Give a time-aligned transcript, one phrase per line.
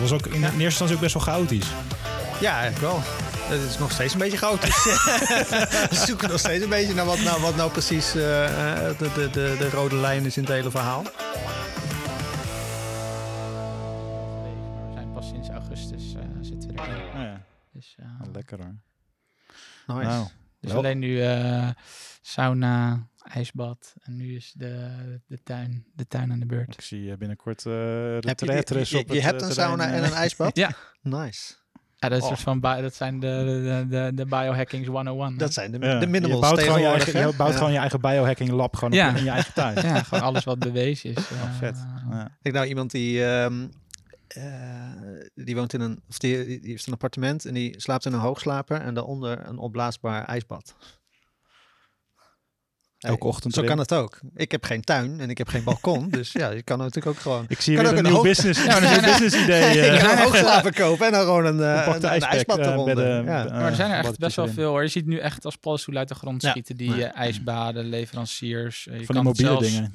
[0.00, 1.66] Het was ook in, in eerste instantie ook best wel chaotisch.
[2.40, 3.00] Ja, eigenlijk wel.
[3.48, 4.84] Het is nog steeds een beetje chaotisch.
[5.90, 8.44] we zoeken nog steeds een beetje naar wat nou, wat nou precies eh,
[8.88, 11.02] eh, de, de, de, de rode lijn is in het hele verhaal.
[11.02, 11.10] We
[14.94, 16.94] zijn pas sinds augustus eh, zitten we erin.
[16.96, 17.40] Oh ja,
[17.72, 18.74] Dus, eh, lekker hoor.
[19.96, 20.08] Nice.
[20.08, 20.26] Nou,
[20.60, 21.68] dus wel- alleen nu eh,
[22.20, 24.88] sauna, ijsbad en nu is de,
[25.26, 26.74] de, tuin, de tuin aan de beurt.
[26.74, 29.86] ik zie eh, binnenkort uh, je, retretes je, op je het, hebt eh, een sauna
[29.92, 30.08] en eh.
[30.08, 30.56] een ijsbad?
[30.56, 30.70] Ja.
[31.02, 31.54] Nice.
[31.96, 32.36] Ja, dat, is Oh.
[32.36, 35.30] van bi- dat zijn de, de, de, de biohackings 101.
[35.32, 35.36] hè?
[35.38, 37.56] Dat zijn de, Ja, de minimals je bouwt, gewoon je, tegenwoordig, eigen, je bouwt Ja.
[37.58, 39.10] gewoon je eigen biohacking lab gewoon Ja.
[39.10, 39.74] op, in je eigen tuin.
[39.86, 41.16] Ja, gewoon alles wat bewezen is.
[41.30, 41.76] eh, vet.
[42.10, 42.36] Ja.
[42.42, 43.66] Ik nou iemand die, ehm,
[44.28, 44.92] eh,
[45.34, 48.18] die woont in een, of die, die heeft een appartement en die slaapt in een
[48.20, 50.74] hoogslaper en daaronder een opblaasbaar ijsbad.
[52.98, 53.72] Hey, Elke ochtend Zo erin.
[53.74, 54.18] kan het ook.
[54.34, 57.18] Ik heb geen tuin en ik heb geen balkon, dus ja, je kan natuurlijk ook
[57.18, 57.44] gewoon.
[57.48, 59.70] Ik zie Kan weer ook een een nieuw hoog- business, Ja, er zijn- business idee.
[59.78, 62.66] ik eh, ga een hoogslaper kopen en dan gewoon een, eh, compacte een, een eh,
[62.72, 62.94] eronder.
[62.94, 63.22] de- ja.
[63.22, 64.82] bij- maar er zijn er eh, echt best wel veel hoor.
[64.82, 66.50] Je ziet nu echt als paddenstoelen uit de grond Ja.
[66.50, 66.76] schieten.
[66.76, 67.12] Die Ja.
[67.12, 68.86] eh, ijsbaden, leveranciers.
[68.86, 69.94] eh, je Van die kan mobiele zelfs- dingen.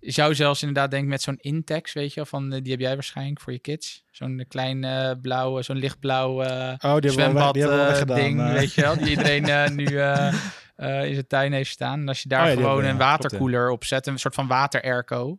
[0.00, 2.80] Je zou zelfs inderdaad denken met zo'n Intex, weet je wel, van eh, die heb
[2.80, 4.04] jij waarschijnlijk voor je kids.
[4.10, 8.12] Zo'n klein eh, blauwe, zo'n lichtblauw eh, Oh, die hebben we zwembad die hebben we
[8.14, 8.52] eh, ding, eh.
[8.52, 10.34] weet je wel, die iedereen eh, nu eh, eh,
[10.76, 12.00] in zijn tuin heeft staan.
[12.00, 12.96] En als je daar Oh ja, gewoon een ja, ja.
[12.96, 15.38] waterkoeler op zet, een soort van water-airco,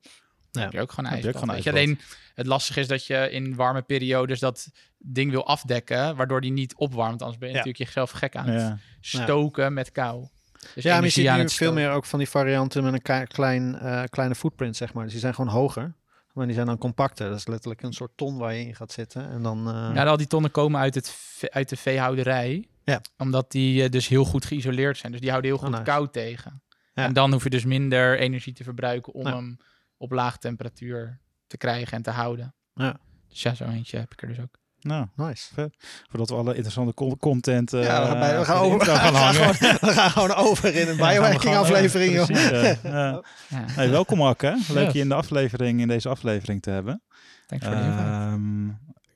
[0.52, 1.38] dan heb je ook gewoon ijsbad.
[1.38, 1.62] gewoon.
[1.66, 2.00] Alleen
[2.36, 6.76] het lastige is dat je in warme periodes dat ding wil afdekken, waardoor die niet
[6.76, 7.22] opwarmt.
[7.22, 7.60] Anders ben je Ja.
[7.60, 8.78] natuurlijk jezelf gek aan het Ja.
[9.00, 10.28] stoken met kou.
[10.74, 13.80] Dus Ja, maar je ziet nu veel meer ook van die varianten met een klein,
[13.80, 15.04] eh, kleine footprint, zeg maar.
[15.04, 15.94] Dus die zijn gewoon hoger,
[16.38, 17.30] maar die zijn dan compacter.
[17.30, 19.30] Dat is letterlijk een soort ton waar je in gaat zitten.
[19.30, 21.16] En dan, eh, Ja, al die tonnen komen uit, het,
[21.50, 22.68] uit de veehouderij.
[22.84, 23.02] Ja.
[23.18, 25.12] Omdat die eh, dus heel goed geïsoleerd zijn.
[25.12, 25.92] Dus die houden heel goed Oh, nice.
[25.92, 26.62] kou tegen.
[26.94, 27.04] Ja.
[27.04, 29.36] En dan hoef je dus minder energie te verbruiken om Ja.
[29.36, 29.58] hem
[29.98, 32.56] op laag temperatuur te krijgen en te houden.
[32.74, 33.00] Ja.
[33.28, 34.58] Dus ja, zo eentje heb ik er dus ook.
[34.82, 35.70] Nou, nice.
[36.10, 38.86] voordat we alle interessante con- content eh, ja, we gaan, bij- we gaan, over, we
[38.86, 39.34] gaan hangen.
[39.56, 42.26] gewoon, we gaan gewoon over in een biohacking aflevering, ja, joh.
[42.26, 43.22] precies, eh, ja.
[43.50, 44.58] Ja, Hey, welkom Akke.
[44.74, 47.02] Leuk je in de aflevering, in deze aflevering te hebben.
[47.48, 47.82] thanks voor de.
[47.82, 48.68] Ehm,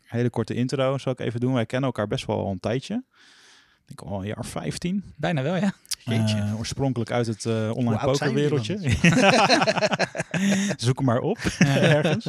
[0.06, 1.54] hele korte intro zal ik even doen.
[1.54, 3.04] Wij kennen elkaar best wel al een tijdje.
[3.88, 5.14] Ik denk al een jaar 15.
[5.18, 5.74] Bijna wel, ja.
[6.04, 6.38] Jeetje.
[6.38, 8.78] Eh, oorspronkelijk uit het eh, online pokerwereldje.
[10.78, 12.26] Zoek hem maar op ergens.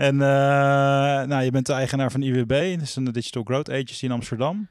[0.00, 4.04] En eh, nou, je bent de eigenaar van IWB, dat is een Digital Growth Agency
[4.04, 4.68] in Amsterdam.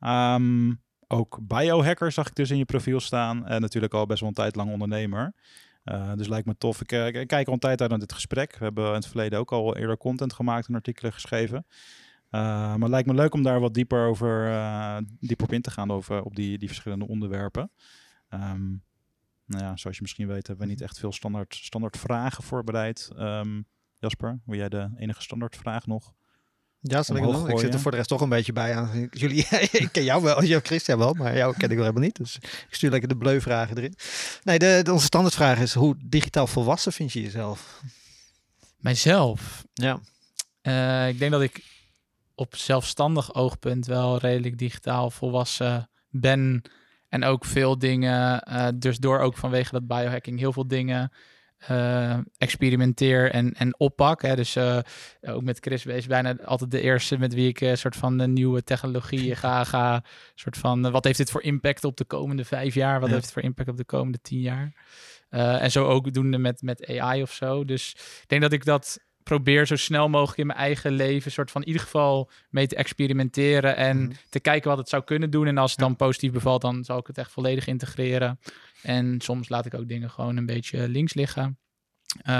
[0.00, 0.72] Ehm,
[1.08, 3.46] ook biohacker zag ik dus in je profiel staan.
[3.46, 5.32] En natuurlijk al best wel een tijd lang ondernemer.
[5.84, 6.80] Eh, dus lijkt me tof.
[6.80, 8.56] Ik, eh, ik kijk al een tijd uit naar dit gesprek.
[8.58, 11.66] We hebben in het verleden ook al eerder content gemaakt en artikelen geschreven.
[12.30, 14.50] Maar het lijkt me leuk om daar wat dieper, over,
[15.20, 17.70] dieper op in te gaan over, op die, die verschillende onderwerpen.
[18.28, 18.68] Ehm,
[19.44, 23.10] nou ja, zoals je misschien weet hebben we niet echt veel standaard, standaard vragen voorbereid.
[23.16, 23.60] Ehm,
[23.98, 26.12] Jasper, wil jij de enige standaard vraag nog?
[26.80, 27.22] Ja, zal ik?
[27.50, 29.08] Ik zit er voor de rest toch een beetje bij aan.
[29.10, 29.46] Jullie,
[29.84, 32.16] ik ken jou wel, jou Christian wel, maar jou ken ik wel helemaal niet.
[32.16, 33.94] Dus ik stuur lekker de bleu-vragen erin.
[34.42, 37.80] Nee, de, de- onze standaardvraag is, hoe digitaal volwassen vind je jezelf?
[38.78, 39.64] Mijzelf.
[39.72, 40.00] Ja,
[40.62, 41.64] Eh, ik denk dat ik
[42.34, 46.62] op zelfstandig oogpunt wel redelijk digitaal volwassen ben.
[47.08, 51.12] En ook veel dingen, eh, dus door ook vanwege dat biohacking, heel veel dingen
[51.68, 54.22] eh, experimenteer en, en oppak.
[54.22, 54.36] Hè.
[54.36, 54.78] Dus eh,
[55.20, 58.26] ook met Chris is bijna altijd de eerste met wie ik een soort van de
[58.26, 59.64] nieuwe technologieën ga.
[59.64, 63.00] ga soort van, eh, wat heeft dit voor impact op de komende vijf jaar?
[63.00, 63.14] Wat Ja.
[63.14, 64.72] heeft het voor impact op de komende tien jaar?
[65.28, 67.64] Eh, en zo ook doende met, met AI of zo.
[67.64, 67.90] Dus
[68.22, 71.60] ik denk dat ik dat probeer zo snel mogelijk in mijn eigen leven, soort van
[71.60, 74.12] in ieder geval mee te experimenteren en Mhm.
[74.28, 75.46] te kijken wat het zou kunnen doen.
[75.46, 75.86] En als het Ja.
[75.86, 78.40] dan positief bevalt, dan zal ik het echt volledig integreren.
[78.82, 81.58] En soms laat ik ook dingen gewoon een beetje links liggen.
[82.22, 82.32] Eh,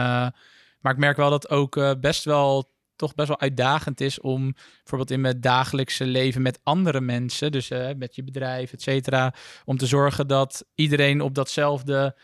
[0.80, 4.52] maar ik merk wel dat ook eh, best wel toch best wel uitdagend is om
[4.76, 9.34] bijvoorbeeld in mijn dagelijkse leven met andere mensen, dus eh, met je bedrijf, et cetera,
[9.64, 12.16] om te zorgen dat iedereen op datzelfde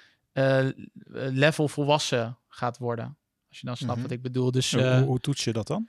[1.32, 3.16] level volwassen gaat worden.
[3.52, 4.02] Als je dan snapt Mhm.
[4.02, 4.50] wat ik bedoel.
[4.50, 5.88] Dus hoe, eh, hoe, hoe toets je dat dan?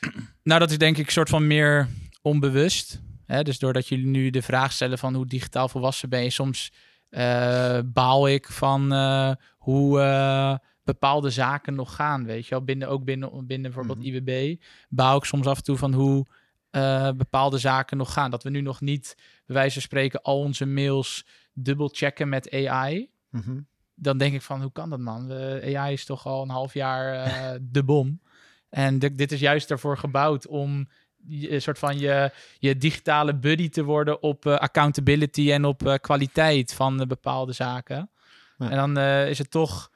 [0.42, 1.88] nou, dat is denk ik een soort van meer
[2.22, 3.00] onbewust.
[3.26, 3.42] Hè?
[3.42, 6.72] Dus doordat jullie nu de vraag stellen van hoe digitaal volwassen ben je, soms
[7.08, 10.54] eh, baal ik van eh, hoe eh,
[10.84, 12.64] bepaalde zaken nog gaan, weet je wel.
[12.64, 14.16] Binnen, ook binnen, binnen bijvoorbeeld Mhm.
[14.16, 16.26] IWB baal ik soms af en toe van hoe
[16.70, 18.30] eh, bepaalde zaken nog gaan.
[18.30, 19.14] Dat we nu nog niet,
[19.46, 23.10] bij wijze van spreken, al onze mails dubbel checken met AI.
[23.30, 23.60] Mhm.
[24.00, 25.28] Dan denk ik van, hoe kan dat man?
[25.28, 28.20] De AI is toch al een half jaar eh, de bom.
[28.68, 30.88] En dit- dit is juist ervoor gebouwd om
[31.28, 35.94] een soort van je, je digitale buddy te worden op eh, accountability en op eh,
[35.94, 38.10] kwaliteit van eh, bepaalde zaken.
[38.58, 38.70] Ja.
[38.70, 39.90] En dan eh, is het toch,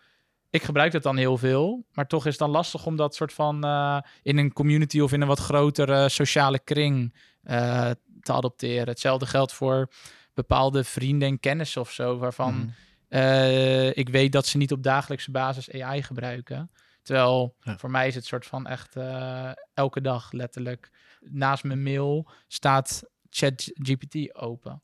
[0.50, 3.32] ik gebruik dat dan heel veel, maar toch is het dan lastig om dat soort
[3.32, 7.90] van eh, in een community of in een wat grotere sociale kring eh,
[8.20, 8.88] te adopteren.
[8.88, 9.88] Hetzelfde geldt voor
[10.34, 12.66] bepaalde vrienden en kennissen of zo, waarvan Mhm.
[13.12, 16.70] Eh, ik weet dat ze niet op dagelijkse basis AI gebruiken.
[17.02, 17.78] Terwijl Ja.
[17.78, 20.90] voor mij is het soort van echt eh, elke dag letterlijk.
[21.20, 24.82] Naast mijn mail staat ChatGPT open.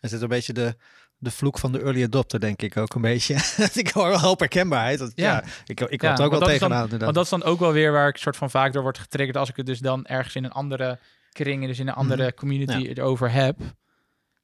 [0.00, 0.76] Er zit een beetje de,
[1.18, 3.34] de vloek van de early adopter, denk ik ook een beetje.
[3.74, 4.98] ik hoor wel hoop herkenbaarheid.
[4.98, 5.32] Dat, ja.
[5.32, 5.44] Ja.
[5.66, 6.82] ik, ik Ja, er ook wel dan- tegenaan.
[6.82, 7.00] inderdaad.
[7.02, 9.36] Want dat is dan ook wel weer waar ik soort van vaak door word getriggerd
[9.36, 10.98] als ik het dus dan ergens in een andere
[11.32, 12.34] kring, dus in een andere Mhm.
[12.34, 13.58] community erover heb.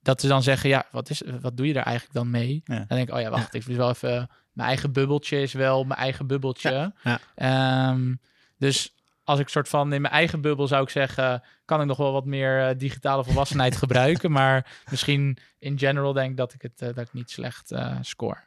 [0.08, 2.62] Dat ze dan zeggen, ja, wat, is, wat doe je daar eigenlijk dan mee?
[2.64, 2.74] Ja.
[2.74, 4.30] Dan denk ik, oh ja, wacht, ik moet wel even...
[4.52, 6.92] Mijn eigen bubbeltje is wel mijn eigen bubbeltje.
[7.02, 8.14] Ja, Ehm,
[8.58, 8.94] dus
[9.24, 12.12] als ik soort van in mijn eigen bubbel zou ik zeggen, kan ik nog wel
[12.12, 14.30] wat meer eh, digitale volwassenheid gebruiken.
[14.30, 17.98] Maar misschien in general denk ik dat ik het eh, dat ik niet slecht eh,
[18.00, 18.38] score.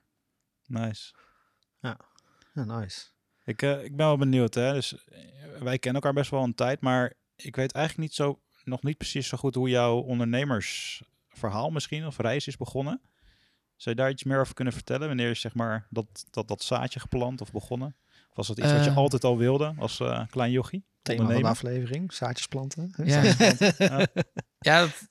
[0.66, 1.14] Nice.
[1.80, 1.98] Ja,
[2.54, 3.06] nice.
[3.44, 4.74] Ik, eh, ik ben wel benieuwd, hè.
[4.74, 4.96] Dus
[5.60, 8.98] wij kennen elkaar best wel een tijd, maar ik weet eigenlijk niet zo, nog niet
[8.98, 9.98] precies zo goed hoe jouw
[11.32, 13.02] ondernemersverhaal misschien, of reis is begonnen.
[13.76, 15.08] Zou je daar iets meer over kunnen vertellen?
[15.08, 17.96] Wanneer is zeg maar dat, dat, dat zaadje geplant of begonnen?
[18.30, 18.98] Of was dat iets wat je Eh.
[18.98, 20.84] altijd al wilde als eh, klein jochie?
[21.02, 22.94] Thema van de aflevering, zaadjes planten.
[23.04, 23.24] Ja.
[23.78, 24.08] Ja.
[24.60, 25.10] Ja, dat,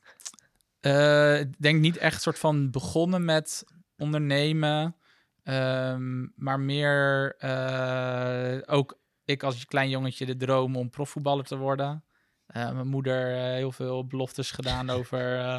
[0.80, 3.64] eh, ik denk niet echt soort van begonnen met
[3.96, 4.96] ondernemen,
[5.42, 12.04] ehm, maar meer eh, ook ik als klein jongetje de droom om profvoetballer te worden.
[12.46, 15.58] Eh, mijn moeder eh, heel veel beloftes gedaan over eh,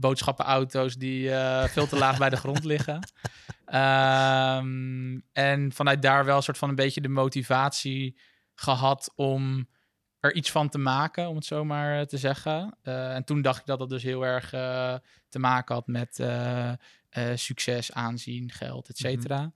[0.00, 3.00] boodschappenauto's die eh, veel te laag bij de grond liggen.
[3.64, 8.16] Ehm, en vanuit daar wel een soort van een beetje de motivatie
[8.54, 9.68] gehad om
[10.20, 12.76] er iets van te maken, om het zo maar eh, te zeggen.
[12.82, 14.48] Eh, en toen dacht ik dat dat dus heel erg
[15.28, 16.24] te maken had met
[17.34, 19.52] succes, aanzien, geld, et cetera.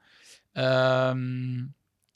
[0.52, 1.66] Ehm,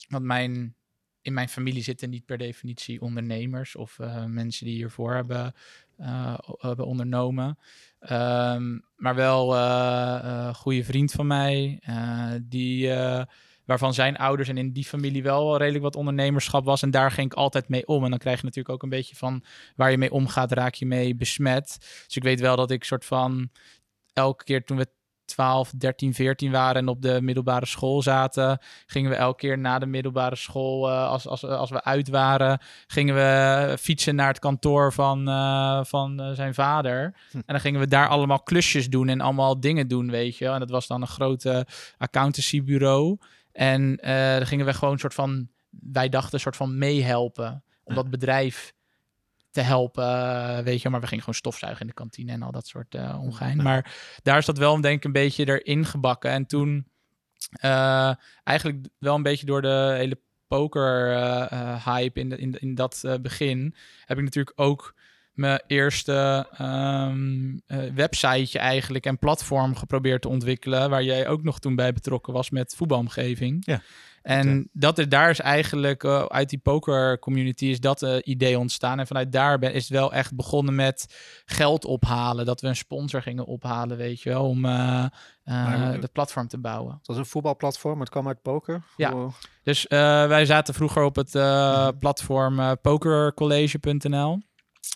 [0.08, 0.76] want mijn,
[1.22, 5.54] in mijn familie zitten niet per definitie ondernemers of eh, mensen die hiervoor hebben,
[5.96, 7.58] eh, hebben ondernomen.
[7.98, 13.24] Ehm, maar wel eh, een goede vriend van mij, eh, die, eh,
[13.64, 16.82] waarvan zijn ouders en in die familie wel redelijk wat ondernemerschap was.
[16.82, 18.04] En daar ging ik altijd mee om.
[18.04, 19.44] En dan krijg je natuurlijk ook een beetje van
[19.76, 21.76] waar je mee omgaat, raak je mee besmet.
[22.06, 23.50] Dus ik weet wel dat ik soort van
[24.12, 24.88] elke keer toen we
[25.28, 29.78] 12, 13, 14 waren en op de middelbare school zaten, gingen we elke keer na
[29.78, 34.38] de middelbare school, eh, als, als, als we uit waren, gingen we fietsen naar het
[34.38, 37.14] kantoor van, eh, van eh, zijn vader.
[37.30, 37.36] Hm.
[37.36, 40.48] En dan gingen we daar allemaal klusjes doen en allemaal dingen doen, weet je.
[40.48, 41.66] En dat was dan een grote
[41.98, 43.16] accountancybureau.
[43.52, 43.96] En
[44.38, 48.10] dan gingen we gewoon een soort van, wij dachten een soort van meehelpen om dat
[48.18, 48.72] bedrijf
[49.50, 50.88] te helpen, eh, weet je.
[50.88, 53.56] Maar we gingen gewoon stofzuigen in de kantine en al dat soort eh ongein.
[53.56, 53.62] Ja.
[53.62, 56.30] Maar daar is dat wel denk ik een beetje erin gebakken.
[56.30, 56.86] En toen
[57.50, 58.12] eh,
[58.44, 61.08] eigenlijk wel een beetje door de hele poker
[61.84, 63.74] hype in, de, in, in dat begin
[64.04, 64.94] heb ik natuurlijk ook
[65.38, 67.12] mijn eerste eh,
[67.94, 72.50] websiteje eigenlijk en platform geprobeerd te ontwikkelen, waar jij ook nog toen bij betrokken was
[72.50, 73.62] met voetbalomgeving.
[73.66, 73.82] Ja.
[74.28, 78.58] En dat is, daar is eigenlijk eh, uit die poker community is dat eh, idee
[78.58, 78.98] ontstaan.
[78.98, 82.46] En vanuit daar ben, is het wel echt begonnen met geld ophalen.
[82.46, 85.10] Dat we een sponsor gingen ophalen, weet je wel, om Maar-
[86.00, 86.94] de platform te bouwen.
[86.98, 88.82] Het was een voetbalplatform, het kwam uit poker.
[88.96, 89.14] Ja.
[89.62, 94.38] Dus wij zaten vroeger op het eh, platform pokercollege.nl.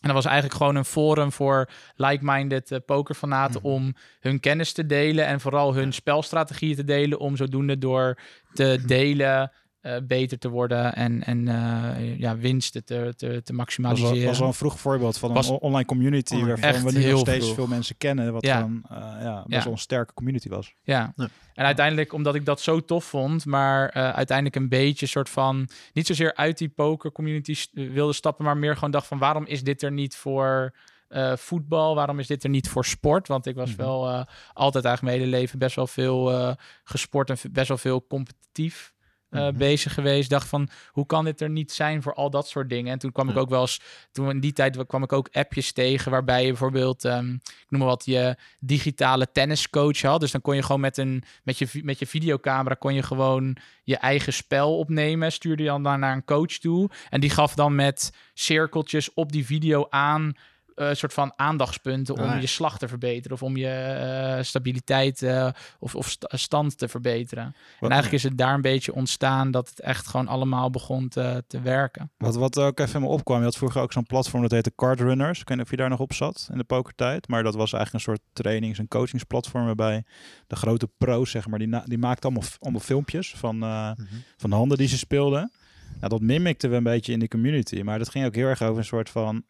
[0.01, 3.71] En dat was eigenlijk gewoon een forum voor like-minded eh, pokerfanaten Mhm.
[3.71, 8.19] om hun kennis te delen en vooral hun spelstrategieën te delen om zodoende door
[8.55, 9.53] te delen
[9.83, 14.17] eh, beter te worden en, en eh, ja, winsten te, te, te Dat was, maximaliseren.
[14.19, 16.57] wel, was wel een vroeg voorbeeld van Was- een online community Online.
[16.61, 17.55] waarvan we nu nog steeds vroeg.
[17.57, 18.61] veel mensen kennen, wat Ja.
[18.61, 19.63] dan eh, ja, best Ja.
[19.65, 20.75] wel een sterke community was.
[20.83, 21.13] Ja.
[21.17, 21.29] Ja.
[21.55, 25.69] En uiteindelijk, omdat ik dat zo tof vond, maar eh, uiteindelijk een beetje soort van,
[25.93, 29.63] niet zozeer uit die poker community wilde stappen, maar meer gewoon dacht van waarom is
[29.63, 30.75] dit er niet voor
[31.09, 31.95] eh, voetbal?
[31.95, 33.29] Waarom is dit er niet voor sport?
[33.29, 33.79] Want ik was Mhm.
[33.79, 36.53] wel eh, altijd eigenlijk mijn hele leven best wel veel eh,
[36.85, 38.92] gesport en best wel veel competitief
[39.41, 39.57] Mhm.
[39.57, 40.31] bezig geweest.
[40.31, 42.93] Dacht van, hoe kan dit er niet zijn voor al dat soort dingen?
[42.93, 43.81] En toen kwam ik ook wel eens,
[44.13, 47.81] toen in die tijd kwam ik ook appjes tegen waarbij je bijvoorbeeld, ehm, ik noem
[47.81, 50.21] maar wat, je digitale tenniscoach had.
[50.21, 53.57] Dus dan kon je gewoon met een, met je, met je videocamera kon je gewoon
[53.85, 55.33] je eigen spel opnemen.
[55.33, 56.91] Stuurde je dan naar een coach toe.
[57.11, 60.35] En die gaf dan met cirkeltjes op die video aan
[60.75, 62.37] een soort van aandachtspunten om Ah, ja.
[62.41, 65.49] je slag te verbeteren of om je eh, stabiliteit eh,
[65.79, 67.45] of, of sta- stand te verbeteren.
[67.81, 71.45] En eigenlijk is het daar een beetje ontstaan dat het echt gewoon allemaal begon te,
[71.47, 72.11] te werken.
[72.17, 75.01] Wat, wat ook even me opkwam, je had vroeger ook zo'n platform dat heette Card
[75.01, 75.41] Runners.
[75.41, 77.29] Ik weet niet of je daar nog op zat in de pokertijd.
[77.29, 80.05] Maar dat was eigenlijk een soort trainings- en coachingsplatform waarbij
[80.47, 84.05] de grote pro's, zeg maar, die, na- die maakten allemaal, allemaal filmpjes van, eh, Mhm.
[84.37, 85.53] van de handen die ze speelden.
[85.97, 87.81] Nou, dat mimikten we een beetje in de community.
[87.83, 89.45] Maar dat ging ook heel erg over een soort van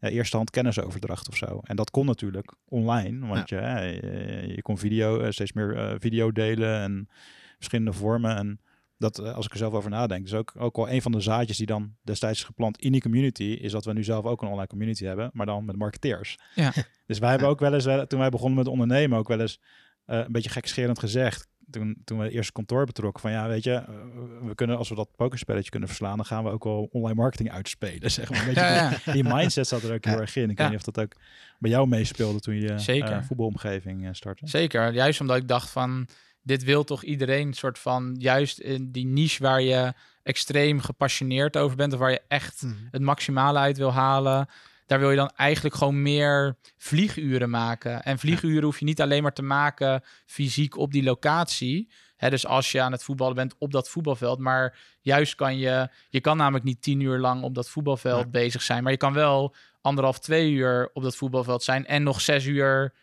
[0.00, 1.60] uh, ja, eerste hand kennisoverdracht of zo.
[1.62, 3.26] En dat kon natuurlijk online.
[3.26, 3.80] Want ja.
[3.80, 7.08] je, je, je, kon video, uh, steeds meer uh, video delen en
[7.56, 8.36] verschillende vormen.
[8.36, 8.60] En
[8.96, 11.20] dat, uh, als ik er zelf over nadenk, is ook, ook wel een van de
[11.20, 14.42] zaadjes die dan destijds is geplant in die community, is dat we nu zelf ook
[14.42, 16.38] een online community hebben, maar dan met marketeers.
[16.54, 16.72] Ja.
[17.06, 19.60] Dus wij hebben ook wel eens, toen wij begonnen met ondernemen, ook wel eens
[20.06, 23.64] uh, een beetje gekscherend gezegd, toen, toen we het eerste kantoor betrokken, van ja, weet
[23.64, 26.88] je, uh, we kunnen, als we dat pokerspelletje kunnen verslaan, dan gaan we ook wel
[26.92, 28.38] online marketing uitspelen, zeg maar.
[28.40, 29.12] Een beetje ja, ja.
[29.12, 30.50] Die, mindset zat er ook heel erg in.
[30.50, 31.12] Ik weet niet of dat ook
[31.58, 33.10] bij jou meespeelde toen je Zeker.
[33.10, 34.46] Uh, voetbalomgeving uh, startte.
[34.48, 36.08] Zeker, juist omdat ik dacht van,
[36.42, 41.76] dit wil toch iedereen soort van, juist in die niche waar je extreem gepassioneerd over
[41.76, 42.74] bent, of waar je echt Mhm.
[42.90, 44.48] het maximale uit wil halen,
[44.88, 48.02] daar wil je dan eigenlijk gewoon meer vlieguren maken.
[48.02, 51.90] En vlieguren hoef je niet alleen maar te maken fysiek op die locatie.
[52.16, 54.38] Hè, dus als je aan het voetballen bent op dat voetbalveld.
[54.38, 55.88] Maar juist kan je...
[56.08, 58.30] Je kan namelijk niet tien uur lang op dat voetbalveld Ja.
[58.30, 58.82] bezig zijn.
[58.82, 61.86] Maar je kan wel anderhalf, twee uur op dat voetbalveld zijn.
[61.86, 62.94] En nog zes uur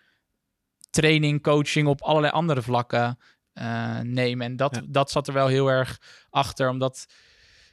[0.89, 3.20] training, coaching op allerlei andere vlakken
[3.54, 4.46] uh, nemen.
[4.46, 4.82] En dat, Ja.
[4.88, 6.00] dat zat er wel heel erg
[6.30, 6.70] achter.
[6.70, 7.06] Omdat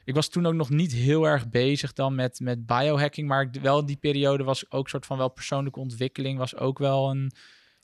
[0.03, 3.27] ik was toen ook nog niet heel erg bezig dan met, met biohacking.
[3.27, 6.37] Maar wel die periode was ook soort van wel persoonlijke ontwikkeling.
[6.37, 7.31] Was ook wel een.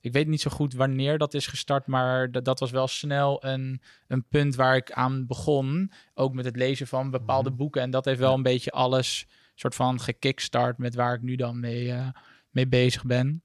[0.02, 3.46] Ik weet niet zo goed wanneer dat is gestart, maar dat, dat was wel snel
[3.46, 5.92] een, een punt waar ik aan begon.
[6.14, 7.58] Ook met het lezen van bepaalde Mhm.
[7.58, 7.82] boeken.
[7.82, 11.60] En dat heeft wel een beetje alles soort van gekickstart met waar ik nu dan
[11.60, 12.08] mee, uh,
[12.50, 13.44] mee bezig ben.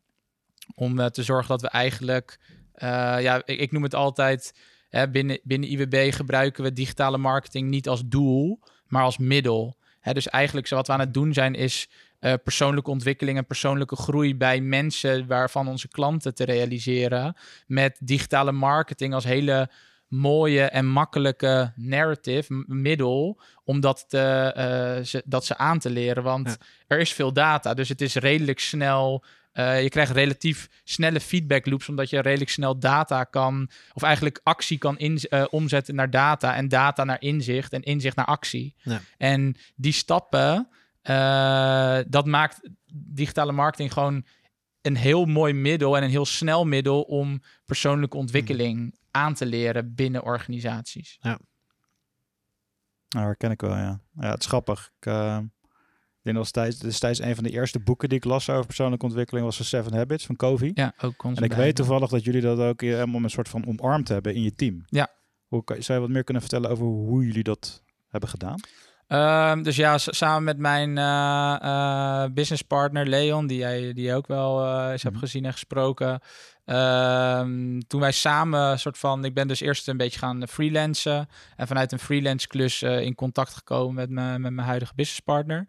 [0.74, 2.38] Om uh, te zorgen dat we eigenlijk,
[2.74, 4.54] uh, ja, ik, ik, noem het altijd,
[4.94, 9.76] hè, binnen, binnen IWB gebruiken we digitale marketing niet als doel, maar als middel.
[10.00, 11.88] Hè, dus eigenlijk wat we aan het doen zijn is
[12.20, 17.36] uh, persoonlijke ontwikkeling en persoonlijke groei bij mensen waarvan onze klanten te realiseren.
[17.66, 19.70] Met digitale marketing als hele
[20.08, 26.22] mooie en makkelijke narrative middel om dat, te, uh, ze, dat ze aan te leren.
[26.22, 26.66] Want ja.
[26.86, 29.24] er is veel data, dus het is redelijk snel.
[29.54, 34.40] Uh, je krijgt relatief snelle feedback loops, omdat je redelijk snel data kan, of eigenlijk
[34.42, 38.74] actie kan in, uh, omzetten naar data en data naar inzicht en inzicht naar actie.
[38.82, 39.00] Ja.
[39.16, 40.68] En die stappen,
[41.02, 44.24] uh, dat maakt digitale marketing gewoon
[44.80, 48.92] een heel mooi middel en een heel snel middel om persoonlijke ontwikkeling mm.
[49.10, 51.16] aan te leren binnen organisaties.
[51.20, 51.38] Ja.
[53.08, 54.00] Nou, herken ik wel, ja.
[54.20, 54.90] Ja, het is grappig.
[55.00, 55.63] Uh, ik
[56.24, 59.46] denk dat destijds, destijds een van de eerste boeken die ik las over persoonlijke ontwikkeling
[59.46, 60.70] was The Seven Habits van Covey.
[60.74, 64.08] Ja, ook En ik weet toevallig dat jullie dat ook helemaal een soort van omarmd
[64.08, 64.82] hebben in je team.
[64.86, 65.08] Ja.
[65.46, 68.60] Hoe zou je wat meer kunnen vertellen over hoe jullie dat hebben gedaan?
[69.08, 74.64] Um, dus ja, samen met mijn uh, uh, businesspartner Leon, die jij die ook wel
[74.64, 75.10] uh, eens mm.
[75.10, 76.20] hebt gezien en gesproken.
[76.64, 81.66] Um, toen wij samen soort van, ik ben dus eerst een beetje gaan freelancen en
[81.66, 85.66] vanuit een freelance klus in contact gekomen met, me, met mijn huidige businesspartner.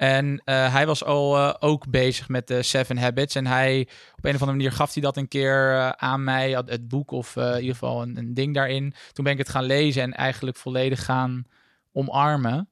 [0.00, 3.34] En uh, hij was al uh, ook bezig met de Seven Habits.
[3.34, 3.80] En hij,
[4.16, 7.10] op een of andere manier gaf hij dat een keer uh, aan mij, het boek
[7.10, 8.94] of in ieder geval een, een, ding daarin.
[9.12, 11.44] Toen ben ik het gaan lezen en eigenlijk volledig gaan
[11.92, 12.68] omarmen.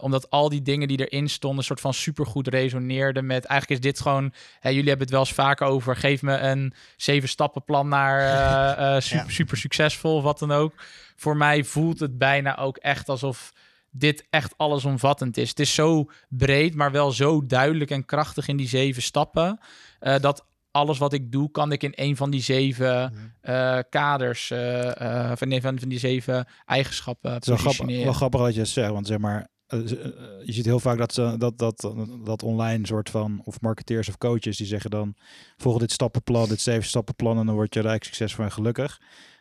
[0.00, 3.44] Omdat al die dingen die erin stonden, soort van supergoed resoneerden met.
[3.44, 4.32] Eigenlijk is dit gewoon.
[4.58, 5.96] Hè, jullie hebben het wel eens vaker over.
[5.96, 9.32] Geef me een zeven stappenplan naar uh, uh, super, ja.
[9.32, 10.74] super succesvol of wat dan ook.
[11.16, 13.52] Voor mij voelt het bijna ook echt alsof
[13.90, 15.48] dit echt allesomvattend is.
[15.48, 19.58] Het is zo breed, maar wel zo duidelijk en krachtig in die zeven stappen.
[20.00, 24.50] Uh, dat alles wat ik doe, kan ik in een van die zeven uh, kaders,
[24.50, 28.54] uh, uh, van een van die zeven eigenschappen Het is wel grappig, wel grappig dat
[28.54, 29.88] je het zegt, want zeg maar, eh,
[30.44, 31.92] je ziet heel vaak dat, ze, dat, dat,
[32.24, 35.14] dat online soort van, of marketeers of coaches, die zeggen dan,
[35.56, 39.00] volg dit stappenplan, dit zeven stappenplan en dan word je rijk, succesvol en gelukkig.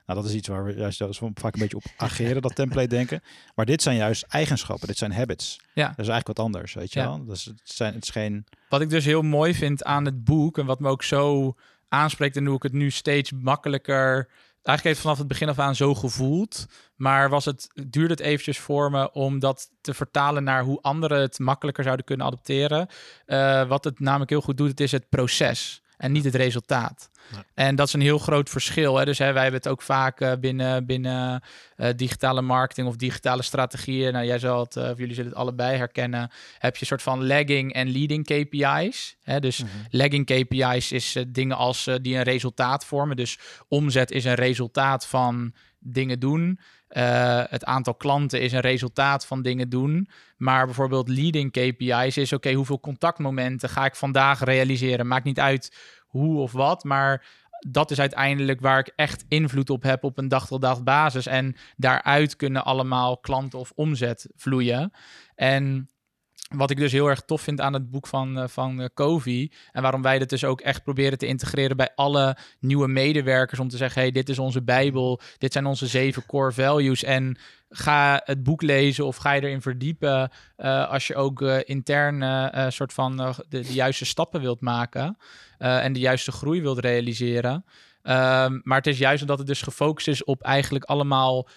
[0.10, 3.22] Nou, dat is iets waar we juist vaak een beetje op ageren, dat template denken.
[3.56, 5.60] Maar dit zijn juist eigenschappen, dit zijn habits.
[5.74, 5.88] Ja.
[5.88, 7.06] Dat is eigenlijk wat anders, weet je ja.
[7.06, 7.26] wel.
[7.26, 8.46] Dus het, zijn, het is geen...
[8.70, 11.56] Wat ik dus heel mooi vind aan het boek en wat me ook zo
[11.88, 14.30] aanspreekt en hoe ik het nu steeds makkelijker
[14.64, 16.66] eigenlijk heeft het vanaf het begin af aan zo gevoeld.
[16.96, 21.22] Maar was het, duurde het eventjes voor me om dat te vertalen naar hoe anderen
[21.22, 22.88] het makkelijker zouden kunnen adopteren.
[23.26, 27.10] Uh, wat het namelijk heel goed doet, het is het proces en niet het resultaat.
[27.54, 28.98] En dat is een heel groot verschil.
[28.98, 29.06] Hè?
[29.06, 31.42] Dus hè, wij hebben het ook vaak uh, binnen, binnen
[31.78, 34.14] uh, digitale marketing of digitale strategieën.
[34.14, 36.32] Nou, jij zal het, uh, of jullie zullen het allebei herkennen.
[36.58, 39.18] Heb je een soort van lagging en leading KPI's.
[39.24, 39.40] Hè?
[39.40, 39.86] Dus mm -hmm.
[39.90, 43.16] lagging KPI's is dingen als die een resultaat vormen.
[43.16, 46.60] Dus omzet is een resultaat van dingen doen.
[46.90, 50.10] Uh, het aantal klanten is een resultaat van dingen doen.
[50.38, 55.08] Maar bijvoorbeeld leading KPI's is: oké, hoeveel contactmomenten ga ik vandaag realiseren?
[55.08, 55.76] Maakt niet uit
[56.08, 57.26] hoe of wat, maar
[57.68, 61.26] dat is uiteindelijk waar ik echt invloed op heb op een dag-tot-dag basis.
[61.26, 64.92] En daaruit kunnen allemaal klanten of omzet vloeien.
[65.36, 65.90] En
[66.50, 69.52] wat ik dus heel erg tof vind aan het boek van, uh, van uh, Covey.
[69.72, 73.60] En waarom wij dat dus ook echt proberen te integreren bij alle nieuwe medewerkers.
[73.60, 75.20] Om te zeggen, hey, dit is onze Bijbel.
[75.38, 77.04] Dit zijn onze zeven core values.
[77.04, 77.38] En
[77.70, 80.32] ga het boek lezen of ga je erin verdiepen.
[80.58, 85.18] Uh, als je ook intern soort van de, de, juiste stappen wilt maken.
[85.58, 87.54] en de juiste groei wilt realiseren.
[88.04, 91.48] Um, maar het is juist omdat het dus gefocust is op eigenlijk allemaal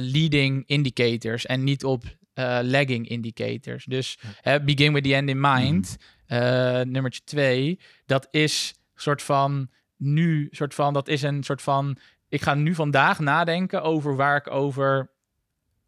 [0.00, 1.46] leading indicators.
[1.46, 2.04] En niet op
[2.38, 3.84] uh, lagging indicators.
[3.84, 4.18] Dus
[4.64, 5.96] begin with the end in mind,
[6.28, 6.36] mm.
[6.36, 11.96] uh, nummertje twee, dat is soort van nu, soort van, dat is een soort van,
[12.28, 15.10] ik ga nu vandaag nadenken over waar ik over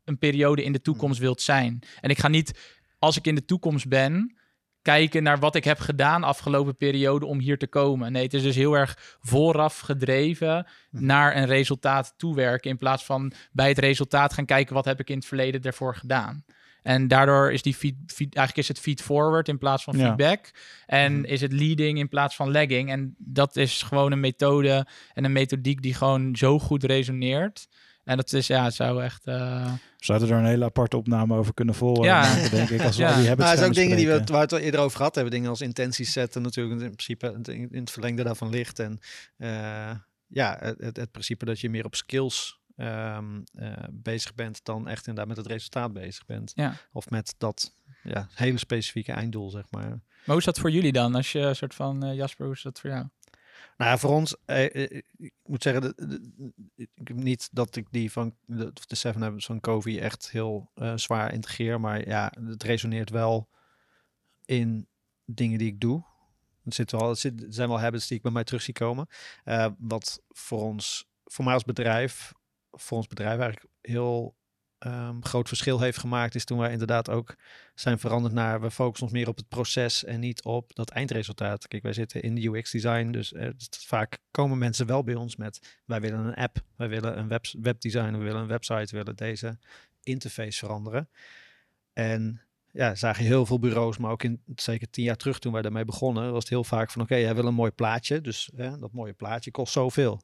[0.04, 1.82] een periode in de toekomst wilt zijn.
[2.00, 4.37] En ik ga niet, als ik in de toekomst ben,
[4.88, 8.12] kijken naar wat ik heb gedaan afgelopen periode om hier te komen.
[8.12, 12.70] Nee, het is dus heel erg vooraf gedreven naar een resultaat toewerken.
[12.70, 15.96] In plaats van bij het resultaat gaan kijken wat heb ik in het verleden daarvoor
[15.96, 16.44] gedaan.
[16.82, 20.50] En daardoor is die feed, feed, eigenlijk is het feed forward in plaats van feedback.
[20.52, 20.60] Ja.
[20.86, 22.90] En is het leading in plaats van lagging.
[22.90, 27.68] En dat is gewoon een methode en een methodiek die gewoon zo goed resoneert.
[28.08, 29.26] En dat is, ja, het zou echt...
[29.26, 29.72] Uh...
[29.96, 32.48] Zouden er een hele aparte opname over kunnen volgen, ja.
[32.48, 32.82] denk ik.
[32.82, 33.16] Als we ja.
[33.16, 33.46] die hebben.
[33.46, 35.32] Maar het ook dingen die we, waar we het eerder over gehad hebben.
[35.32, 38.78] Dingen als intenties zetten natuurlijk in principe in het verlengde daarvan ligt.
[38.78, 39.00] En
[39.38, 39.90] uh,
[40.26, 45.06] ja, het, het, principe dat je meer op skills um, uh, bezig bent dan echt
[45.06, 46.52] inderdaad met het resultaat bezig bent.
[46.54, 46.76] Ja.
[46.92, 47.72] Of met dat
[48.02, 49.88] ja, hele specifieke einddoel, zeg maar.
[49.88, 51.14] Maar hoe is dat voor jullie dan?
[51.14, 53.06] Als je een soort van, uh, Jasper, hoe is dat voor jou?
[53.76, 59.22] Nou voor ons, eh, ik moet zeggen, de, niet dat ik die van de, Seven
[59.22, 63.48] Habits van Covey echt heel uh, zwaar integreer, maar ja, het resoneert wel
[64.44, 64.88] in
[65.24, 66.04] dingen die ik doe.
[66.64, 69.06] Het, zit wel, het, zit, zijn wel habits die ik bij mij terug zie komen.
[69.44, 72.32] Uh, wat voor ons, voor mij als bedrijf,
[72.70, 74.36] voor ons bedrijf eigenlijk heel
[74.86, 77.34] um, groot verschil heeft gemaakt, is toen wij inderdaad ook
[77.74, 81.68] zijn veranderd naar we focussen ons meer op het proces en niet op dat eindresultaat.
[81.68, 85.36] Kijk, wij zitten in de UX design, dus uh, vaak komen mensen wel bij ons
[85.36, 88.96] met wij willen een app, wij willen een web, webdesign, we willen een website, we
[88.96, 89.58] willen deze
[90.02, 91.08] interface veranderen.
[91.92, 95.62] En ja, zagen heel veel bureaus, maar ook in zeker tien jaar terug toen wij
[95.62, 98.78] daarmee begonnen, was het heel vaak van oké, jij wil een mooi plaatje, dus hè,
[98.78, 100.22] dat mooie plaatje kost zoveel.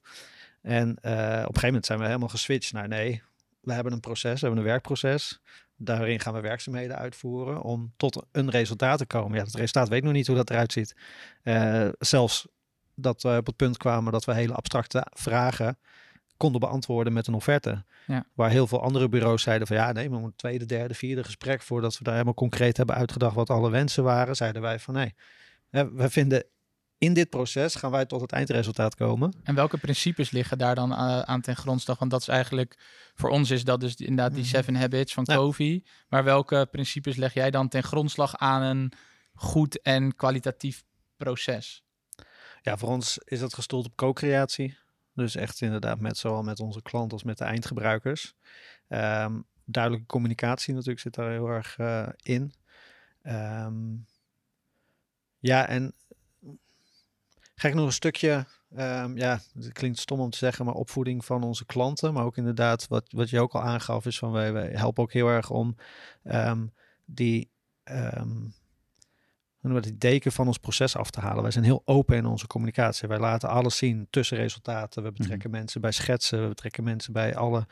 [0.63, 3.23] En uh, op een gegeven moment zijn we helemaal geswitcht naar nee,
[3.65, 5.41] we hebben een proces, we hebben een werkproces.
[5.77, 9.39] Daarin gaan we werkzaamheden uitvoeren om tot een resultaat te komen.
[9.39, 10.97] Ja, het resultaat weet nog niet hoe dat eruit ziet.
[11.43, 12.47] Uh, zelfs
[12.95, 15.79] dat we op het punt kwamen dat we hele abstracte vragen
[16.37, 17.85] konden beantwoorden met een offerte.
[18.07, 18.27] Ja.
[18.35, 21.63] Waar heel veel andere bureaus zeiden van ja, nee, maar een tweede, derde, vierde gesprek
[21.63, 25.15] voordat we daar helemaal concreet hebben uitgedacht wat alle wensen waren, zeiden wij van nee,
[25.71, 26.45] we vinden
[27.05, 29.35] in dit proces gaan wij tot het eindresultaat komen.
[29.43, 31.99] En welke principes liggen daar dan uh, aan ten grondslag?
[31.99, 32.79] Want dat is eigenlijk,
[33.15, 35.35] voor ons is dat dus inderdaad die Seven Habits van ja.
[35.35, 35.85] Covey.
[36.09, 38.93] Maar welke principes leg jij dan ten grondslag aan een
[39.35, 40.85] goed en kwalitatief
[41.17, 41.85] proces?
[42.63, 44.79] Ja, voor ons is dat gestoeld op co-creatie.
[45.15, 48.35] Dus echt inderdaad met zowel met onze klant als met de eindgebruikers.
[48.89, 52.55] Um, duidelijke communicatie natuurlijk zit daar heel erg uh, in.
[53.23, 54.07] Um,
[55.39, 55.95] ja, en
[57.65, 58.47] Ik nog een stukje,
[58.77, 62.13] um, ja, het klinkt stom om te zeggen, maar opvoeding van onze klanten.
[62.13, 65.13] Maar ook inderdaad, wat, wat je ook al aangaf, is van wij, wij helpen ook
[65.13, 65.77] heel erg om
[66.25, 66.73] um,
[67.05, 67.51] die,
[67.85, 68.55] um,
[69.61, 71.43] die deken van ons proces af te halen.
[71.43, 73.09] Wij zijn heel open in onze communicatie.
[73.09, 75.03] Wij laten alles zien tussen resultaten.
[75.03, 75.57] We betrekken mm.
[75.57, 77.67] mensen bij schetsen, we betrekken mensen bij alle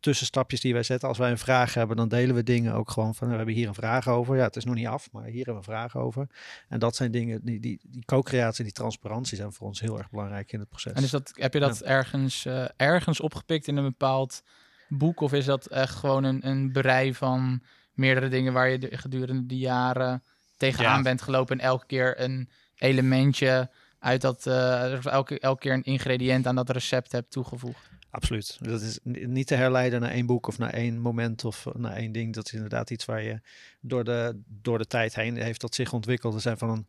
[0.00, 1.08] tussenstapjes die wij zetten.
[1.08, 3.68] Als wij een vraag hebben, dan delen we dingen ook gewoon van, we hebben hier
[3.68, 4.36] een vraag over.
[4.36, 6.26] Ja, het is nog niet af, maar hier hebben we een vraag over.
[6.68, 10.10] En dat zijn dingen, die, die, die co-creatie, die transparantie zijn voor ons heel erg
[10.10, 10.92] belangrijk in het proces.
[10.92, 11.86] En is dat, heb je dat ja.
[11.86, 14.42] ergens, uh, ergens opgepikt in een bepaald
[14.88, 15.20] boek?
[15.20, 19.46] Of is dat echt gewoon een, een berei van meerdere dingen waar je de, gedurende
[19.46, 20.22] die jaren
[20.56, 21.02] tegenaan ja.
[21.02, 26.46] bent gelopen en elke keer een elementje uit dat, uh, elke, elke keer een ingrediënt
[26.46, 27.90] aan dat recept hebt toegevoegd?
[28.16, 28.58] Absoluut.
[28.60, 31.92] Dat is ni- niet te herleiden naar één boek of naar één moment of naar
[31.92, 32.34] één ding.
[32.34, 33.40] Dat is inderdaad iets waar je
[33.80, 36.34] door de, door de tijd heen heeft dat zich ontwikkeld.
[36.34, 36.86] We zijn van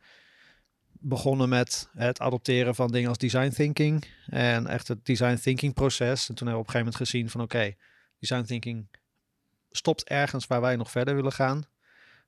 [1.00, 6.30] begonnen met het adopteren van dingen als design thinking en echt het design thinking proces.
[6.30, 7.76] En toen hebben we op een gegeven moment gezien van oké,
[8.20, 8.88] design thinking
[9.72, 11.64] stopt ergens waar wij nog verder willen gaan.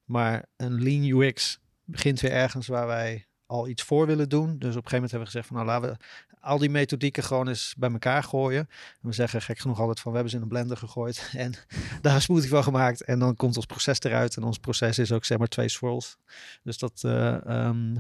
[0.06, 4.48] Maar een lean UX begint weer ergens waar wij al iets voor willen doen.
[4.48, 6.06] Dus op een gegeven moment hebben we gezegd van nou laten we
[6.50, 8.70] al die methodieken gewoon eens bij elkaar gooien.
[9.02, 11.54] En we zeggen gek genoeg altijd van we hebben ze in een blender gegooid en
[12.02, 13.04] daar een smoothie van gemaakt.
[13.04, 14.36] En dan komt ons proces eruit.
[14.36, 16.18] En ons proces is ook zeg maar twee swirls.
[16.64, 17.94] Dus dat, eh, ehm,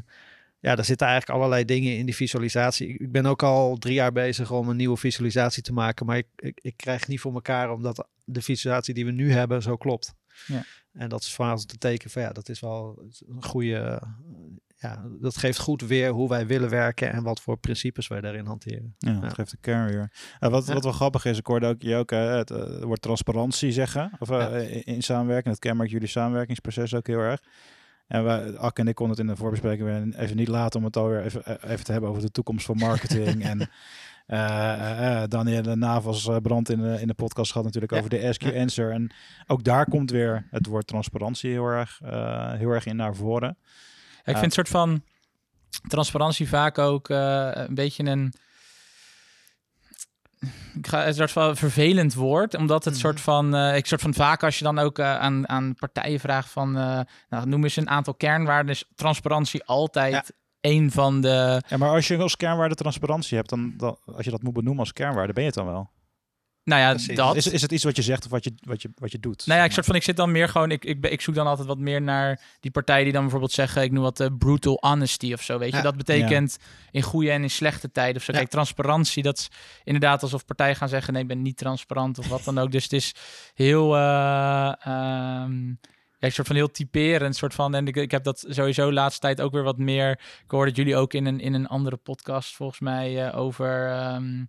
[0.60, 2.88] ja, daar zitten eigenlijk allerlei dingen in die visualisatie.
[2.88, 6.06] Ik, ben ook al drie jaar bezig om een nieuwe visualisatie te maken.
[6.06, 9.62] Maar ik, ik, ik krijg niet voor elkaar omdat de visualisatie die we nu hebben
[9.62, 10.14] zo klopt.
[10.48, 10.66] Ja.
[10.94, 14.02] En dat is ons te teken van ja, dat is wel een goede.
[14.82, 18.46] Ja, dat geeft goed weer hoe wij willen werken en wat voor principes wij daarin
[18.46, 18.96] hanteren.
[18.98, 20.12] Ja, dat geeft de kern weer.
[20.39, 20.74] Eh, wat, Ja.
[20.74, 24.12] wat wel grappig is, ik hoorde ook je ook het eh, woord transparantie zeggen.
[24.20, 24.48] Of eh, Ja.
[24.50, 25.54] in, in samenwerking.
[25.54, 27.39] Dat kenmerkt jullie samenwerkingsproces ook heel erg.
[28.08, 30.86] En we, Ak en ik konden het in de voorbespreking weer even niet laten om
[30.86, 33.44] het alweer even, even te hebben over de toekomst van marketing.
[33.52, 33.70] en
[35.30, 38.56] Daniel de Navas Brand in de, in de podcast gehad natuurlijk over de SQ.
[38.56, 38.92] Answer.
[38.92, 39.12] En
[39.48, 42.00] ook daar komt weer het woord transparantie heel erg,
[42.58, 43.58] heel erg in naar voren.
[44.30, 45.04] Ik vind een soort van
[45.88, 48.34] transparantie vaak ook eh, een beetje een.
[50.76, 53.02] Ik ga een soort van vervelend woord, omdat het Mhm.
[53.04, 56.20] soort van, eh, ik soort van vaak als je dan ook eh, aan, aan partijen
[56.20, 56.72] vraagt van,
[57.30, 60.24] nou, noem eens een aantal kernwaarden, is transparantie altijd Ja.
[60.62, 61.62] een van de.
[61.68, 64.80] Ja, maar als je als kernwaarde transparantie hebt, dan, dan als je dat moet benoemen
[64.80, 65.89] als kernwaarde, ben je het dan wel?
[66.70, 67.16] Nou ja, Precies.
[67.16, 67.36] dat.
[67.36, 69.46] Is, is het iets wat je zegt of wat je, wat je, wat je doet?
[69.46, 71.36] Nou ja, ik soort van, ik zit dan meer gewoon, ik, ik, ben- ik zoek
[71.36, 74.28] dan altijd wat meer naar die partijen die dan bijvoorbeeld zeggen, ik noem wat eh,
[74.38, 75.76] brutal honesty of zo, weet je.
[75.78, 75.82] Ja.
[75.84, 76.58] Dat betekent
[76.92, 78.32] in goede en in slechte tijden of zo.
[78.32, 78.38] Ja.
[78.38, 79.50] Kijk, transparantie, dat is
[79.84, 82.72] inderdaad alsof partijen gaan zeggen, nee, ik ben niet transparant of wat dan ook.
[82.72, 83.14] Dus het is
[83.54, 85.68] heel, eh ehm,
[86.20, 88.94] ja, een soort van heel typerend, soort van, en ik, ik heb dat sowieso de
[88.94, 90.12] laatste tijd ook weer wat meer,
[90.44, 93.88] ik hoorde jullie ook in een, in een andere podcast volgens mij eh, over...
[93.90, 94.44] ehm,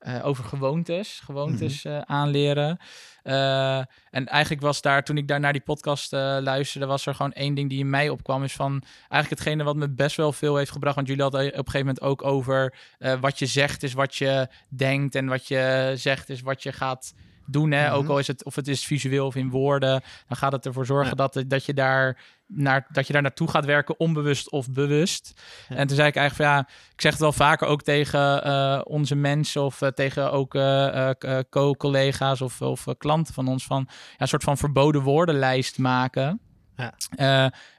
[0.00, 1.94] eh, over gewoontes, gewoontes Mhm.
[1.94, 2.78] eh, aanleren.
[3.22, 3.76] Eh,
[4.10, 7.54] en eigenlijk was daar, toen ik daar naar die podcast luisterde, was er gewoon één
[7.54, 8.44] ding die in mij opkwam.
[8.44, 10.94] Is van eigenlijk hetgene wat me best wel veel heeft gebracht.
[10.94, 12.74] Want jullie hadden op een gegeven moment ook over
[13.20, 15.14] wat je zegt is wat je denkt.
[15.14, 17.14] En wat je zegt is wat je gaat
[17.52, 17.70] doen.
[17.70, 17.86] Hè?
[17.86, 17.94] Mhm.
[17.94, 20.02] Ook al is het, of het is visueel of in woorden.
[20.28, 21.26] Dan gaat het ervoor zorgen Ja.
[21.28, 25.40] dat, dat, je daar naar, dat je daar naartoe gaat werken, onbewust of bewust.
[25.68, 25.76] Ja.
[25.76, 28.80] En toen zei ik eigenlijk van ja, ik zeg het wel vaker ook tegen eh,
[28.84, 31.10] onze mensen of eh, tegen ook eh,
[31.50, 36.40] co-collega's of, of klanten van ons van ja, een soort van verboden woordenlijst maken.
[36.76, 36.92] Ja.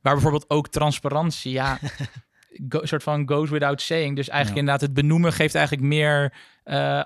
[0.02, 1.80] Waar bijvoorbeeld ook transparantie, ja,
[2.70, 4.16] go- soort van goes without saying.
[4.16, 4.62] Dus eigenlijk Ja.
[4.62, 6.34] inderdaad het benoemen geeft eigenlijk meer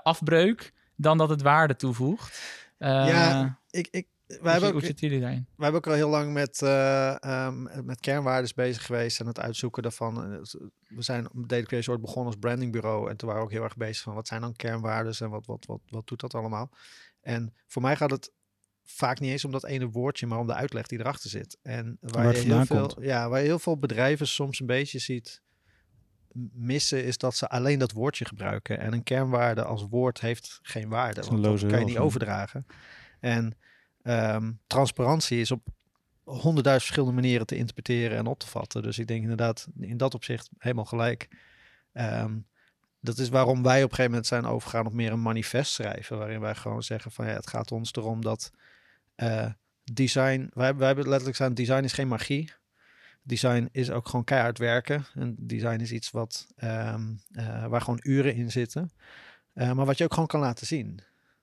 [0.04, 2.42] afbreuk dan dat het waarde toevoegt.
[2.78, 5.46] Eh, Ja, Ik, ik, wij hoe, hebben hoe ook, zitten jullie daarin?
[5.56, 9.40] wij hebben ook al heel lang met, eh, ehm, met kernwaardes bezig geweest en het
[9.40, 10.40] uitzoeken daarvan.
[10.88, 13.78] We zijn Data Creation ooit begonnen als brandingbureau en toen waren we ook heel erg
[13.78, 16.70] bezig van wat zijn dan kernwaardes en wat, wat, wat, wat doet dat allemaal.
[17.22, 18.32] En voor mij gaat het
[18.84, 21.58] vaak niet eens om dat ene woordje, maar om de uitleg die erachter zit.
[21.62, 23.06] En waar, Waar het je heel veel, komt.
[23.06, 25.42] ja, waar je heel veel bedrijven soms een beetje ziet
[26.54, 28.80] missen, is dat ze alleen dat woordje gebruiken.
[28.80, 32.66] En een kernwaarde als woord heeft geen waarde, want dat kan je niet overdragen.
[33.20, 33.58] En
[34.02, 35.68] ehm, transparantie is op
[36.24, 38.82] honderdduizend verschillende manieren te interpreteren en op te vatten.
[38.82, 41.28] Dus ik denk inderdaad in dat opzicht helemaal gelijk.
[41.94, 42.38] Ehm,
[43.00, 46.18] dat is waarom wij op een gegeven moment zijn overgegaan op meer een manifest schrijven.
[46.18, 48.52] Waarin wij gewoon zeggen van ja, het gaat ons erom dat
[49.16, 49.50] eh,
[49.84, 50.50] design...
[50.54, 52.52] Wij, wij hebben letterlijk staan, design is geen magie.
[53.28, 55.06] Design is ook gewoon keihard werken.
[55.14, 58.92] En design is iets wat, ehm, eh, waar gewoon uren in zitten.
[59.54, 61.00] Eh, maar wat je ook gewoon kan laten zien.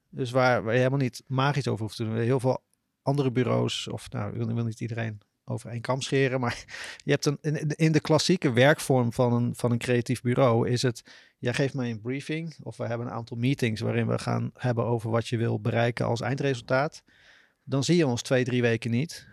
[0.08, 2.16] Dus waar, je helemaal niet magisch over hoeft te doen.
[2.16, 2.62] Heel veel
[3.02, 6.64] andere bureaus, of nou, ik wil, ik wil niet iedereen over één kam scheren, maar
[7.04, 10.82] je hebt een, in, in de klassieke werkvorm van een, van een creatief bureau is
[10.82, 11.02] het,
[11.38, 14.84] jij geeft mij een briefing, of we hebben een aantal meetings waarin we gaan hebben
[14.84, 17.02] over wat je wil bereiken als eindresultaat.
[17.64, 19.26] Dan zie je ons twee, drie weken niet.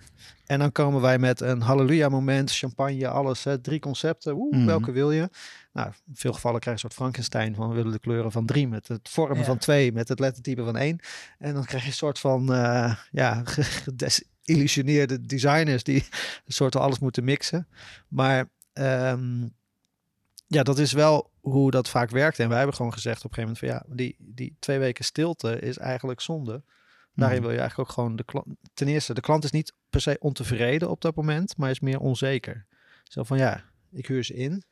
[0.46, 4.34] En dan komen wij met een halleluja moment, champagne, alles, hè, drie concepten.
[4.36, 4.66] Oeh, Mhm.
[4.66, 5.30] welke wil je?
[5.74, 8.46] Nou, in veel gevallen krijg je een soort Frankenstein van we willen de kleuren van
[8.46, 9.44] drie met het vormen Ja.
[9.44, 11.00] van twee met het lettertype van één.
[11.38, 13.42] En dan krijg je een soort van eh, ja,
[14.46, 15.96] gedesillusioneerde designers die
[16.46, 17.68] een soort van alles moeten mixen.
[18.08, 19.48] Maar ehm,
[20.48, 22.40] ja, dat is wel hoe dat vaak werkt.
[22.40, 25.06] En wij hebben gewoon gezegd op een gegeven moment van ja, die, die twee weken
[25.06, 26.64] stilte is eigenlijk zonde.
[27.14, 27.46] Daarin Mhm.
[27.46, 28.46] wil je eigenlijk ook gewoon de klant.
[28.74, 32.00] Ten eerste, de klant is niet per se ontevreden op dat moment, maar is meer
[32.00, 32.66] onzeker.
[33.04, 34.64] Zo van ja, ik huur ze in.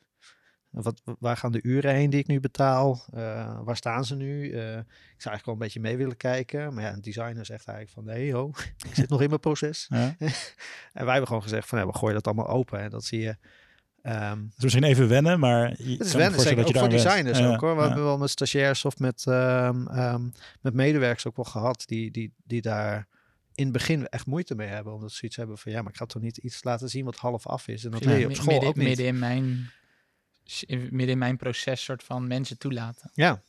[0.70, 3.04] Wat, waar gaan de uren heen die ik nu betaal?
[3.14, 4.42] Uh, waar staan ze nu?
[4.42, 6.74] Uh, ik zou eigenlijk wel een beetje mee willen kijken.
[6.74, 8.48] Maar ja, een designer zegt eigenlijk van nee, ho,
[8.88, 9.86] ik zit nog in mijn proces.
[9.88, 10.14] Ja.
[10.18, 12.80] en wij hebben gewoon gezegd van ja, we gooien dat allemaal open.
[12.80, 13.36] En dat zie je.
[14.02, 16.80] Um, het is misschien even wennen, maar je het is wennen, zeker dat je ook
[16.80, 17.76] voor designers ook hoor.
[17.76, 22.10] We hebben wel met stagiairs of met, um, um, met medewerkers ook wel gehad die,
[22.10, 23.06] die, die daar
[23.54, 24.92] in het begin echt moeite mee hebben.
[24.94, 27.16] Omdat ze iets hebben van ja, maar ik ga toch niet iets laten zien wat
[27.16, 27.84] half af is.
[27.84, 28.86] En dat leer je op school midden, ook niet.
[28.86, 29.70] Midden in mijn
[30.68, 33.10] midden in mijn proces soort van mensen toelaten.
[33.14, 33.42] Ja,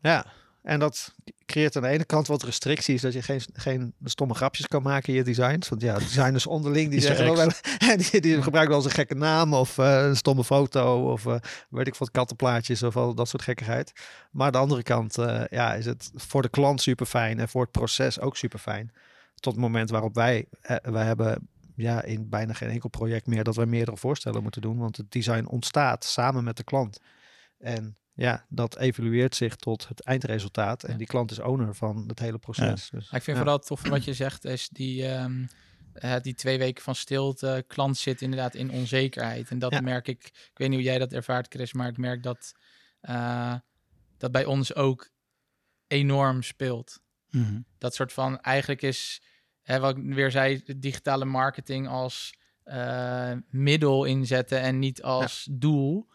[0.00, 0.26] ja.
[0.62, 1.14] En dat
[1.46, 5.08] creëert aan de ene kant wat restricties, dat je geen, geen stomme grapjes kan maken
[5.08, 5.68] in je designs.
[5.68, 7.48] Want ja, designers onderling die, zeggen wel,
[8.10, 11.36] die, die gebruiken wel eens een gekke naam of uh, een stomme foto of uh,
[11.70, 13.92] weet ik wat kattenplaatjes of al dat soort gekkigheid.
[14.30, 17.48] Maar aan de andere kant uh, ja, is het voor de klant super fijn en
[17.48, 18.92] voor het proces ook super fijn.
[19.34, 20.46] Tot het moment waarop wij,
[20.82, 24.78] wij hebben ja, in bijna geen enkel project meer dat we meerdere voorstellen moeten doen.
[24.78, 26.98] Want het design ontstaat samen met de klant.
[27.58, 30.84] En ja, dat evalueert zich tot het eindresultaat.
[30.84, 32.90] En die klant is owner van het hele proces.
[32.90, 35.48] Dus, ik vind vooral tof wat je zegt, is die, um,
[35.94, 37.64] uh, die twee weken van stilte.
[37.66, 39.50] Klant zit inderdaad in onzekerheid.
[39.50, 42.22] En dat merk ik, ik weet niet hoe jij dat ervaart Chris, maar ik merk
[42.22, 42.52] dat,
[43.02, 43.54] uh,
[44.16, 45.10] dat bij ons ook
[45.86, 47.00] enorm speelt.
[47.30, 47.64] Mm -hmm.
[47.78, 49.22] Dat soort van, eigenlijk is
[49.62, 56.08] hè, wat ik weer zei, digitale marketing als uh, middel inzetten en niet als doel,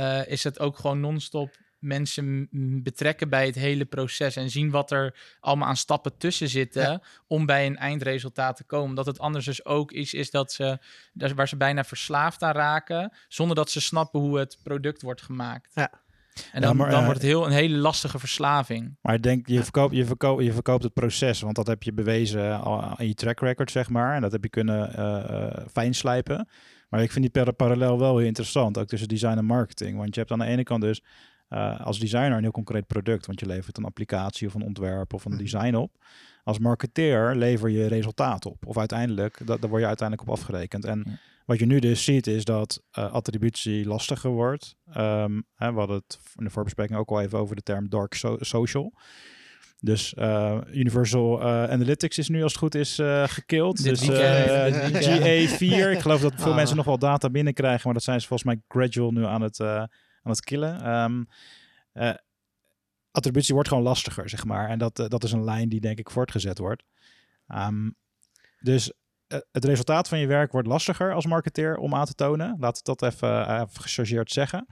[0.00, 2.48] uh, is het ook gewoon non-stop mensen
[2.82, 7.46] betrekken bij het hele proces en zien wat er allemaal aan stappen tussen zitten om
[7.46, 8.96] bij een eindresultaat te komen.
[8.96, 10.78] Dat het anders dus ook iets is dat ze,
[11.34, 15.70] waar ze bijna verslaafd aan raken, zonder dat ze snappen hoe het product wordt gemaakt.
[15.74, 15.90] Ja.
[16.52, 18.96] En dan, dan eh, wordt het heel, een hele lastige verslaving.
[19.00, 21.92] Maar ik denk, je verkoopt, je, verkoopt, je verkoopt het proces, want dat heb je
[21.92, 22.62] bewezen
[22.96, 24.14] in je track record, zeg maar.
[24.14, 26.48] En dat heb je kunnen uh, fijn slijpen.
[26.88, 29.96] Maar ik vind die parallel wel heel interessant, ook tussen design en marketing.
[29.96, 31.02] Want je hebt aan de ene kant dus
[31.48, 35.12] uh, als designer een heel concreet product, want je levert een applicatie of een ontwerp
[35.12, 35.40] of een mhm.
[35.40, 36.04] design op.
[36.42, 38.66] Als marketeer lever je resultaat op.
[38.66, 40.84] Of uiteindelijk, dat, daar word je uiteindelijk op afgerekend.
[40.84, 44.76] En wat je nu dus ziet is dat uh, attributie lastiger wordt.
[44.96, 48.14] Um, hè, we hadden het in de voorbespreking ook al even over de term dark
[48.14, 48.92] so social.
[49.80, 53.82] Dus uh, Universal uh, Analytics is nu als het goed is uh, gekild.
[53.82, 55.90] dus GA4.
[55.90, 56.56] Ik geloof dat veel ah.
[56.56, 59.60] mensen nog wel data binnenkrijgen, maar dat zijn ze volgens mij gradual nu aan het,
[59.60, 59.88] aan
[60.22, 60.94] het killen.
[61.02, 61.28] Um,
[63.10, 64.68] attributie wordt gewoon lastiger, zeg maar.
[64.68, 66.84] En dat, dat is een lijn die denk ik voortgezet wordt.
[67.48, 67.96] Um,
[68.60, 68.92] dus
[69.26, 72.56] eh, het resultaat van je werk wordt lastiger als marketeer om aan te tonen.
[72.58, 74.66] Laat ik dat even, even gechargeerd zeggen.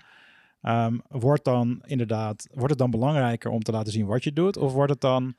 [0.69, 4.57] Um, wordt, dan inderdaad, wordt het dan belangrijker om te laten zien wat je doet?
[4.57, 5.35] Of wordt het dan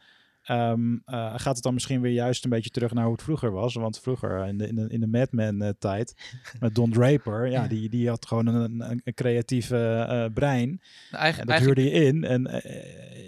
[0.52, 3.52] Um, uh, gaat het dan misschien weer juist een beetje terug naar hoe het vroeger
[3.52, 3.74] was?
[3.74, 6.16] Want vroeger, in de, in de, in de Mad Men-tijd,
[6.60, 10.82] met Don Draper, ja, Die, die had gewoon een, creatieve uh, brein.
[11.12, 12.62] Eigen, en dat huurde je in en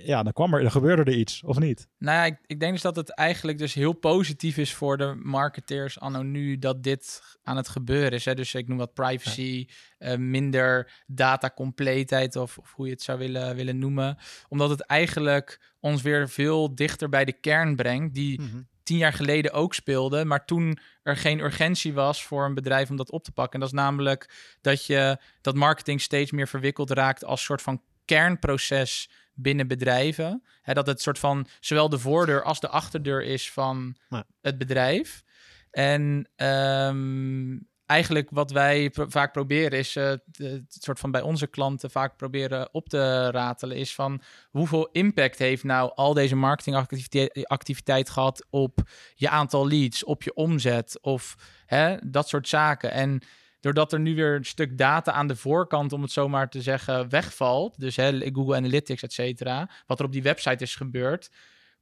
[0.09, 1.87] ja, dan kwam er, dan gebeurde er iets, of niet?
[1.97, 5.19] Nou ja, ik, ik, denk dus dat het eigenlijk dus heel positief is voor de
[5.23, 8.25] marketeers anno nu dat dit aan het gebeuren is.
[8.25, 8.35] Hè?
[8.35, 9.73] Dus ik noem wat privacy, ja.
[10.17, 14.17] Minder data compleetheid of, of, hoe je het zou willen, willen noemen.
[14.47, 18.61] Omdat het eigenlijk ons weer veel dichter bij de kern brengt, die mhm.
[18.83, 22.95] tien jaar geleden ook speelde, maar toen er geen urgentie was voor een bedrijf om
[22.95, 23.53] dat op te pakken.
[23.53, 27.81] En dat is namelijk dat je dat marketing steeds meer verwikkeld raakt als soort van
[28.05, 30.43] kernproces binnen bedrijven.
[30.61, 33.95] Hè, dat het soort van zowel de voordeur als de achterdeur is van
[34.41, 35.23] het bedrijf.
[35.71, 41.91] En um, eigenlijk wat wij vaak proberen is, uh, het soort van bij onze klanten
[41.91, 48.45] vaak proberen op te ratelen, is van hoeveel impact heeft nou al deze marketingactiviteit gehad
[48.49, 48.79] op
[49.15, 52.91] je aantal leads, op je omzet of hè, dat soort zaken.
[52.91, 53.21] En
[53.59, 56.61] doordat er nu weer een stuk data aan de voorkant, om het zo maar te
[56.61, 61.29] zeggen, wegvalt, dus hè, Google Analytics, et cetera, wat er op die website is gebeurd,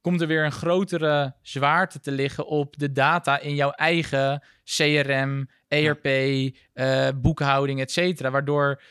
[0.08, 5.48] komt er weer een grotere zwaarte te liggen op de data in jouw eigen CRM,
[5.68, 8.30] ERP, uh, boekhouding, et cetera.
[8.30, 8.82] Waardoor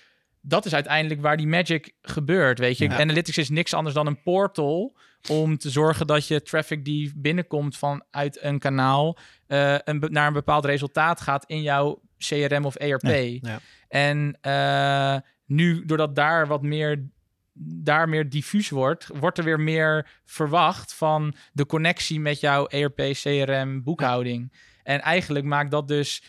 [0.42, 2.90] dat is uiteindelijk waar die magic gebeurt, weet je.
[2.90, 4.98] Analytics is niks anders dan een portal
[5.30, 10.34] om te zorgen dat je traffic die binnenkomt vanuit een kanaal uh, een, naar een
[10.34, 13.40] bepaald resultaat gaat in jouw CRM of ERP.
[13.42, 13.60] Ja.
[13.88, 17.10] En uh, nu, doordat daar wat meer
[17.60, 23.02] daar meer diffuus wordt, wordt er weer meer verwacht van de connectie met jouw ERP,
[23.12, 24.54] CRM, boekhouding.
[24.84, 26.24] En eigenlijk maakt dat dus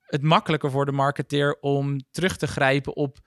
[0.00, 3.18] het makkelijker voor de marketeer om terug te grijpen op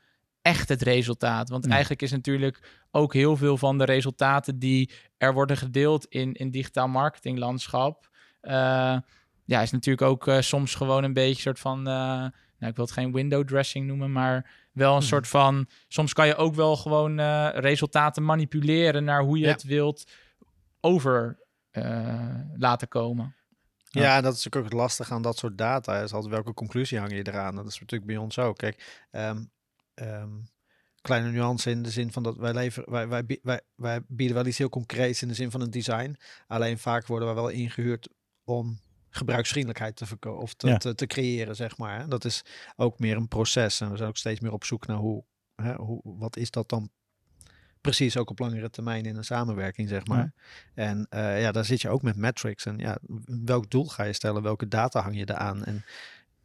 [0.42, 1.50] echt het resultaat.
[1.50, 6.34] Want eigenlijk is natuurlijk ook heel veel van de resultaten die er worden gedeeld in,
[6.34, 8.10] in digitaal marketinglandschap.
[8.42, 8.98] Uh,
[9.46, 12.26] ja, is natuurlijk ook uh, soms gewoon een beetje soort van uh,
[12.58, 15.08] nou, ik wil het geen window dressing noemen, maar wel een Mhm.
[15.08, 15.68] soort van.
[15.88, 19.52] Soms kan je ook wel gewoon eh, resultaten manipuleren naar hoe je Ja.
[19.52, 20.04] het wilt
[20.80, 23.36] over eh, laten komen.
[23.90, 24.16] Ja, Ja.
[24.18, 26.02] en dat is natuurlijk ook het lastige aan dat soort data.
[26.02, 27.56] Is altijd welke conclusie hang je eraan?
[27.56, 28.58] Dat is natuurlijk bij ons ook.
[28.58, 29.44] Kijk, ehm,
[29.94, 30.30] ehm,
[31.02, 34.46] kleine nuance in de zin van dat wij leveren, wij, wij, wij, wij bieden wel
[34.46, 36.16] iets heel concreets in de zin van een design.
[36.48, 38.10] Alleen vaak worden we wel ingehuurd
[38.44, 40.78] om gebruiksvriendelijkheid te verkopen of te, Ja.
[40.78, 42.00] te, te creëren, zeg maar.
[42.00, 42.08] hè.
[42.08, 42.42] Dat is
[42.76, 43.82] ook meer een proces.
[43.82, 45.24] En we zijn ook steeds meer op zoek naar hoe,
[45.56, 46.90] hè, hoe wat is dat dan
[47.82, 50.34] precies ook op langere termijn in een samenwerking, zeg maar.
[50.74, 52.66] En eh, ja, daar zit je ook met metrics.
[52.66, 52.98] En ja,
[53.46, 54.42] welk doel ga je stellen?
[54.44, 55.64] Welke data hang je eraan?
[55.64, 55.84] En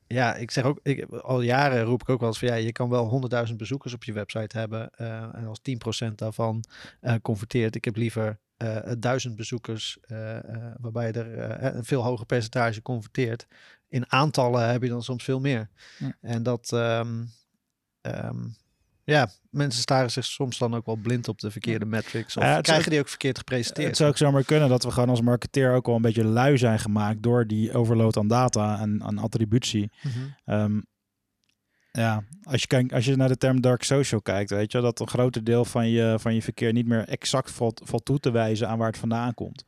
[0.06, 2.72] ja, ik zeg ook, ik, al jaren roep ik ook wel eens van ja, je
[2.72, 4.90] kan wel 100.000 bezoekers op je website hebben.
[4.90, 6.64] eh, en als 10% daarvan
[7.00, 10.38] eh, converteert, ik heb liever eh 1000 bezoekers, eh,
[10.80, 13.46] waarbij er een veel hoger percentage converteert.
[13.88, 15.68] In aantallen heb je dan soms veel meer.
[15.98, 16.16] Ja.
[16.20, 17.22] En dat, ehm,
[18.00, 18.36] ehm,
[19.04, 22.36] ja, mensen staren zich soms dan ook wel blind op de verkeerde metrics.
[22.36, 23.86] Of Ja, krijgen ook- die ook verkeerd gepresenteerd.
[23.88, 26.58] Het zou ook zomaar kunnen dat we gewoon als marketeer ook wel een beetje lui
[26.58, 29.92] zijn gemaakt door die overload aan data en aan attributie.
[30.02, 30.18] Mhm.
[30.44, 30.80] Ehm,
[31.92, 35.08] ja, als je, als je naar de term dark social kijkt, weet je dat een
[35.08, 38.68] groter deel van je, van je verkeer niet meer exact valt, valt toe te wijzen
[38.68, 39.64] aan waar het vandaan komt.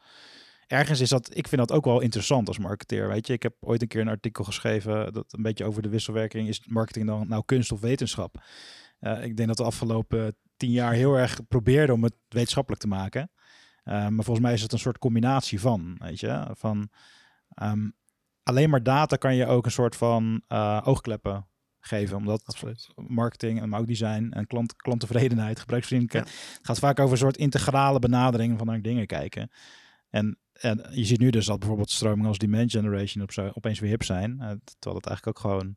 [0.67, 3.09] Ergens is dat, ik vind dat ook wel interessant als marketeer.
[3.09, 5.89] Weet je, ik heb ooit een keer een artikel geschreven dat een beetje over de
[5.89, 8.43] wisselwerking is marketing dan nou kunst of wetenschap.
[8.99, 12.89] Eh, ik denk dat de afgelopen tien jaar heel erg probeerden om het wetenschappelijk te
[12.89, 13.31] maken.
[13.83, 16.89] Eh, maar volgens mij is het een soort combinatie van, weet je, van
[17.49, 17.91] ehm,
[18.43, 21.49] alleen maar data kan je ook een soort van eh, oogkleppen
[21.87, 22.89] geven, omdat Absoluut.
[22.95, 27.37] marketing en maar ook design en klant, klanttevredenheid, gebruiksvriendelijkheid, het gaat vaak over een soort
[27.37, 29.51] integrale benadering van naar dingen kijken.
[30.11, 33.81] En, en je ziet nu dus dat bijvoorbeeld stromingen als demand generation op zo, opeens
[33.81, 35.77] weer hip zijn, eh, terwijl het eigenlijk ook gewoon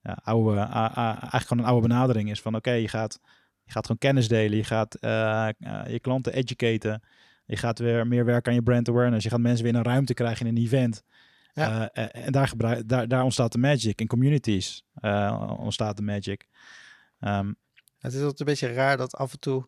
[0.00, 3.20] ja, oude, a- a- eigenlijk gewoon een oude benadering is van oké, je gaat
[3.64, 5.52] je gaat gewoon kennis delen, je gaat eh, eh,
[5.88, 7.02] je klanten educaten,
[7.46, 9.84] je gaat weer meer werken aan je brand awareness, je gaat mensen weer in een
[9.84, 11.02] ruimte krijgen in een event.
[11.58, 11.90] Ja.
[11.92, 14.00] Eh, eh, en daar, gebruik, daar, daar ontstaat de magic.
[14.00, 16.46] In communities eh, ontstaat de magic.
[17.20, 17.52] Ehm,
[17.98, 19.64] Het is altijd een beetje raar dat af en toe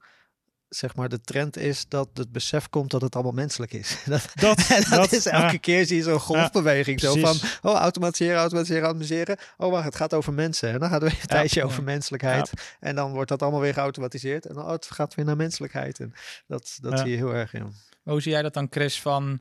[0.68, 4.02] zeg maar de trend is dat het besef komt dat het allemaal menselijk is.
[4.06, 7.00] Dat, dat, en dat, dat- is elke keer zie je zo'n golfbeweging.
[7.00, 9.36] zo van, oh, automatiseren, automatiseren, automatiseren.
[9.56, 10.68] Oh, wacht, het gaat over mensen.
[10.70, 11.66] En dan gaat het weer een tijdje ja.
[11.66, 12.52] over menselijkheid.
[12.80, 14.46] En dan wordt dat allemaal weer geautomatiseerd.
[14.46, 16.00] En dan, oh, het gaat weer naar menselijkheid.
[16.00, 16.12] En
[16.46, 16.98] dat, dat Ja.
[16.98, 17.62] zie je heel erg, ja.
[18.02, 19.40] Maar Hoe zie jij dat dan, Chris, van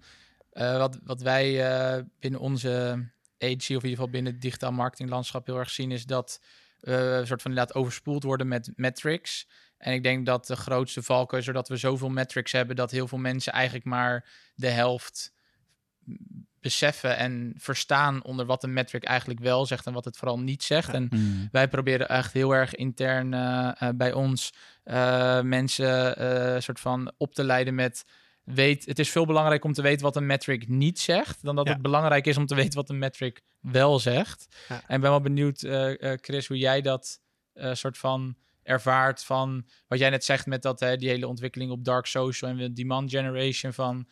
[0.50, 3.06] eh, wat, wat wij eh, binnen onze
[3.38, 6.42] agency, of in ieder geval binnen het digitaal marketinglandschap heel erg zien, is dat
[6.80, 9.48] we een soort van inderdaad overspoeld worden met metrics.
[9.78, 13.08] En ik denk dat de grootste valkuil is doordat we zoveel metrics hebben, dat heel
[13.08, 15.34] veel mensen eigenlijk maar de helft
[16.60, 20.64] beseffen en verstaan onder wat een metric eigenlijk wel zegt en wat het vooral niet
[20.64, 20.90] zegt.
[20.90, 21.48] En Mm.
[21.52, 24.54] wij proberen echt heel erg intern eh, bij ons
[25.44, 28.06] mensen soort van op te leiden met
[28.54, 28.86] weet.
[28.86, 31.74] Het is veel belangrijker om te weten wat een metric niet zegt, dan dat Ja.
[31.74, 34.48] het belangrijk is om te weten wat een metric wel zegt.
[34.70, 34.82] Ja.
[34.88, 37.20] En ben wel benieuwd, eh, eh, Chris, hoe jij dat
[37.54, 41.72] eh, soort van ervaart van wat jij net zegt met dat hè, die hele ontwikkeling
[41.72, 44.08] op dark social en de demand generation van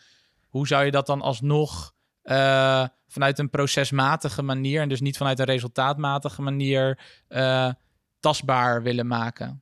[0.48, 5.40] hoe zou je dat dan alsnog eh, vanuit een procesmatige manier en dus niet vanuit
[5.40, 7.72] een resultaatmatige manier eh,
[8.20, 9.62] tastbaar willen maken.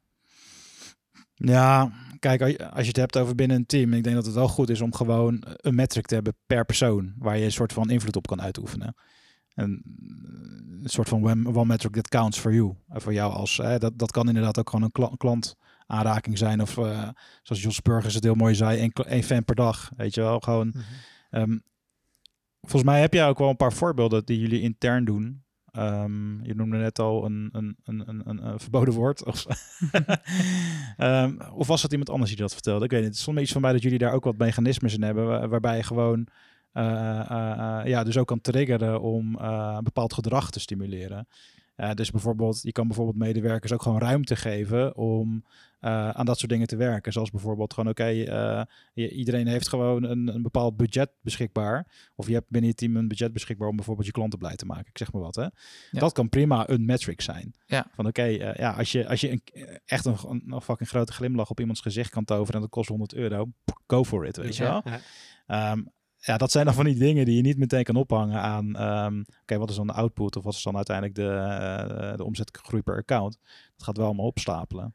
[1.33, 1.91] Ja,
[2.27, 4.69] kijk, als je het hebt over binnen een team, ik denk dat het wel goed
[4.69, 8.15] is om gewoon een metric te hebben per persoon, waar je een soort van invloed
[8.15, 8.95] op kan uitoefenen.
[9.53, 11.23] En eh, een soort van
[11.55, 12.75] one, metric that counts for you.
[12.89, 16.61] Eh, Voor jou als, hè, dat, dat kan inderdaad ook gewoon een kla- klantaanraking zijn.
[16.61, 17.09] Of eh,
[17.43, 19.91] zoals Jos Burgers het heel mooi zei, één fan per dag.
[19.97, 20.79] Weet je wel, gewoon Mhm.
[21.29, 21.57] Ehm,
[22.61, 25.43] volgens mij heb jij ook wel een paar voorbeelden die jullie intern doen.
[25.75, 29.23] Ehm, je noemde net al een, een, een, een, een, een verboden woord.
[29.25, 29.45] Of,
[30.97, 32.85] Ehm, of was dat iemand anders die dat vertelde?
[32.85, 33.09] Ik weet niet.
[33.09, 35.27] Het is soms iets van mij dat jullie daar ook wat mechanismes in hebben.
[35.27, 36.27] wa- Waarbij je gewoon
[36.71, 41.27] eh, eh, eh, ja, dus ook kan triggeren om eh, een bepaald gedrag te stimuleren.
[41.75, 45.43] Eh, dus bijvoorbeeld, je kan bijvoorbeeld medewerkers ook gewoon ruimte geven om
[45.85, 47.11] eh, aan dat soort dingen te werken.
[47.11, 48.61] Zoals bijvoorbeeld gewoon, oké, eh,
[48.93, 51.87] iedereen heeft gewoon een, een bepaald budget beschikbaar.
[52.15, 54.65] Of je hebt binnen je team een budget beschikbaar om bijvoorbeeld je klanten blij te
[54.65, 54.87] maken.
[54.87, 55.47] Ik zeg maar wat, hè.
[55.91, 57.53] Dat kan prima een metric zijn.
[57.65, 57.87] Ja.
[57.91, 59.41] Van oké, eh, ja, als je, als je een,
[59.85, 63.13] echt een, een, fucking grote glimlach op iemands gezicht kan toveren en dat kost 100
[63.13, 63.51] euro,
[63.87, 64.81] go for it, weet je wel.
[65.47, 65.77] Ja.
[66.25, 69.23] Ja, dat zijn dan van die dingen die je niet meteen kan ophangen aan, ehm,
[69.41, 72.81] oké, wat is dan de output of wat is dan uiteindelijk de, eh, de omzetgroei
[72.81, 73.37] per account.
[73.75, 74.93] Dat gaat wel allemaal opstapelen.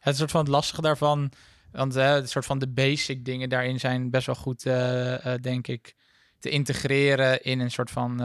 [0.00, 1.32] Het soort van het lastige daarvan,
[1.72, 5.42] want eh, het soort van de basic dingen daarin zijn best wel goed, eh, eh,
[5.42, 5.94] denk ik,
[6.38, 8.16] te integreren in een soort van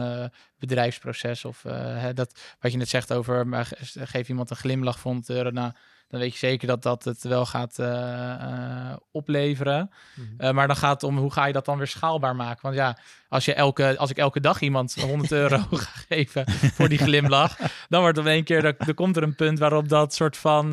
[0.58, 1.44] bedrijfsproces.
[1.44, 5.50] Of hè, dat, wat je net zegt over, geef iemand een glimlach voor 100 euro.
[5.50, 5.72] Nou,
[6.08, 9.90] dan weet je zeker dat dat het wel gaat eh, eh, opleveren.
[10.14, 10.26] Mhm.
[10.38, 12.62] Eh, maar dan gaat het om hoe ga je dat dan weer schaalbaar maken.
[12.62, 12.98] Want ja,
[13.28, 17.56] als, je elke, als ik elke dag iemand 100 euro ga geven voor die glimlach,
[17.88, 20.64] dan wordt op één keer, dan, dan komt er een punt waarop dat soort van,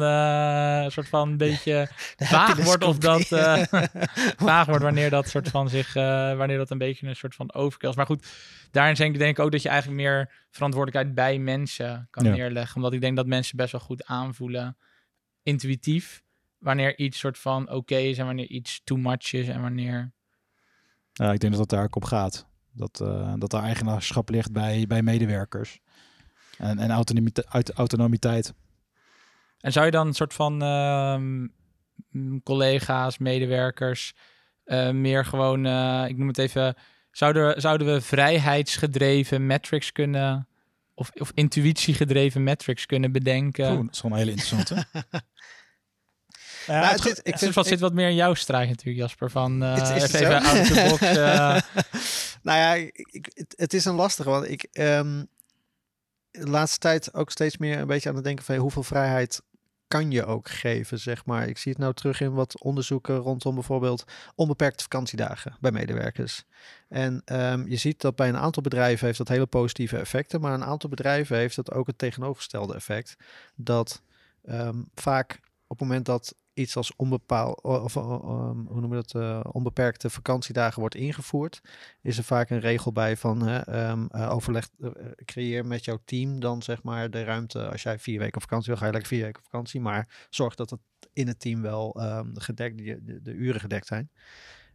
[0.91, 2.83] soort van een beetje vaag happiness wordt.
[2.83, 3.27] Of dat
[4.49, 7.89] vaag wordt wanneer dat soort van zich, wanneer dat een beetje een soort van overkill
[7.89, 7.95] is.
[7.95, 8.27] Maar goed,
[8.71, 12.31] daarin denk ik, denk ik ook dat je eigenlijk meer verantwoordelijkheid bij mensen kan Ja.
[12.31, 12.75] neerleggen.
[12.75, 14.77] Omdat ik denk dat mensen best wel goed aanvoelen,
[15.43, 16.23] intuïtief,
[16.57, 20.11] wanneer iets soort van oké is en wanneer iets too much is en wanneer...
[21.13, 22.47] Ja, ik denk dat het daar ook op gaat.
[22.71, 25.79] Dat, eh dat er eigenaarschap ligt bij, bij medewerkers.
[26.57, 28.53] En, en autonomite- uit- autonomiteit.
[29.59, 31.47] En zou je dan een soort van ehm,
[32.43, 34.13] collega's, medewerkers,
[34.63, 36.75] eh, meer gewoon, eh, ik noem het even,
[37.11, 40.47] zouden, zouden we vrijheidsgedreven metrics kunnen,
[40.93, 43.71] of, of intuïtiegedreven metrics kunnen bedenken?
[43.71, 44.75] Oeh, dat is wel een hele interessante.
[46.67, 48.97] ja, Nou, het is- ik Ik vind, wat zit wat meer in jouw straat natuurlijk,
[48.97, 49.31] Jasper.
[49.31, 51.01] Van eh Is- is het even, out of the box.
[51.01, 51.61] eh.
[52.47, 55.23] nou ja, ik, het, het is een lastige, want ik ehm,
[56.31, 59.41] de laatste tijd ook steeds meer een beetje aan het denken van hoeveel vrijheid
[59.93, 61.47] kan je ook geven, zeg maar.
[61.47, 64.03] Ik zie het nou terug in wat onderzoeken rondom bijvoorbeeld
[64.35, 66.43] onbeperkte vakantiedagen bij medewerkers.
[66.89, 70.53] En ehm, je ziet dat bij een aantal bedrijven heeft dat hele positieve effecten, maar
[70.53, 73.15] een aantal bedrijven heeft dat ook het tegenovergestelde effect.
[73.55, 74.01] Dat
[74.45, 79.15] ehm, vaak op het moment dat iets als onbepaald of ehm, hoe noem je dat,
[79.15, 81.61] eh, onbeperkte vakantiedagen wordt ingevoerd,
[82.01, 84.89] is er vaak een regel bij van ehm, eh, overleg, eh,
[85.25, 87.69] creëer met jouw team dan zeg maar de ruimte.
[87.69, 90.69] Als jij vier weken vakantie wil, ga je lekker vier weken vakantie, maar zorg dat
[90.69, 90.79] het
[91.13, 94.09] in het team wel ehm, gedekt, de, de, de uren gedekt zijn.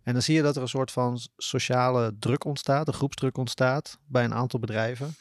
[0.02, 3.98] En dan zie je dat er een soort van sociale druk ontstaat, een groepsdruk ontstaat
[4.06, 5.14] bij een aantal bedrijven,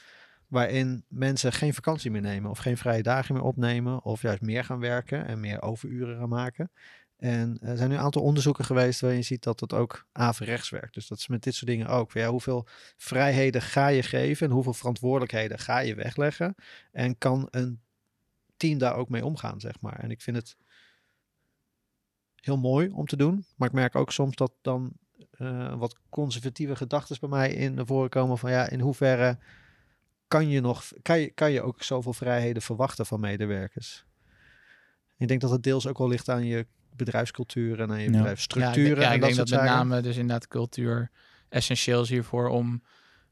[0.48, 4.64] waarin mensen geen vakantie meer nemen of geen vrije dagen meer opnemen of juist meer
[4.64, 6.72] gaan werken en meer overuren gaan maken.
[7.18, 10.70] En er zijn nu een aantal onderzoeken geweest waarin je ziet dat het ook averechts
[10.70, 10.94] werkt.
[10.94, 12.12] Dus dat is met dit soort dingen ook.
[12.12, 12.68] Ja, hoeveel
[12.98, 16.56] vrijheden ga je geven en hoeveel verantwoordelijkheden ga je wegleggen?
[16.92, 17.82] En kan een
[18.58, 20.00] team daar ook mee omgaan, zeg maar.
[20.00, 20.58] En ik vind het
[22.36, 23.46] heel mooi om te doen.
[23.56, 24.92] Maar ik merk ook soms dat dan
[25.32, 29.38] eh, wat conservatieve gedachten bij mij in naar voren komen van ja, in hoeverre
[30.28, 34.06] kan je nog, kan je, kan je ook zoveel vrijheden verwachten van medewerkers?
[35.18, 36.66] Ik denk dat het deels ook wel ligt aan je
[36.96, 38.12] bedrijfscultuur en aan je Ja.
[38.18, 38.90] bedrijfsstructuren.
[38.90, 39.88] Ja, ik, ja, en ik dat denk dat met zaken.
[39.88, 41.12] name dus inderdaad cultuur
[41.50, 42.84] essentieel is hiervoor om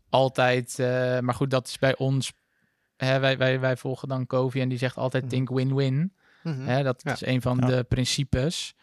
[0.09, 0.79] altijd...
[0.79, 2.33] eh, maar goed, dat is bij ons...
[2.97, 5.31] Hè, wij, wij, wij volgen dan Covey en die zegt altijd Mhm.
[5.33, 6.13] think win-win.
[6.43, 6.61] Mhm.
[6.61, 7.11] Hè, dat Ja.
[7.13, 7.65] is een van Ja.
[7.67, 8.75] de principes.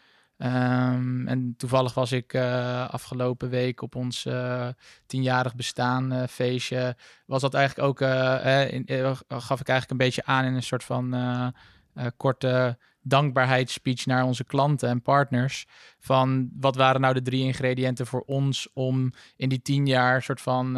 [0.43, 4.67] Ehm, en toevallig was ik eh, afgelopen week op ons eh,
[5.05, 6.95] tienjarig bestaan eh, feestje.
[7.25, 8.85] Was dat eigenlijk ook, eh, in,
[9.27, 11.53] gaf ik eigenlijk een beetje aan in een soort van
[12.17, 15.65] korte dankbaarheidsspeech naar onze klanten en partners.
[15.99, 20.41] Van wat waren nou de drie ingrediënten voor ons om in die tien jaar soort
[20.41, 20.75] van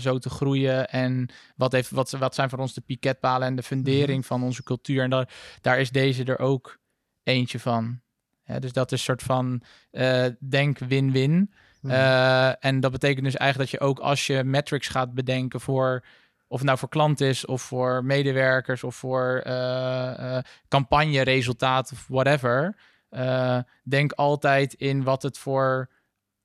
[0.00, 0.88] zo te groeien.
[0.88, 4.62] En wat, heeft, wat, wat zijn voor ons de piketpalen en de fundering van onze
[4.62, 5.02] cultuur.
[5.02, 5.28] En daar,
[5.60, 6.78] daar is deze er ook
[7.22, 8.00] eentje van.
[8.48, 11.52] Ja, dus dat is een soort van eh, denk win-win.
[11.80, 11.92] Mhm.
[11.94, 16.04] Eh, en dat betekent dus eigenlijk dat je ook als je metrics gaat bedenken voor
[16.46, 20.38] of het nou voor klant is of voor medewerkers of voor eh
[20.68, 22.76] campagneresultaat of whatever.
[23.84, 25.88] denk altijd in wat het voor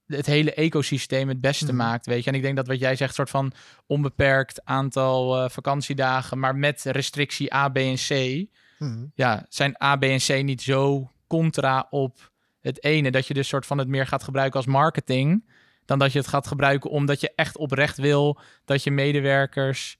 [0.06, 1.76] het hele ecosysteem het beste Mhm.
[1.76, 2.30] maakt, weet je.
[2.30, 3.52] En ik denk dat wat jij zegt, soort van
[3.88, 8.46] onbeperkt aantal vakantiedagen, maar met restrictie A, B en C
[8.80, 9.06] Mhm.
[9.14, 12.32] ja, zijn A, B en C niet zo contra op
[12.62, 13.12] het ene.
[13.12, 15.50] Dat je dus soort van het meer gaat gebruiken als marketing.
[15.86, 19.98] Dan dat je het gaat gebruiken omdat je echt oprecht wil dat je medewerkers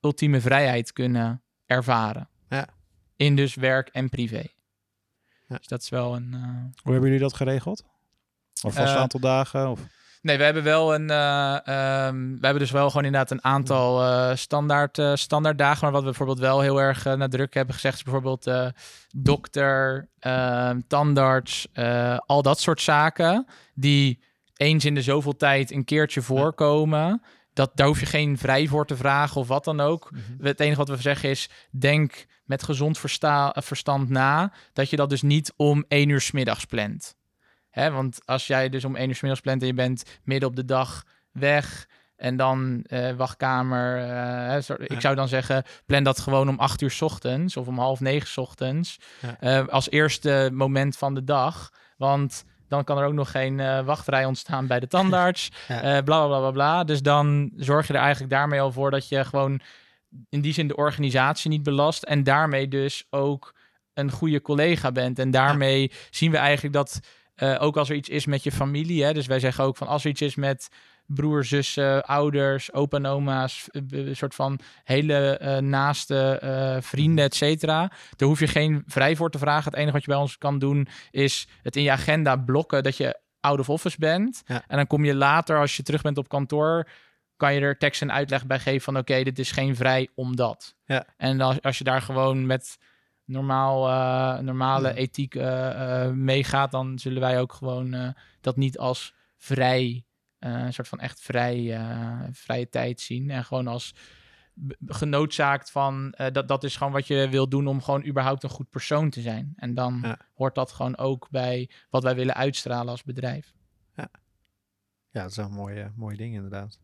[0.00, 2.28] ultieme vrijheid kunnen ervaren.
[2.48, 2.66] Ja.
[3.16, 4.46] In dus werk en privé.
[5.48, 5.56] Ja.
[5.56, 6.34] Dus dat is wel een.
[6.34, 6.40] eh,
[6.82, 7.84] Hoe hebben jullie dat geregeld?
[8.62, 9.70] Of vast Eh, aantal dagen?
[9.70, 9.80] Of?
[10.22, 11.10] Nee, we hebben wel een.
[11.10, 15.82] eh, ehm, we hebben dus wel gewoon inderdaad een aantal eh, standaard, eh, standaard dagen.
[15.82, 18.50] Maar wat we bijvoorbeeld wel heel erg eh, nadruk hebben gezegd, is bijvoorbeeld
[19.16, 21.66] dokter, ehm, tandarts,
[22.26, 23.46] al dat soort zaken.
[23.74, 24.24] Die
[24.56, 27.22] eens in de zoveel tijd een keertje voorkomen.
[27.52, 30.10] Dat, daar hoef je geen vrij voor te vragen of wat dan ook.
[30.10, 30.46] Mhm.
[30.46, 35.10] Het enige wat we zeggen is, denk met gezond versta- verstand na dat je dat
[35.10, 37.15] dus niet om één uur 's middags plant.
[37.76, 40.48] Hè, want als jij dus om één uur 's middags plant en je bent midden
[40.48, 41.02] op de dag
[41.32, 44.56] weg en dan eh, wachtkamer, eh,
[44.86, 48.00] ik zou dan zeggen, plan dat gewoon om acht uur 's ochtends of om half
[48.00, 49.36] negen 's ochtends Ja.
[49.40, 51.72] eh, als eerste moment van de dag.
[51.96, 55.50] Want Dan kan er ook nog geen wachtrij ontstaan bij de tandarts.
[55.68, 55.80] Ja.
[55.80, 56.84] Bla, bla, bla, bla, bla.
[56.84, 59.60] Dus dan zorg je er eigenlijk daarmee al voor dat je gewoon
[60.28, 62.02] in die zin de organisatie niet belast.
[62.02, 63.54] En daarmee dus ook
[63.94, 65.18] een goede collega bent.
[65.18, 67.00] En daarmee zien we eigenlijk dat
[67.36, 69.04] eh, ook als er iets is met je familie.
[69.04, 70.68] Hè, dus wij zeggen ook van als er iets is met
[71.06, 77.24] broers, zussen, ouders, opa en oma's, eh, een soort van hele eh, naaste eh, vrienden,
[77.24, 77.90] et cetera.
[78.16, 79.64] Daar hoef je geen vrij voor te vragen.
[79.64, 82.96] Het enige wat je bij ons kan doen is het in je agenda blokken dat
[82.96, 84.42] je out of office bent.
[84.46, 84.64] Ja.
[84.66, 86.88] En dan kom je later, als je terug bent op kantoor,
[87.36, 90.74] kan je er tekst en uitleg bij geven van oké, dit is geen vrij omdat.
[90.84, 91.06] Ja.
[91.16, 92.78] En als, als je daar gewoon met
[93.26, 94.94] normaal, eh, normale Ja.
[94.94, 100.04] ethiek eh, eh, meegaat, dan zullen wij ook gewoon dat niet als vrij,
[100.38, 101.80] een soort van echt vrij,
[102.32, 103.30] vrije tijd zien.
[103.30, 103.94] En gewoon als
[104.86, 108.70] genoodzaakt van, dat, dat is gewoon wat je wil doen om gewoon überhaupt een goed
[108.70, 109.52] persoon te zijn.
[109.56, 110.18] En dan Ja.
[110.34, 113.54] hoort dat gewoon ook bij wat wij willen uitstralen als bedrijf.
[115.10, 116.80] Ja, dat is wel een mooie, mooie ding inderdaad.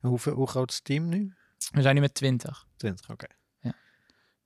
[0.00, 1.34] En hoe, hoe groot is het team nu?
[1.70, 2.66] We zijn nu met 20.
[2.76, 3.26] 20, oké.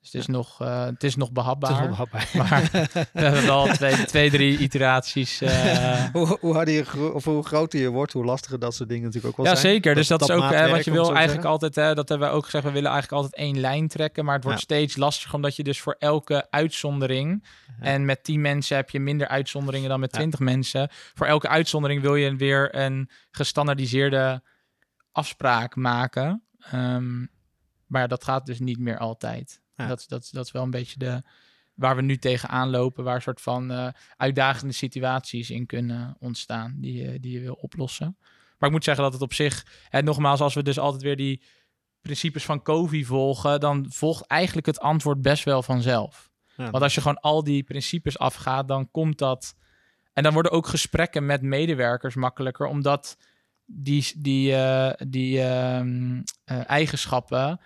[0.01, 1.71] Dus het is, nog, eh, het is nog behapbaar.
[1.71, 2.31] Het is wel hapbaar.
[2.37, 2.69] Maar
[3.13, 5.41] we hebben wel twee, twee drie iteraties.
[5.41, 8.89] eh, hoe, hoe, harder je, gro- of hoe groter je wordt, hoe lastiger dat soort
[8.89, 9.73] dingen natuurlijk ook wel ja, zijn.
[9.73, 9.95] zeker.
[9.95, 11.75] Dus dat, is ook hè, maatwerk, wat je wil eigenlijk altijd.
[11.75, 12.65] Hè, dat hebben we ook gezegd.
[12.65, 14.25] We willen eigenlijk altijd één lijn trekken.
[14.25, 14.65] Maar het wordt Ja.
[14.65, 15.35] steeds lastiger.
[15.35, 17.45] Omdat je dus voor elke uitzondering.
[17.81, 20.17] En met 10 mensen heb je minder uitzonderingen dan met Ja.
[20.19, 20.89] 20 mensen.
[21.15, 24.43] Voor elke uitzondering wil je weer een gestandardiseerde
[25.13, 26.43] afspraak maken.
[26.71, 27.27] Ehm,
[27.87, 29.61] maar dat gaat dus niet meer altijd.
[29.81, 29.87] Ja.
[29.89, 31.23] Dat, is- dat, dat is wel een beetje de,
[31.75, 33.05] waar we nu tegenaan lopen.
[33.05, 36.75] Waar een soort van eh, uitdagende situaties in kunnen ontstaan.
[36.79, 38.17] Die, je- die je wil oplossen.
[38.59, 39.67] Maar ik moet zeggen dat het op zich...
[39.89, 41.43] En nogmaals, als we dus altijd weer die
[42.01, 43.61] principes van COVID volgen...
[43.61, 46.31] dan volgt eigenlijk het antwoord best wel vanzelf.
[46.57, 49.55] Ja, Want als je gewoon al die principes afgaat, dan komt dat.
[50.13, 53.17] En dan worden ook gesprekken met medewerkers makkelijker, omdat
[53.65, 57.61] die, die, eh, die ehm, eh, eigenschappen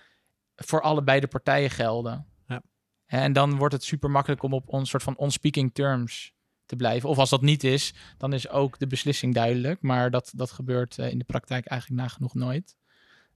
[0.54, 2.26] voor allebei de partijen gelden.
[2.46, 2.62] Ja.
[3.06, 6.32] En dan wordt het super makkelijk om op een soort van on-speaking terms
[6.66, 7.08] te blijven.
[7.08, 9.82] Of als dat niet is, dan is ook de beslissing duidelijk.
[9.82, 12.76] Maar dat, dat gebeurt eh, in de praktijk eigenlijk nagenoeg nooit.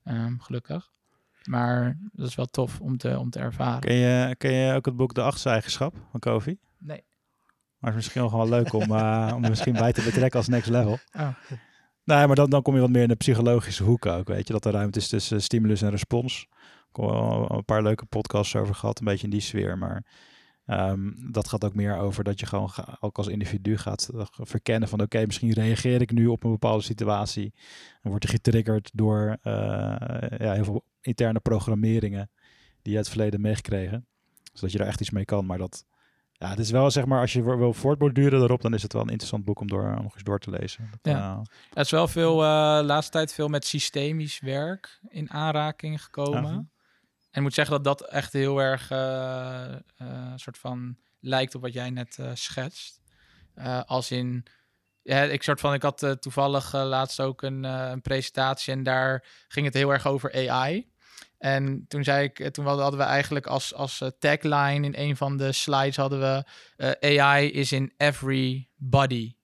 [0.05, 0.91] Ehm, gelukkig.
[1.45, 3.81] Maar dat is wel tof om te, om te ervaren.
[3.81, 6.59] Ken je, ken je ook het boek De Achtste Eigenschap van Kofi?
[6.79, 7.05] Nee.
[7.79, 10.49] Maar het is misschien wel leuk om, eh, om er misschien bij te betrekken als
[10.49, 10.99] next level.
[11.19, 11.29] Oh.
[12.05, 14.29] Nee, maar dan, dan kom je wat meer in de psychologische hoek ook.
[14.29, 16.47] Weet je, dat er ruimte is tussen stimulus en respons.
[16.99, 19.79] Een paar leuke podcasts over gehad, een beetje in die sfeer.
[19.79, 20.05] Maar
[20.67, 22.71] ehm, dat gaat ook meer over dat je gewoon
[23.01, 26.83] ook als individu gaat eh, verkennen van oké, misschien reageer ik nu op een bepaalde
[26.83, 27.55] situatie.
[28.03, 29.53] En word je getriggerd door eh,
[30.39, 32.31] ja, heel veel interne programmeringen
[32.83, 34.07] die je uit het verleden meegekregen.
[34.53, 35.47] Zodat je daar echt iets mee kan.
[35.47, 35.85] Maar dat,
[36.33, 39.03] ja, het is wel zeg maar, als je wil voortborduren erop, dan is het wel
[39.03, 40.89] een interessant boek om door, om nog eens door te lezen.
[40.91, 41.33] Dat, Ja.
[41.33, 41.41] eh,
[41.73, 42.35] Er is wel veel,
[42.83, 46.71] laatste tijd veel met systemisch werk in aanraking gekomen.
[47.39, 47.45] Ja.
[47.45, 51.63] En ik moet zeggen dat dat echt heel erg eh, eh, soort van lijkt op
[51.63, 53.01] wat jij net eh, schetst.
[53.87, 54.47] Als in,
[55.03, 59.67] ja, ik soort van, ik had toevallig laatst ook een, een presentatie en daar ging
[59.67, 60.91] het heel erg over AI.
[61.39, 65.53] En toen zei ik, toen hadden we eigenlijk als, als tagline in een van de
[65.53, 66.45] slides hadden we
[67.01, 69.35] AI is in every body.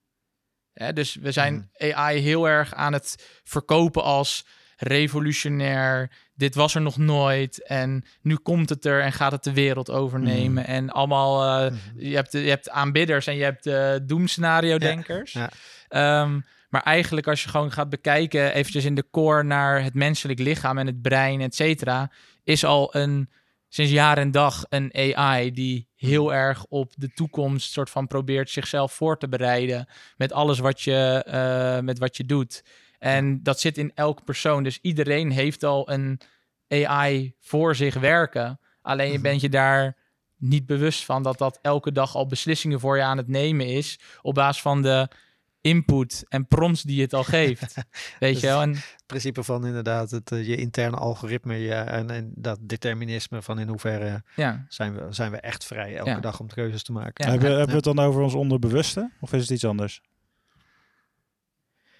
[0.72, 4.44] Hè, dus we zijn AI heel erg aan het verkopen als
[4.76, 6.10] revolutionair.
[6.34, 9.90] Dit was er nog nooit en nu komt het er en gaat het de wereld
[9.90, 10.66] overnemen.
[10.66, 11.78] En allemaal, eh, Mhm.
[12.08, 15.32] je, hebt, je hebt aanbidders en je hebt de doemscenario-denkers.
[15.32, 15.50] Ja.
[15.88, 20.38] Ehm, maar eigenlijk als je gewoon gaat bekijken, eventjes in de core naar het menselijk
[20.38, 22.10] lichaam en het brein, et cetera,
[22.44, 23.30] is al een
[23.68, 28.50] sinds jaar en dag een AI die heel erg op de toekomst soort van probeert
[28.50, 32.64] zichzelf voor te bereiden met alles wat je, eh, met wat je doet.
[33.04, 34.62] En dat zit in elk persoon.
[34.62, 36.20] Dus iedereen heeft al een
[36.68, 38.60] AI voor zich werken.
[38.82, 39.22] Alleen je Mhm.
[39.22, 39.96] bent je daar
[40.36, 43.98] niet bewust van dat dat elke dag al beslissingen voor je aan het nemen is
[44.22, 45.08] op basis van de
[45.60, 47.74] input en prompts die het al geeft.
[48.20, 48.62] Weet Dus- je wel?
[48.62, 53.42] En Het principe van inderdaad het, eh, je interne algoritme ja, en, en dat determinisme
[53.42, 56.20] van in hoeverre ja, zijn we, zijn we echt vrij elke Ja.
[56.20, 57.24] dag om keuzes te maken.
[57.24, 57.30] Ja.
[57.30, 57.56] hebben, Ja.
[57.56, 59.10] hebben we het dan over ons onderbewuste?
[59.20, 60.00] Of is het iets anders?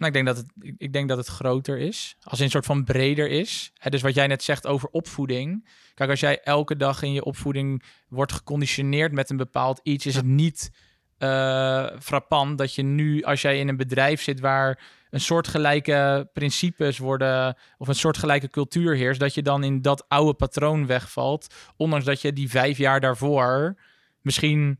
[0.04, 2.16] Nou, ik denk dat het, ik- denk dat het groter is.
[2.22, 3.72] Als in een soort van breder is.
[3.74, 5.68] Hè, dus wat jij net zegt over opvoeding.
[5.94, 10.14] Kijk, als jij elke dag in je opvoeding wordt geconditioneerd met een bepaald iets, is
[10.14, 10.70] het niet
[11.18, 16.98] eh frappant dat je nu, als jij in een bedrijf zit waar een soortgelijke principes
[16.98, 21.54] worden, of een soortgelijke cultuur heerst, dat je dan in dat oude patroon wegvalt.
[21.76, 23.76] Ondanks dat je die vijf jaar daarvoor
[24.20, 24.78] misschien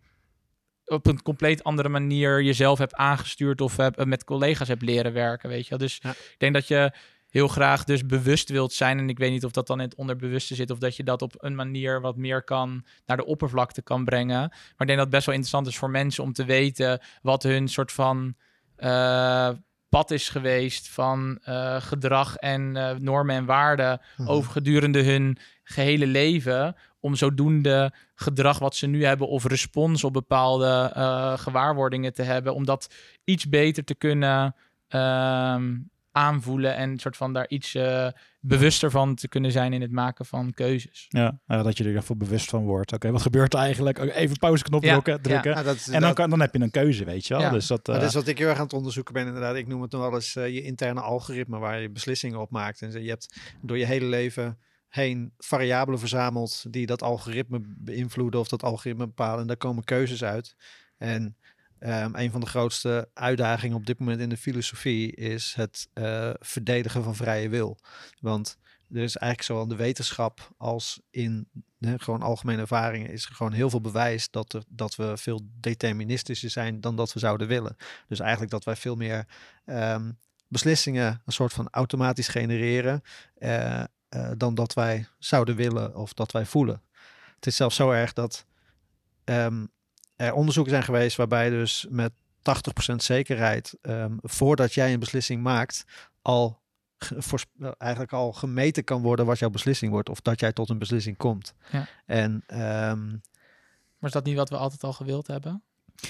[0.87, 5.13] op een compleet andere manier jezelf hebt aangestuurd of heb, eh, met collega's hebt leren
[5.13, 5.79] werken, weet je wel.
[5.79, 6.11] Dus Ja.
[6.11, 6.93] ik denk dat je
[7.29, 8.99] heel graag dus bewust wilt zijn.
[8.99, 11.23] En ik weet niet of dat dan in het onderbewuste zit of dat je dat
[11.23, 14.39] op een manier wat meer kan naar de oppervlakte kan brengen.
[14.39, 17.43] Maar ik denk dat het best wel interessant is voor mensen om te weten wat
[17.43, 18.35] hun soort van
[18.77, 19.49] eh,
[19.89, 22.73] pad is geweest van eh, gedrag en
[23.05, 24.29] normen en waarden Mhm.
[24.29, 26.77] over gedurende hun gehele leven.
[27.01, 32.55] Om zodoende gedrag wat ze nu hebben of respons op bepaalde eh, gewaarwordingen te hebben.
[32.55, 32.95] Om dat
[33.25, 34.55] iets beter te kunnen
[34.89, 35.73] ehm,
[36.17, 38.09] aanvoelen en soort van daar iets eh,
[38.41, 41.07] bewuster van te kunnen zijn in het maken van keuzes.
[41.09, 42.93] Ja, ja, dat je er geval bewust van wordt.
[42.93, 43.99] Oké, wat gebeurt er eigenlijk?
[43.99, 45.13] Even pauzeknop Ja, drukken.
[45.13, 45.19] ja.
[45.21, 45.51] drukken.
[45.51, 47.43] Ja, dat is En dan, kan, dan heb je een keuze, weet je wel.
[47.43, 47.51] Ja.
[47.51, 49.57] Dus dat, eh, dit is wat ik heel erg aan het onderzoeken ben inderdaad.
[49.57, 52.83] Ik noem het nog wel eens eh, je interne algoritme waar je beslissingen op maakt.
[52.83, 54.59] En je hebt door je hele leven
[54.95, 59.41] heen variabelen verzameld die dat algoritme beïnvloeden of dat algoritme bepalen.
[59.41, 60.57] En daar komen keuzes uit.
[60.97, 61.37] En
[61.79, 66.31] ehm, een van de grootste uitdagingen op dit moment in de filosofie is het eh,
[66.39, 67.79] verdedigen van vrije wil.
[68.21, 68.59] Want
[68.91, 71.49] er is eigenlijk zowel in de wetenschap als in
[71.97, 76.51] gewoon algemene ervaringen is er gewoon heel veel bewijs dat, er, dat we veel deterministischer
[76.51, 77.77] zijn dan dat we zouden willen.
[78.09, 79.27] Dus eigenlijk dat wij veel meer
[79.65, 80.11] ehm,
[80.55, 83.03] beslissingen een soort van automatisch genereren
[83.35, 83.87] eh, eh,
[84.37, 86.83] dan dat wij zouden willen of dat wij voelen.
[87.35, 88.47] Het is zelfs zo erg dat
[89.25, 89.67] ehm,
[90.17, 92.13] er onderzoeken zijn geweest waarbij dus met
[92.93, 95.85] 80% zekerheid ehm, voordat jij een beslissing maakt
[96.23, 96.63] al
[97.79, 101.17] eigenlijk al gemeten kan worden wat jouw beslissing wordt of dat jij tot een beslissing
[101.17, 101.55] komt.
[101.71, 101.87] Ja.
[102.07, 103.09] En ehm,
[103.99, 105.63] Maar is dat niet wat we altijd al gewild hebben?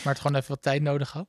[0.04, 1.28] Maar het gewoon even wat tijd nodig had?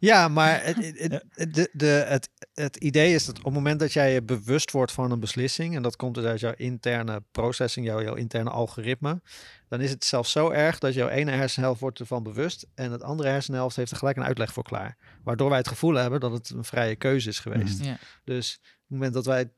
[0.00, 3.80] Ja, maar het, het, het, de, de, het, het idee is dat op het moment
[3.80, 7.22] dat jij je bewust wordt van een beslissing, en dat komt dus uit jouw interne
[7.30, 9.20] processing, jouw, jouw interne algoritme,
[9.68, 13.02] dan is het zelfs zo erg dat jouw ene hersenhelft wordt ervan bewust en het
[13.02, 14.96] andere hersenhelft heeft er gelijk een uitleg voor klaar.
[15.22, 17.78] Waardoor wij het gevoel hebben dat het een vrije keuze is geweest.
[17.78, 17.88] Mhm.
[17.88, 17.98] Ja.
[18.24, 19.50] Dus op het moment dat wij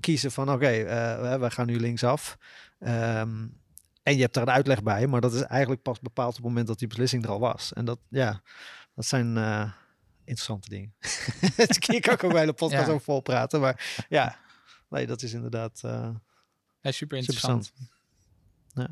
[0.00, 2.36] kiezen van oké, eh, wij gaan nu linksaf.
[2.78, 3.46] ehm,
[4.02, 6.44] en je hebt er een uitleg bij, maar dat is eigenlijk pas bepaald op het
[6.44, 7.72] moment dat die beslissing er al was.
[7.72, 8.42] En dat, ja,
[8.98, 9.70] dat zijn eh,
[10.24, 10.94] interessante dingen.
[11.86, 12.92] Hier kan ik ook een hele podcast Ja.
[12.92, 14.38] over vol praten, maar ja,
[14.88, 16.08] nee, dat is inderdaad eh,
[16.80, 17.72] super super interessant.
[18.74, 18.88] Ja.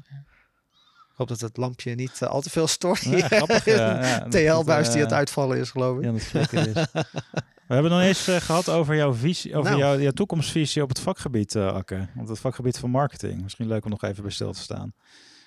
[1.10, 3.00] Ik hoop dat het lampje niet eh, al te veel stoort.
[3.00, 3.64] ja, grappig.
[3.74, 3.74] ja,
[4.06, 6.04] ja, dat- TL-buis die het eh, uitvallen is, geloof ik.
[6.04, 6.74] Ja, dat zeker is.
[7.68, 9.82] We hebben nog eens eh, gehad over jouw visie, over Nou.
[9.82, 12.08] jouw, jouw toekomstvisie op het vakgebied, eh Akke.
[12.16, 13.42] Op het vakgebied van marketing.
[13.42, 14.94] Misschien leuk om nog even bij stil te staan.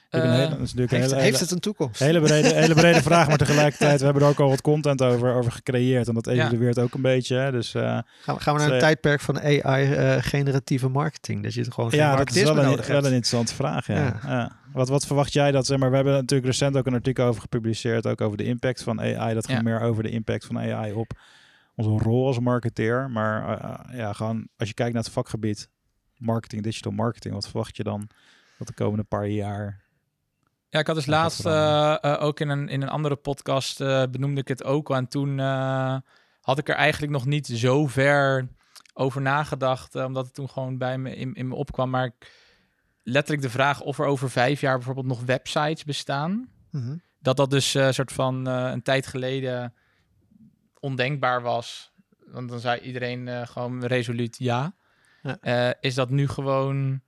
[0.10, 2.00] Eh, een hele, dat is natuurlijk een Heeft, hele, heeft hele, het een toekomst?
[2.00, 5.34] hele, brede, hele brede vraag, maar tegelijkertijd, we hebben er ook al wat content over,
[5.34, 6.08] over gecreëerd.
[6.08, 7.36] En dat evalueert ook een beetje.
[7.36, 7.52] Hè.
[7.52, 7.82] Dus eh,
[8.22, 11.44] Gaan we, gaan we naar een Ze- tijdperk van AI-generatieve marketing?
[11.44, 13.88] Dat je het gewoon ja, dat is wel een, wel een interessante vraag.
[13.88, 13.96] Ja.
[13.96, 14.20] Ja.
[14.26, 14.58] Ja.
[14.74, 17.42] Wat, wat verwacht jij dat, zeg maar, we hebben natuurlijk recent ook een artikel over
[17.42, 19.34] gepubliceerd, ook over de impact van AI.
[19.34, 21.12] Dat ging meer over de impact van AI op
[21.76, 23.10] onze rol als marketeer.
[23.10, 25.70] Maar eh, ja, gewoon als je kijkt naar het vakgebied
[26.18, 28.10] marketing, digital marketing, wat verwacht je dan
[28.58, 29.82] dat de komende paar jaar?
[30.70, 33.82] Ja, ik had dus Ja, laatst eh, eh, ook in een, in een andere podcast
[33.82, 34.90] eh, benoemde ik het ook.
[34.90, 35.38] En toen
[36.42, 38.48] had ik er eigenlijk nog niet zo ver
[38.94, 41.90] over nagedacht, omdat het toen gewoon bij me in, in me opkwam.
[41.90, 42.48] Maar ik-
[43.04, 46.50] letterlijk de vraag of er over vijf jaar bijvoorbeeld nog websites bestaan.
[46.72, 46.98] Mhm.
[47.20, 49.74] Dat dat dus een soort van een tijd geleden
[50.80, 51.92] ondenkbaar was.
[52.26, 54.74] Want dan zei iedereen gewoon resoluut ja.
[55.42, 55.76] Ja.
[55.80, 57.02] Is dat nu gewoon,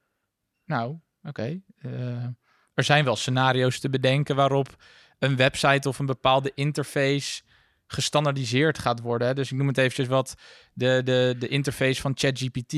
[0.66, 1.62] nou, oké.
[1.78, 2.26] eh,
[2.82, 4.76] er zijn wel scenario's te bedenken waarop
[5.20, 7.42] een website of een bepaalde interface
[7.88, 9.28] gestandardiseerd gaat worden.
[9.28, 9.34] hè.
[9.34, 10.36] Dus ik noem het eventjes wat
[10.74, 12.74] de, de, de interface van ChatGPT.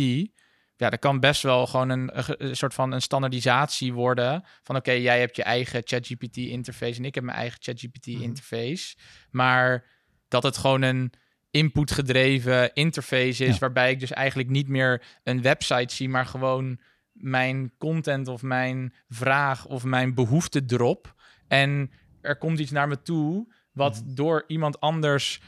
[0.75, 4.43] Ja, dat kan best wel gewoon een, een soort van een standaardisatie worden.
[4.63, 8.21] Van oké, jij hebt je eigen ChatGPT interface en ik heb mijn eigen ChatGPT Mhm.
[8.21, 8.95] interface.
[9.31, 9.85] Maar
[10.27, 11.11] dat het gewoon een
[11.51, 13.59] input gedreven interface is, Ja.
[13.59, 16.79] waarbij ik dus eigenlijk niet meer een website zie, maar gewoon
[17.13, 21.15] mijn content of mijn vraag of mijn behoefte drop.
[21.47, 21.91] En
[22.21, 24.13] er komt iets naar me toe wat Mhm.
[24.15, 25.41] door iemand anders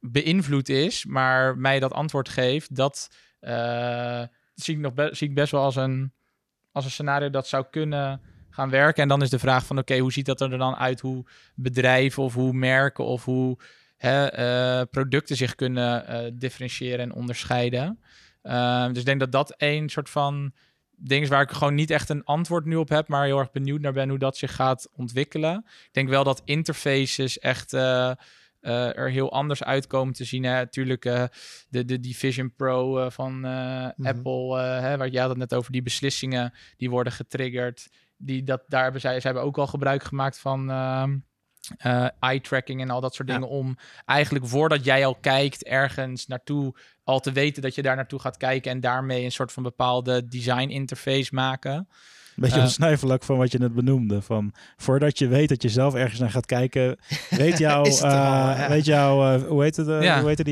[0.00, 4.22] beïnvloed is, maar mij dat antwoord geeft, dat eh,
[4.54, 6.12] zie, ik nog be- zie ik best wel als een,
[6.72, 8.20] als een scenario dat zou kunnen
[8.50, 9.02] gaan werken.
[9.02, 11.00] En dan is de vraag van, oké, hoe ziet dat er dan uit?
[11.00, 11.24] Hoe
[11.54, 13.58] bedrijven of hoe merken of hoe
[13.96, 18.00] hè, eh, producten zich kunnen eh, differentiëren en onderscheiden.
[18.42, 20.52] Ehm, dus ik denk dat dat één soort van
[20.96, 23.50] ding is waar ik gewoon niet echt een antwoord nu op heb, maar heel erg
[23.50, 25.64] benieuwd naar ben hoe dat zich gaat ontwikkelen.
[25.66, 28.10] Ik denk wel dat interfaces echt eh,
[28.60, 30.44] eh, er heel anders uitkomen te zien.
[30.44, 30.52] Hè.
[30.52, 31.24] Natuurlijk eh,
[31.68, 34.06] de, de, die Vision Pro van Mhm.
[34.06, 38.62] Apple, hè, waar jij had het net over, die beslissingen die worden getriggerd die dat,
[38.68, 40.70] daar hebben zij, zij hebben ook al gebruik gemaakt van
[41.78, 43.34] eh, eye tracking en al dat soort Ja.
[43.34, 43.48] dingen.
[43.48, 48.18] Om eigenlijk voordat jij al kijkt ergens naartoe, al te weten dat je daar naartoe
[48.20, 48.70] gaat kijken.
[48.70, 51.88] En daarmee een soort van bepaalde design interface maken.
[52.36, 54.22] Beetje een snijvlak van wat je net benoemde.
[54.22, 56.98] Van voordat je weet dat je zelf ergens naar gaat kijken,
[57.30, 58.68] weet jou, Is het al, eh, ja.
[58.68, 60.20] weet jou, eh, hoe heet het, Ja.
[60.20, 60.48] hoe heet het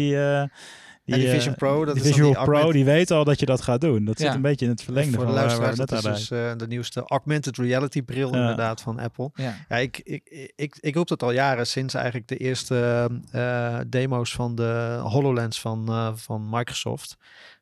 [1.05, 3.11] die, die eh, Vision Pro, dat die is dan Visual die Pro, augmented- die weet
[3.11, 4.05] al dat je dat gaat doen.
[4.05, 4.25] Dat Ja.
[4.27, 6.31] zit een beetje in het verlengde voor de van waar luisteraars, dat net is dus
[6.31, 8.41] eh, de nieuwste augmented reality bril Ja.
[8.41, 9.31] inderdaad van Apple.
[9.35, 9.57] Ja.
[9.69, 14.33] Ja, ik, ik, ik, ik roep dat al jaren sinds eigenlijk de eerste eh, demo's
[14.35, 17.17] van de HoloLens van, eh, van Microsoft.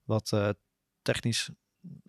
[0.05, 0.49] Wat eh,
[1.03, 1.51] technisch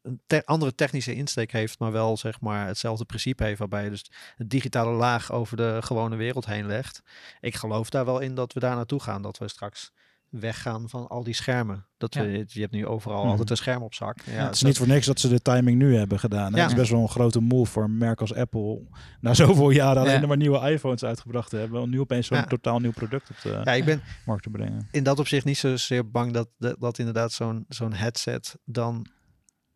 [0.01, 3.89] een te- andere technische insteek heeft, maar wel zeg maar hetzelfde principe heeft, waarbij je
[3.89, 7.01] dus het digitale laag over de gewone wereld heen legt.
[7.39, 9.91] Ik geloof daar wel in dat we daar naartoe gaan, dat we straks
[10.39, 11.85] weggaan van al die schermen.
[11.97, 12.21] Dat Ja.
[12.21, 13.29] we, je hebt nu overal Mhm.
[13.29, 14.21] altijd een scherm op zak.
[14.25, 16.51] Ja, het is niet voor niks dat ze de timing nu hebben gedaan.
[16.51, 16.57] hè.
[16.57, 16.63] Ja.
[16.63, 18.81] Het is best wel een grote move voor een merk als Apple.
[19.21, 21.81] Na zoveel jaren alleen maar nieuwe iPhones uitgebracht te hebben.
[21.81, 22.43] Om nu opeens zo'n Ja.
[22.45, 24.87] totaal nieuw product op de ja, ik ben markt te brengen.
[24.91, 29.05] in dat opzicht niet zozeer bang dat, dat, dat inderdaad zo'n zo'n headset dan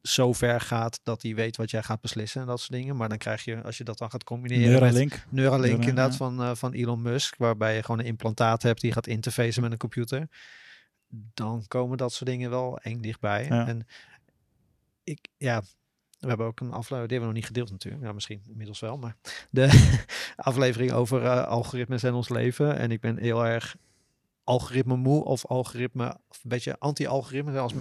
[0.07, 2.95] zo ver gaat dat hij weet wat jij gaat beslissen en dat soort dingen.
[2.95, 5.25] Maar dan krijg je, als je dat dan gaat combineren met Neuralink.
[5.29, 6.17] Neuralink Neura- inderdaad ja.
[6.17, 9.71] van, eh, van Elon Musk, waarbij je gewoon een implantaat hebt die gaat interfacen met
[9.71, 10.27] een computer.
[11.09, 13.45] Dan komen dat soort dingen wel eng dichtbij.
[13.45, 13.67] Ja.
[13.67, 13.87] En
[15.03, 15.61] ik, ja,
[16.19, 18.03] we hebben ook een aflevering, die hebben we nog niet gedeeld natuurlijk.
[18.03, 19.15] Ja, misschien inmiddels wel, maar
[19.49, 19.95] de
[20.35, 22.77] aflevering over eh, algoritmes en ons leven.
[22.77, 23.75] En ik ben heel erg
[24.47, 27.59] algoritme moe of algoritme, of een beetje anti-algoritme.
[27.59, 27.73] Als,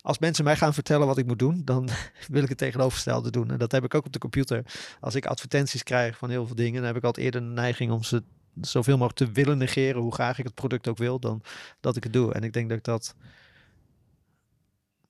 [0.00, 1.88] als mensen mij gaan vertellen wat ik moet doen, dan
[2.28, 3.50] wil ik het tegenovergestelde doen.
[3.50, 4.62] En dat heb ik ook op de computer.
[5.00, 7.92] Als ik advertenties krijg van heel veel dingen, dan heb ik altijd eerder de neiging
[7.92, 8.22] om ze
[8.60, 11.42] zoveel mogelijk te willen negeren, hoe graag ik het product ook wil, dan
[11.80, 12.32] dat ik het doe.
[12.32, 13.14] En ik denk dat ik dat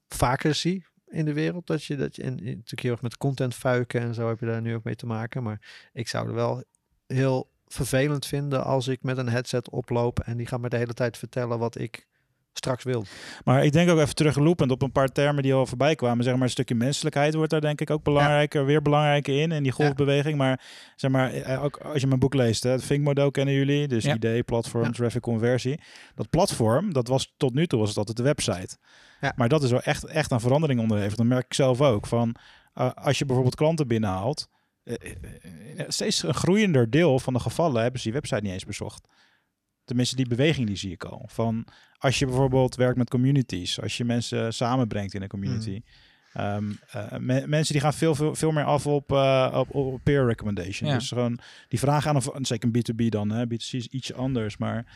[0.09, 1.67] vaker zie in de wereld.
[1.67, 4.47] Dat je dat je en natuurlijk heel erg met content fuiken en zo heb je
[4.47, 5.43] daar nu ook mee te maken.
[5.43, 6.65] Maar ik zou er wel
[7.07, 10.95] heel vervelend vinden als ik met een headset oploop en die gaat me de hele
[10.95, 12.07] tijd vertellen wat ik
[12.53, 13.05] straks wil.
[13.45, 16.25] Maar ik denk ook even terugloopend op een paar termen die al voorbij kwamen.
[16.25, 19.53] Zeg maar een stukje menselijkheid wordt daar denk ik ook belangrijker, weer belangrijker in.
[19.53, 20.39] In die golfbeweging.
[20.39, 20.61] Maar
[20.97, 23.89] zeg maar, eh, ook als je mijn boek leest, hè, het Think-model kennen jullie.
[23.89, 24.15] Dus Ja.
[24.15, 24.91] idee, platform, Ja.
[24.91, 25.81] traffic conversie.
[26.15, 28.77] Dat platform, dat was tot nu toe was het altijd de website.
[29.37, 31.17] Maar dat is wel echt, echt aan verandering onderhevig.
[31.17, 32.07] Dat merk ik zelf ook.
[32.07, 32.35] Van,
[32.75, 34.49] eh, als je bijvoorbeeld klanten binnenhaalt.
[34.87, 38.53] Eh, eh, eh, steeds een groeiender deel van de gevallen hebben ze die website niet
[38.53, 39.09] eens bezocht.
[39.85, 41.25] Tenminste, die beweging die zie ik al.
[41.31, 41.67] Van
[41.99, 45.81] als je bijvoorbeeld werkt met communities, als je mensen samenbrengt in een community.
[46.33, 49.11] ehm, eh, me- mensen die gaan veel, veel, veel meer af op,
[49.53, 50.89] op, op peer recommendation.
[50.91, 50.95] Ja.
[50.99, 53.45] Dus gewoon die vragen aan, een, zeker in B2B dan, hè.
[53.47, 54.87] B2C is iets anders, maar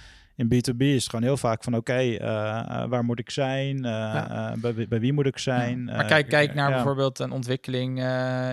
[0.40, 3.76] in B2B is het gewoon heel vaak van oké, eh, eh, waar moet ik zijn?
[3.76, 4.54] Eh, Ja.
[4.60, 5.84] bij, wie- bij wie moet ik zijn?
[5.84, 6.74] Maar kijk, kijk naar ja.
[6.74, 7.98] bijvoorbeeld een ontwikkeling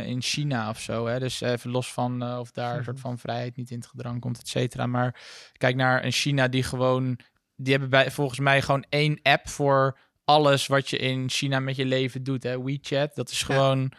[0.06, 1.06] in China of zo.
[1.08, 1.20] Hè?
[1.20, 4.40] Dus even los van of daar een soort van vrijheid niet in het gedrang komt,
[4.40, 4.86] et cetera.
[4.86, 5.20] Maar
[5.58, 7.20] kijk naar een China die gewoon...
[7.56, 11.76] Die hebben bij, volgens mij gewoon één app voor alles wat je in China met
[11.76, 12.44] je leven doet.
[12.44, 12.64] Hè?
[12.64, 13.92] WeChat, dat is gewoon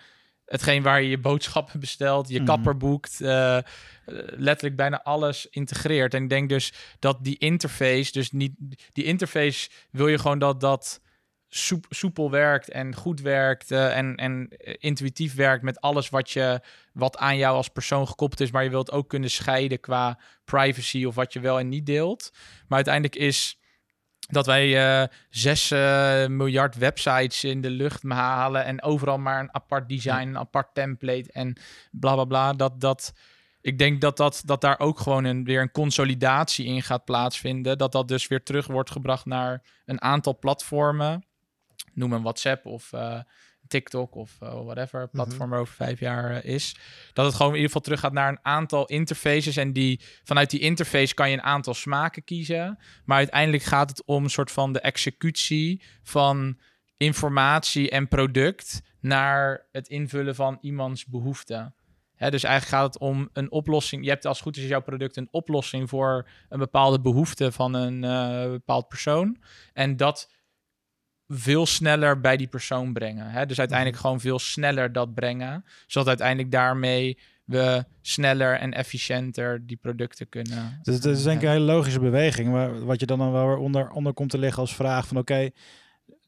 [0.45, 2.47] hetgeen waar je je boodschappen bestelt, je Mhm.
[2.47, 3.21] kapper boekt,
[4.37, 6.15] letterlijk bijna alles integreert.
[6.15, 8.53] En ik denk dus dat die interface, dus niet
[8.93, 11.01] die interface wil je gewoon dat dat
[11.49, 16.31] soep- soepel werkt en goed werkt eh, en, en eh, intuïtief werkt met alles wat
[16.31, 16.61] je
[16.93, 21.05] wat aan jou als persoon gekoppeld is, maar je wilt ook kunnen scheiden qua privacy
[21.05, 22.31] of wat je wel en niet deelt.
[22.67, 23.59] Maar uiteindelijk is
[24.19, 25.69] dat wij eh 6
[26.29, 31.33] miljard websites in de lucht halen en overal maar een apart design, een apart template
[31.33, 31.57] en
[31.91, 32.53] bla bla bla.
[32.53, 33.13] Dat, dat,
[33.69, 37.79] ik denk dat, dat, dat daar ook gewoon een, weer een consolidatie in gaat plaatsvinden.
[37.79, 41.27] Dat dat dus weer terug wordt gebracht naar een aantal platformen.
[41.95, 43.21] Noem een WhatsApp of eh,
[43.67, 46.77] TikTok of eh, whatever platform er over vijf jaar eh, is.
[47.13, 49.57] Dat het gewoon in ieder geval terug gaat naar een aantal interfaces.
[49.57, 52.79] En die, vanuit die interface kan je een aantal smaken kiezen.
[53.05, 56.59] Maar uiteindelijk gaat het om een soort van de executie van
[56.97, 61.75] informatie en product naar het invullen van iemands behoeften.
[62.19, 64.05] Dus eigenlijk gaat het om een oplossing.
[64.05, 67.75] Je hebt als het goed is jouw product een oplossing voor een bepaalde behoefte van
[67.75, 69.37] een eh, bepaald persoon.
[69.73, 70.31] En dat
[71.29, 73.49] veel sneller bij die persoon brengen.
[73.49, 75.65] Dus uiteindelijk gewoon veel sneller dat brengen.
[75.87, 80.79] Zodat uiteindelijk daarmee we sneller en efficiënter die producten kunnen.
[80.83, 82.49] Dus het is denk ik een hele logische beweging.
[82.49, 85.17] Maar wat je dan, dan wel weer onder, onder komt te liggen als vraag van
[85.17, 85.51] oké,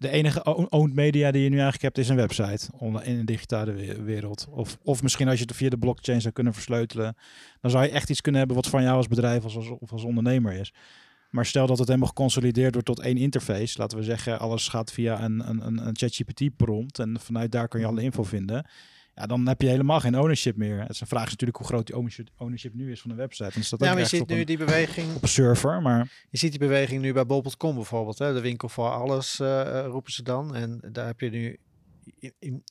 [0.01, 3.24] de enige owned media die je nu eigenlijk hebt is een website onder- in de
[3.24, 4.46] digitale we- wereld.
[4.51, 7.16] Of, of misschien als je het via de blockchain zou kunnen versleutelen,
[7.61, 9.92] dan zou je echt iets kunnen hebben wat van jou als bedrijf of als, of
[9.92, 10.72] als ondernemer is.
[11.30, 13.78] Maar stel dat het helemaal geconsolideerd wordt tot één interface.
[13.78, 16.98] Laten we zeggen, alles gaat via een, een, een, een ChatGPT prompt.
[16.98, 18.66] En vanuit daar kan je alle info vinden.
[19.21, 20.81] Ja, dan heb je helemaal geen ownership meer.
[20.81, 23.16] Het is een vraag is natuurlijk hoe groot die ownership, ownership nu is van de
[23.16, 23.77] website.
[23.79, 25.14] Maar je ziet nu een, die beweging.
[25.14, 28.18] op een server, maar Je ziet die beweging nu bij bol.com bijvoorbeeld.
[28.18, 28.33] Hè?
[28.33, 30.55] De winkel voor alles eh, eh, roepen ze dan.
[30.55, 31.59] En daar heb je nu...
[32.18, 32.64] In, in,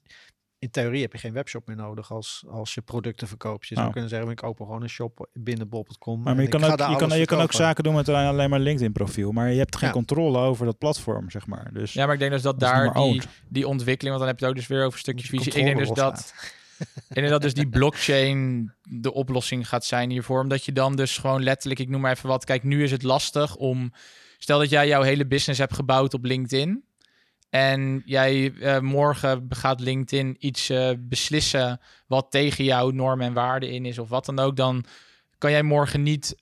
[0.60, 3.68] in theorie heb je geen webshop meer nodig als, als je producten verkoopt.
[3.68, 3.91] Je zou Oh.
[3.93, 6.22] kunnen zeggen, ik open gewoon een shop binnen bol.com.
[6.22, 8.49] Maar, en je ik kan, ook, je, kan, je kan ook zaken doen met alleen
[8.49, 9.32] maar LinkedIn profiel.
[9.32, 9.93] Maar je hebt geen Ja.
[9.93, 11.70] controle over dat platform, zeg maar.
[11.74, 13.28] Dus Ja, maar ik denk dus dat dat daar die, owned.
[13.49, 15.51] die ontwikkeling, want dan heb je het ook dus weer over een stukje Moet je
[15.51, 15.68] visie.
[15.68, 16.34] Ik denk dus dat,
[17.07, 20.41] denk dat dus die blockchain de oplossing gaat zijn hiervoor.
[20.41, 22.45] Omdat je dan dus gewoon letterlijk, ik noem maar even wat.
[22.45, 23.93] Kijk, nu is het lastig om.
[24.38, 26.84] Stel dat jij jouw hele business hebt gebouwd op LinkedIn.
[27.50, 33.70] En jij eh, morgen gaat LinkedIn iets eh, beslissen wat tegen jouw normen en waarden
[33.70, 34.56] in is of wat dan ook.
[34.56, 34.86] Dan
[35.38, 36.36] kan jij morgen niet,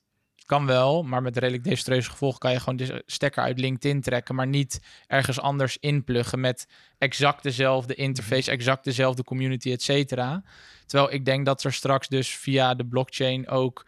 [0.46, 4.36] kan wel, maar met redelijk desastreuze gevolgen kan je gewoon de stekker uit LinkedIn trekken,
[4.36, 10.44] maar niet ergens anders inpluggen met exact dezelfde interface, exact dezelfde community, et cetera.
[10.86, 13.86] Terwijl ik denk dat er straks dus via de blockchain ook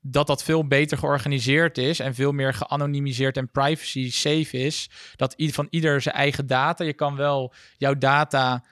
[0.00, 4.90] dat dat veel beter georganiseerd is en veel meer geanonimiseerd en privacy safe is.
[5.16, 6.84] Dat van ieder zijn eigen data.
[6.84, 8.64] Je kan wel jouw data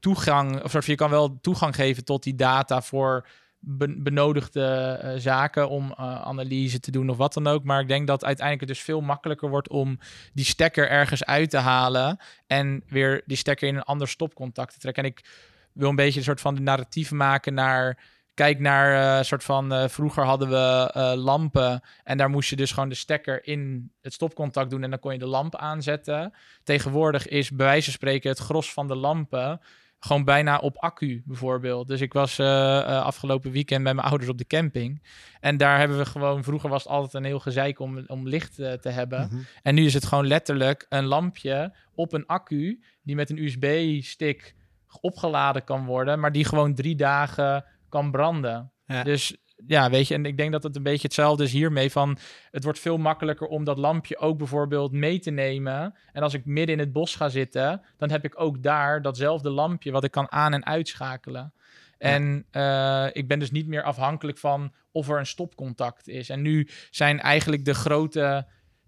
[0.00, 3.26] toegang, of je kan wel toegang geven tot die data voor
[3.58, 7.64] be- benodigde eh, zaken om eh, analyse te doen of wat dan ook.
[7.64, 9.98] Maar ik denk dat uiteindelijk het dus veel makkelijker wordt om
[10.32, 14.78] die stekker ergens uit te halen en weer die stekker in een ander stopcontact te
[14.78, 15.04] trekken.
[15.04, 15.24] En ik
[15.72, 17.98] wil een beetje een soort van de narratief maken naar
[18.40, 22.56] kijk naar een soort van eh, vroeger hadden we eh, lampen en daar moest je
[22.56, 26.32] dus gewoon de stekker in het stopcontact doen en dan kon je de lamp aanzetten.
[26.62, 29.60] Tegenwoordig is bij wijze van spreken het gros van de lampen
[29.98, 31.88] gewoon bijna op accu bijvoorbeeld.
[31.88, 35.02] Dus ik was afgelopen weekend bij mijn ouders op de camping
[35.40, 38.54] en daar hebben we gewoon vroeger was het altijd een heel gezeik om, om licht
[38.54, 39.28] te hebben.
[39.30, 39.42] Mhm.
[39.62, 44.54] En nu is het gewoon letterlijk een lampje op een accu die met een USB-stick
[45.00, 48.72] opgeladen kan worden, maar die gewoon drie dagen kan branden.
[48.86, 49.02] Ja.
[49.02, 49.36] Dus
[49.66, 52.18] ja, weet je, en ik denk dat het een beetje hetzelfde is hiermee van
[52.50, 55.94] het wordt veel makkelijker om dat lampje ook bijvoorbeeld mee te nemen.
[56.12, 59.50] En als ik midden in het bos ga zitten, dan heb ik ook daar datzelfde
[59.50, 61.52] lampje wat ik kan aan- en uitschakelen.
[61.98, 66.28] En eh, ik ben dus niet meer afhankelijk van of er een stopcontact is.
[66.28, 68.46] En nu zijn eigenlijk de grote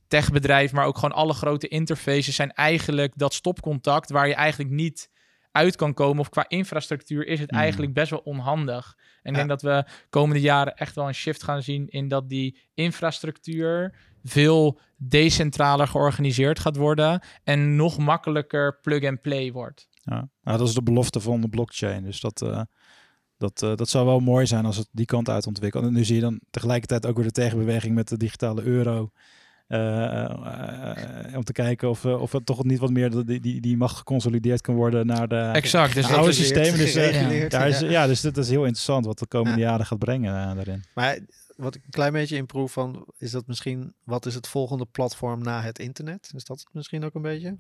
[0.09, 5.11] techbedrijven, maar ook gewoon alle grote interfaces zijn eigenlijk dat stopcontact waar je eigenlijk niet
[5.53, 6.19] uit kan komen.
[6.21, 7.59] Of qua infrastructuur is het Hmm.
[7.59, 8.97] eigenlijk best wel onhandig.
[9.23, 9.47] En ik Ja.
[9.47, 13.95] denk dat we komende jaren echt wel een shift gaan zien in dat die infrastructuur
[14.25, 19.89] veel decentraler georganiseerd gaat worden en nog makkelijker plug-and-play wordt.
[20.03, 22.03] Ja, nou, dat is de belofte van de blockchain.
[22.05, 22.61] Dus dat, eh,
[23.37, 25.85] dat, eh, dat zou wel mooi zijn als het die kant uit ontwikkelt.
[25.85, 29.11] En nu zie je dan tegelijkertijd ook weer de tegenbeweging met de digitale euro.
[29.67, 33.41] Eh, eh, om te kijken of, eh, of het toch niet wat meer de- die,
[33.41, 35.95] die, die macht geconsolideerd kan worden naar de Exact.
[35.95, 36.79] Dus de oude systemen.
[36.79, 38.07] Dus, eh, daar is, ja.
[38.07, 39.69] dus dat is heel interessant wat de komende Ja.
[39.69, 40.85] jaren gaat brengen eh, daarin.
[40.95, 41.19] Maar
[41.57, 45.43] wat ik een klein beetje inproef van, is dat misschien, wat is het volgende platform
[45.43, 46.31] na het internet?
[46.35, 47.57] Is dat het misschien ook een beetje?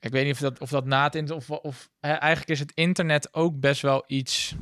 [0.00, 1.48] Ik weet niet of dat, of dat na het internet...
[1.50, 4.54] Of, of hè, eigenlijk is het internet ook best wel iets...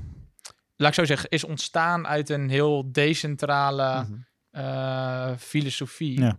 [0.76, 4.12] Laat ik zo zeggen, is ontstaan uit een heel decentrale Mhm.
[4.50, 6.20] Eh, filosofie.
[6.20, 6.38] Ja.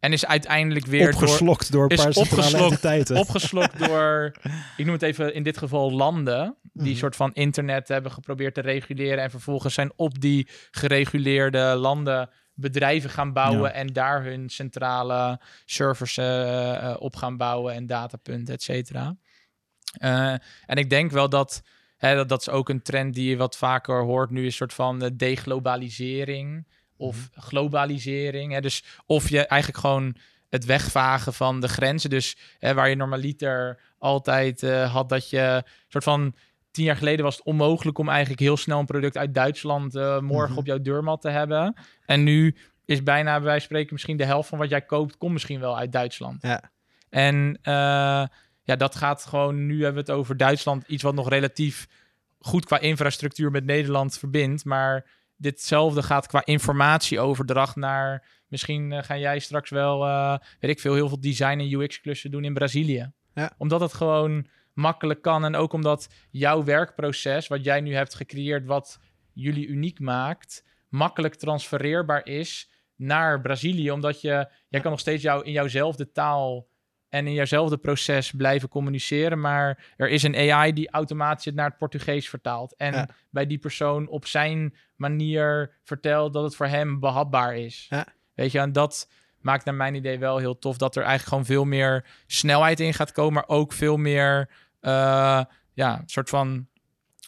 [0.00, 4.32] En is uiteindelijk weer door, Opgeslokt door een is paar opgeslokt- door,
[4.76, 6.98] ik noem het even in dit geval landen, die Mhm.
[6.98, 13.10] soort van internet hebben geprobeerd te reguleren en vervolgens zijn op die gereguleerde landen bedrijven
[13.10, 13.76] gaan bouwen Ja.
[13.76, 19.16] en daar hun centrale servers eh, eh, op gaan bouwen en datapunten, et cetera.
[20.66, 21.62] En ik denk wel dat,
[21.96, 24.52] hè, dat dat is ook een trend die je wat vaker hoort nu, is een
[24.52, 26.66] soort van deglobalisering
[27.02, 28.52] of globalisering.
[28.52, 28.60] Hè?
[28.60, 30.16] Dus of je eigenlijk gewoon
[30.48, 32.10] het wegvagen van de grenzen.
[32.10, 36.34] Dus hè, waar je normaliter altijd eh, had dat je soort van
[36.70, 40.18] tien jaar geleden was het onmogelijk om eigenlijk heel snel een product uit Duitsland eh,
[40.18, 40.58] morgen Mhm.
[40.58, 41.74] op jouw deurmat te hebben.
[42.06, 45.16] En nu is bijna bij wijze van spreken misschien de helft van wat jij koopt,
[45.16, 46.42] komt misschien wel uit Duitsland.
[46.42, 46.70] Ja.
[47.08, 47.72] En eh,
[48.62, 51.88] ja, dat gaat gewoon, nu hebben we het over Duitsland, iets wat nog relatief
[52.38, 54.64] goed qua infrastructuur met Nederland verbindt.
[54.64, 55.06] Maar
[55.42, 60.94] ditzelfde gaat qua informatieoverdracht naar, misschien eh, ga jij straks wel, eh, weet ik veel,
[60.94, 63.12] heel veel design en UX-klussen doen in Brazilië.
[63.34, 63.52] Ja.
[63.58, 68.66] Omdat het gewoon makkelijk kan en ook omdat jouw werkproces, wat jij nu hebt gecreëerd,
[68.66, 69.00] wat
[69.32, 73.90] jullie uniek maakt, makkelijk transfereerbaar is naar Brazilië.
[73.90, 76.68] Omdat je, jij kan nog steeds jou, in jouwzelfde taal
[77.12, 79.40] en in jouwzelfde proces blijven communiceren.
[79.40, 82.74] Maar er is een AI die automatisch het naar het Portugees vertaalt.
[82.76, 83.08] En Ja.
[83.30, 87.86] bij die persoon op zijn manier vertelt dat het voor hem behapbaar is.
[87.88, 88.06] Ja.
[88.34, 89.10] Weet je, en dat
[89.40, 92.94] maakt naar mijn idee wel heel tof dat er eigenlijk gewoon veel meer snelheid in
[92.94, 94.50] gaat komen, maar ook veel meer
[94.80, 95.42] eh,
[95.72, 96.66] ja, soort van,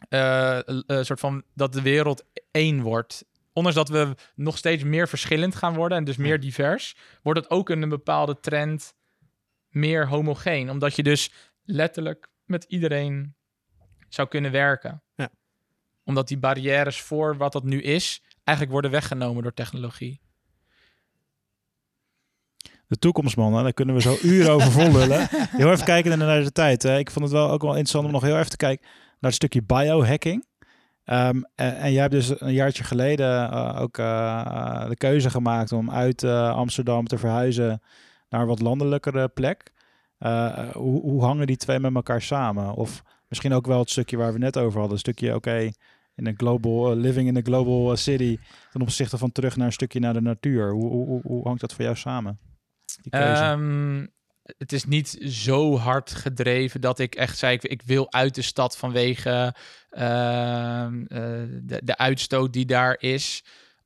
[0.08, 3.24] eh, een soort van dat de wereld één wordt.
[3.52, 7.50] Ondanks dat we nog steeds meer verschillend gaan worden en dus meer divers, wordt het
[7.50, 8.94] ook een bepaalde trend
[9.74, 10.70] meer homogeen.
[10.70, 11.32] Omdat je dus
[11.64, 13.34] letterlijk met iedereen
[14.08, 15.02] zou kunnen werken.
[15.14, 15.30] Ja.
[16.04, 20.20] Omdat die barrières voor wat dat nu is, eigenlijk worden weggenomen door technologie.
[22.86, 23.54] De toekomst, man.
[23.54, 25.28] hè, Daar kunnen we zo uren over vol lullen.
[25.30, 26.82] Heel even kijken naar de tijd.
[26.82, 26.98] Hè.
[26.98, 29.34] Ik vond het wel ook wel interessant om nog heel even te kijken naar het
[29.34, 30.46] stukje biohacking.
[31.04, 35.72] Ehm, en, en jij hebt dus een jaartje geleden eh, ook eh, de keuze gemaakt
[35.72, 37.82] om uit eh, Amsterdam te verhuizen
[38.34, 39.72] naar wat landelijkere plek.
[40.18, 42.74] Eh, hoe, hoe hangen die twee met elkaar samen?
[42.74, 44.92] Of misschien ook wel het stukje waar we net over hadden.
[44.92, 45.70] Een stukje, oké,
[46.14, 48.38] in een global, eh, living in a global eh, city.
[48.72, 50.72] Ten opzichte van terug naar een stukje naar de natuur.
[50.72, 52.38] Hoe, hoe, hoe, hangt dat voor jou samen?
[53.10, 54.06] Ehm,
[54.42, 58.42] het is niet zo hard gedreven dat ik echt zei: ik, ik wil uit de
[58.42, 59.54] stad vanwege
[59.90, 61.18] ehm, eh,
[61.62, 63.44] de, de uitstoot die daar is.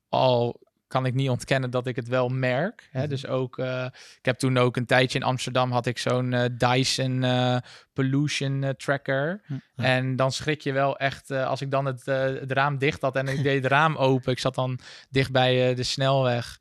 [0.09, 2.89] Al kan ik niet ontkennen dat ik het wel merk.
[2.91, 2.99] Hè?
[2.99, 3.09] Mhm.
[3.09, 3.85] Dus ook, eh,
[4.17, 7.57] ik heb toen ook een tijdje in Amsterdam had ik zo'n eh, Dyson eh,
[7.93, 9.41] pollution tracker.
[9.75, 13.27] En dan schrik je wel echt als ik dan het, het raam dicht had en
[13.27, 14.31] ik deed het raam open.
[14.31, 14.79] Ik zat dan
[15.09, 16.59] dicht bij de snelweg.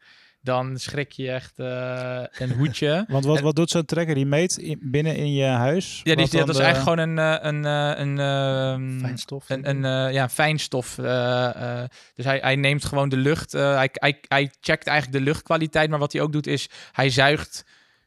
[0.48, 3.04] Dan schrik je echt eh, een hoedje.
[3.08, 4.14] Want wat, en- wat doet zo'n trekker?
[4.14, 6.00] Die meet in- binnen in je huis?
[6.04, 9.50] Ja, die, dat is de- eigenlijk gewoon een, eh, een, eh, een, ehm, Fijnstof.
[9.50, 10.98] een, een eh, ja, fijnstof.
[10.98, 13.54] eh, eh, dus hij, hij neemt gewoon de lucht.
[13.54, 15.90] eh, hij, hij, hij checkt eigenlijk de luchtkwaliteit.
[15.90, 17.64] Maar wat hij ook doet is, hij zuigt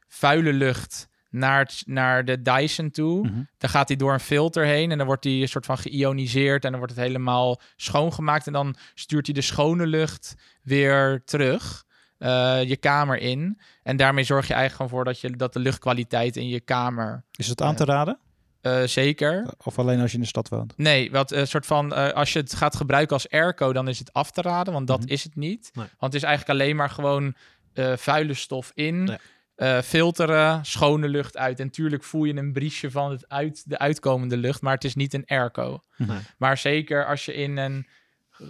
[0.08, 3.26] vuile lucht naar, het, naar de Dyson toe.
[3.26, 3.42] Mhm.
[3.58, 6.64] Dan gaat hij door een filter heen en dan wordt hij een soort van geïoniseerd
[6.64, 8.46] en dan wordt het helemaal schoongemaakt.
[8.46, 11.84] En dan stuurt hij de schone lucht weer terug
[12.22, 13.58] eh, je kamer in.
[13.82, 17.24] En daarmee zorg je eigenlijk gewoon voor dat, je, dat de luchtkwaliteit in je kamer
[17.36, 18.18] Is het aan te raden?
[18.60, 19.46] eh, zeker.
[19.64, 20.72] Of alleen als je in de stad woont?
[20.76, 23.98] Nee, wat een soort van eh, als je het gaat gebruiken als airco, dan is
[23.98, 25.08] het af te raden, want dat Mhm.
[25.08, 25.70] is het niet.
[25.74, 25.86] Nee.
[25.98, 27.34] Want het is eigenlijk alleen maar gewoon
[27.72, 29.16] eh, vuile stof in, Nee.
[29.54, 31.60] eh, filteren, schone lucht uit.
[31.60, 34.94] En tuurlijk voel je een briesje van het uit, de uitkomende lucht, maar het is
[34.94, 35.80] niet een airco.
[35.96, 36.18] Nee.
[36.38, 37.92] Maar zeker als je in een eh,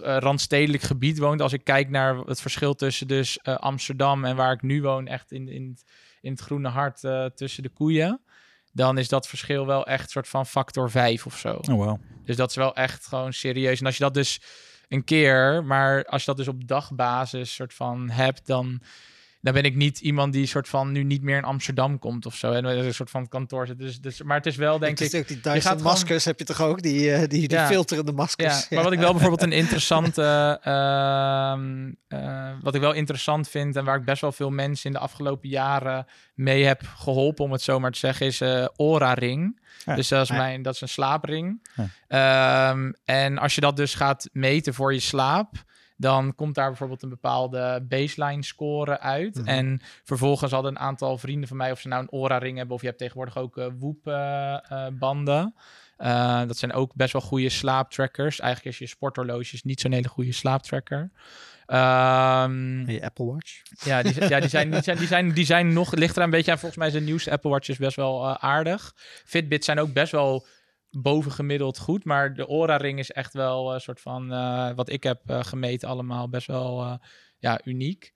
[0.01, 4.53] randstedelijk gebied woont, als ik kijk naar het verschil tussen dus eh, Amsterdam en waar
[4.53, 5.83] ik nu woon, echt in, in, het,
[6.21, 8.21] in het groene hart eh, tussen de koeien,
[8.71, 11.53] dan is dat verschil wel echt soort van factor 5 of zo.
[11.53, 12.01] Oh, wow.
[12.25, 13.79] Dus dat is wel echt gewoon serieus.
[13.79, 14.41] En als je dat dus
[14.87, 18.81] een keer, maar als je dat dus op dagbasis soort van hebt, dan,
[19.43, 22.35] dan ben ik niet iemand die soort van nu niet meer in Amsterdam komt of
[22.35, 22.51] zo.
[22.51, 23.79] En een soort van kantoor zit.
[23.79, 25.19] Dus, dus, maar het is wel, denk Het ik.
[25.21, 26.81] is die gaat Dyson gewoon- maskers heb je toch ook?
[26.81, 27.67] Die, eh, die, die Ja.
[27.67, 28.69] filterende Ja, maskers.
[28.69, 33.85] maar wat ik wel bijvoorbeeld een interessante, ehm, eh, wat ik wel interessant vind en
[33.85, 37.61] waar ik best wel veel mensen in de afgelopen jaren mee heb geholpen, om het
[37.61, 39.61] zo maar te zeggen, is eh Aura Ring.
[39.85, 39.95] Ja.
[39.95, 40.35] Dus dat is, Ja.
[40.35, 41.67] mijn, dat is een slaapring.
[41.75, 42.69] Ja.
[42.69, 45.51] Ehm, en als je dat dus gaat meten voor je slaap,
[46.03, 49.35] dan komt daar bijvoorbeeld een bepaalde baseline score uit.
[49.35, 49.47] Mhm.
[49.47, 52.81] En vervolgens hadden een aantal vrienden van mij, of ze nou een Aura-ring hebben, of
[52.81, 55.55] je hebt tegenwoordig ook eh Whoop-banden.
[55.97, 58.39] Eh, dat zijn ook best wel goede slaaptrackers.
[58.39, 61.11] Eigenlijk is je sporthorloges niet zo'n hele goede slaaptracker.
[61.65, 63.61] Ehm, Je Apple Watch.
[63.83, 66.29] ja, die, ja die, zijn, die, zijn, die, zijn, die zijn nog, ligt er een
[66.29, 66.59] beetje aan.
[66.59, 68.93] Volgens mij is de nieuwste Apple Watch is best wel eh, aardig.
[69.25, 70.45] Fitbits zijn ook best wel
[71.01, 72.05] bovengemiddeld goed.
[72.05, 75.89] Maar de Aura-ring is echt wel een soort van, eh, wat ik heb eh, gemeten
[75.89, 76.93] allemaal, best wel eh,
[77.39, 78.13] ja, uniek.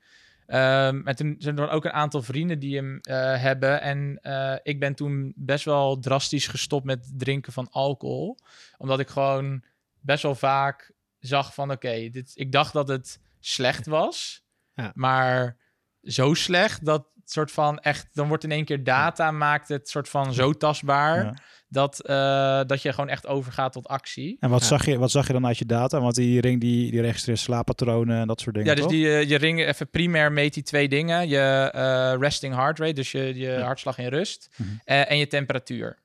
[0.47, 3.82] Ehm, en toen zijn er ook een aantal vrienden die hem eh, hebben.
[3.82, 8.38] En eh, ik ben toen best wel drastisch gestopt met drinken van alcohol.
[8.78, 9.63] Omdat ik gewoon
[9.99, 11.71] best wel vaak zag van...
[11.71, 14.45] Oké, dit ik dacht dat het slecht was.
[14.73, 14.91] Ja.
[14.95, 15.57] Maar
[16.01, 18.07] zo slecht dat soort van echt...
[18.13, 21.23] Dan wordt in één keer data, maakt het soort van zo tastbaar...
[21.23, 21.36] Ja.
[21.70, 24.38] Dat, eh, dat je gewoon echt overgaat tot actie.
[24.39, 24.68] En wat, Ja.
[24.68, 25.99] zag je, wat zag je dan uit je data?
[26.01, 28.91] Want die ring die, die registreert slaappatronen en dat soort dingen, Ja, dus toch?
[28.93, 31.28] die, eh, je ring, even primair meet die twee dingen.
[31.28, 34.49] Je eh, resting heart rate, dus je, je hartslag in rust.
[34.55, 34.70] Mhm.
[34.84, 35.97] eh, en je temperatuur.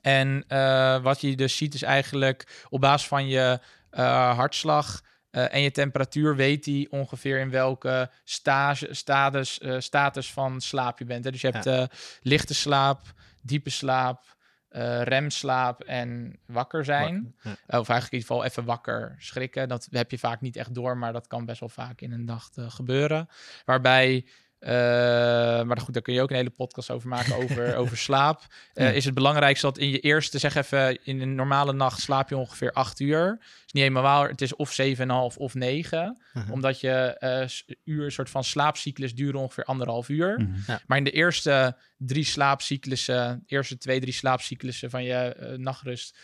[0.00, 3.58] En eh, wat je dus ziet is eigenlijk op basis van je
[3.90, 5.00] eh, hartslag
[5.30, 10.98] eh, en je temperatuur weet hij ongeveer in welke stage, status, eh, status van slaap
[10.98, 11.24] je bent.
[11.24, 11.30] Hè?
[11.30, 11.84] Dus je hebt eh,
[12.22, 13.00] lichte slaap,
[13.42, 14.36] diepe slaap,
[14.70, 17.34] eh, remslaap en wakker zijn.
[17.42, 17.50] Ja.
[17.50, 19.68] Of eigenlijk in ieder geval even wakker schrikken.
[19.68, 22.26] Dat heb je vaak niet echt door, maar dat kan best wel vaak in een
[22.26, 23.28] dag eh, gebeuren.
[23.64, 24.26] Waarbij
[24.60, 24.70] eh,
[25.62, 28.40] maar goed, daar kun je ook een hele podcast over maken over, over slaap.
[28.72, 28.90] Eh, Ja.
[28.92, 32.36] Is het belangrijkste dat in je eerste, zeg even, in een normale nacht slaap je
[32.36, 33.36] ongeveer acht uur.
[33.40, 36.20] is niet helemaal waar, het is of 7,5 of 9.
[36.32, 36.52] Mhm.
[36.52, 37.48] Omdat je eh,
[37.84, 40.40] uur, een soort van slaapcyclus duren ongeveer anderhalf uur.
[40.40, 40.76] Mhm.
[40.86, 46.18] Maar in de eerste drie slaapcyclussen, eerste twee, drie slaapcyclussen van je nachtrust,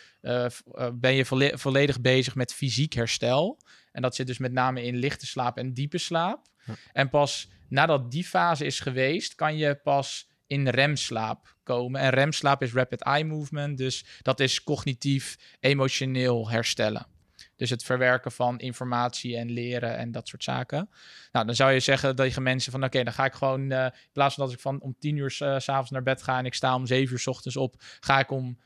[0.93, 3.59] ben je volle- volledig bezig met fysiek herstel.
[3.91, 6.45] En dat zit dus met name in lichte slaap en diepe slaap.
[6.93, 12.01] En pas nadat die fase is geweest, kan je pas in remslaap komen.
[12.01, 17.07] En remslaap is rapid eye movement, dus dat is cognitief, emotioneel herstellen.
[17.55, 20.89] Dus het verwerken van informatie en leren en dat soort zaken.
[21.31, 22.83] Nou, dan zou je zeggen tegen mensen van...
[22.83, 23.71] oké, dan ga ik gewoon...
[23.71, 26.23] eh, in plaats van dat ik van om tien uur eh, s avonds naar bed
[26.23, 26.37] ga...
[26.37, 27.75] en ik sta om zeven uur s ochtends op...
[27.99, 28.57] ga ik om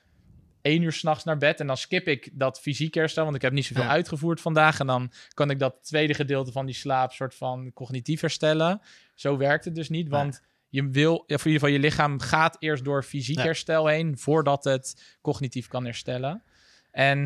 [0.61, 1.59] één uur s'nachts naar bed...
[1.59, 3.23] en dan skip ik dat fysiek herstel...
[3.23, 3.89] want ik heb niet zoveel Ja.
[3.89, 4.79] uitgevoerd vandaag...
[4.79, 7.11] en dan kan ik dat tweede gedeelte van die slaap...
[7.11, 8.81] soort van cognitief herstellen.
[9.15, 10.41] Zo werkt het dus niet, want...
[10.73, 13.43] Je wil, voor in ieder geval, je lichaam gaat eerst door fysiek Ja.
[13.43, 16.43] herstel heen voordat het cognitief kan herstellen.
[16.91, 17.23] En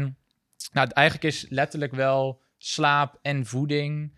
[0.72, 4.12] nou, het- eigenlijk is letterlijk wel slaap en voeding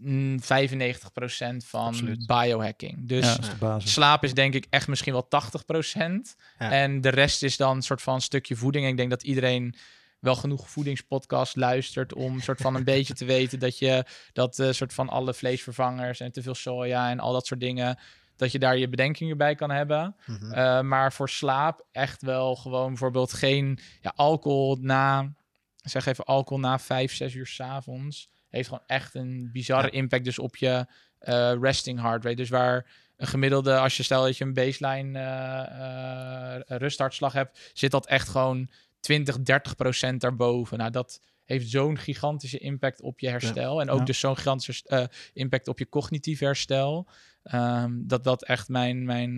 [0.00, 2.26] mm, 95% van Absoluut.
[2.26, 3.08] biohacking.
[3.08, 3.92] Dus Ja, dat is de basis.
[3.92, 6.36] slaap is denk ik echt misschien wel 80%.
[6.58, 6.70] Ja.
[6.70, 8.84] En de rest is dan een soort van stukje voeding.
[8.84, 9.74] En ik denk dat iedereen
[10.18, 14.58] wel genoeg voedingspodcast luistert om een soort van een beetje te weten dat je dat
[14.58, 17.98] eh, soort van alle vleesvervangers en te veel soja en al dat soort dingen
[18.36, 20.16] dat je daar je bedenkingen bij kan hebben.
[20.26, 20.44] Mhm.
[20.44, 25.32] Uh, maar voor slaap echt wel gewoon bijvoorbeeld geen ja, alcohol na,
[25.76, 28.28] zeg even alcohol na vijf, zes uur 's avonds.
[28.50, 29.92] Heeft gewoon echt een bizarre Ja.
[29.92, 30.86] impact dus op je
[31.18, 32.36] eh, resting heart rate.
[32.36, 32.86] Dus waar
[33.16, 38.06] een gemiddelde, als je stel dat je een baseline eh, eh, rusthartslag hebt, zit dat
[38.06, 38.70] echt gewoon
[39.00, 40.78] 20, 30 procent daarboven.
[40.78, 43.80] Nou, dat heeft zo'n gigantische impact op je herstel.
[43.80, 44.04] En ook Ja.
[44.04, 47.08] dus zo'n gigantische impact op je cognitief herstel.
[47.42, 49.34] Ehm, dat dat echt mijn, mijn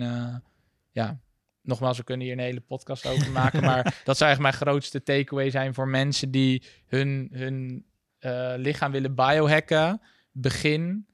[0.91, 1.19] ja,
[1.61, 3.63] nogmaals, we kunnen hier een hele podcast over maken.
[3.69, 7.85] maar dat zou echt mijn grootste takeaway zijn voor mensen die hun, hun
[8.23, 10.01] eh, lichaam willen biohacken.
[10.31, 11.05] Begin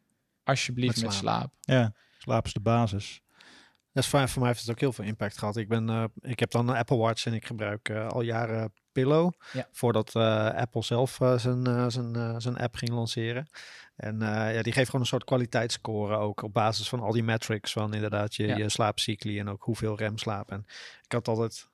[0.44, 1.40] alsjeblieft Met met slaap.
[1.40, 1.54] slaap.
[1.60, 3.22] Ja, slaap is de basis.
[3.94, 4.30] Dat is fijn.
[4.30, 5.58] Voor mij heeft het ook heel veel impact gehad.
[5.58, 8.74] Ik, ben, eh, ik heb dan een Apple Watch en ik gebruik eh, al jaren
[8.92, 9.32] Pillow.
[9.54, 9.68] Ja.
[9.72, 13.48] Voordat eh, Apple zelf zijn, zijn, zijn app ging lanceren.
[13.96, 17.24] En eh, ja, die geeft gewoon een soort kwaliteitsscore ook op basis van al die
[17.24, 18.56] metrics van inderdaad je, Ja.
[18.58, 20.52] je slaapcycli en ook hoeveel remslaap.
[20.52, 20.66] En
[21.06, 21.70] ik had altijd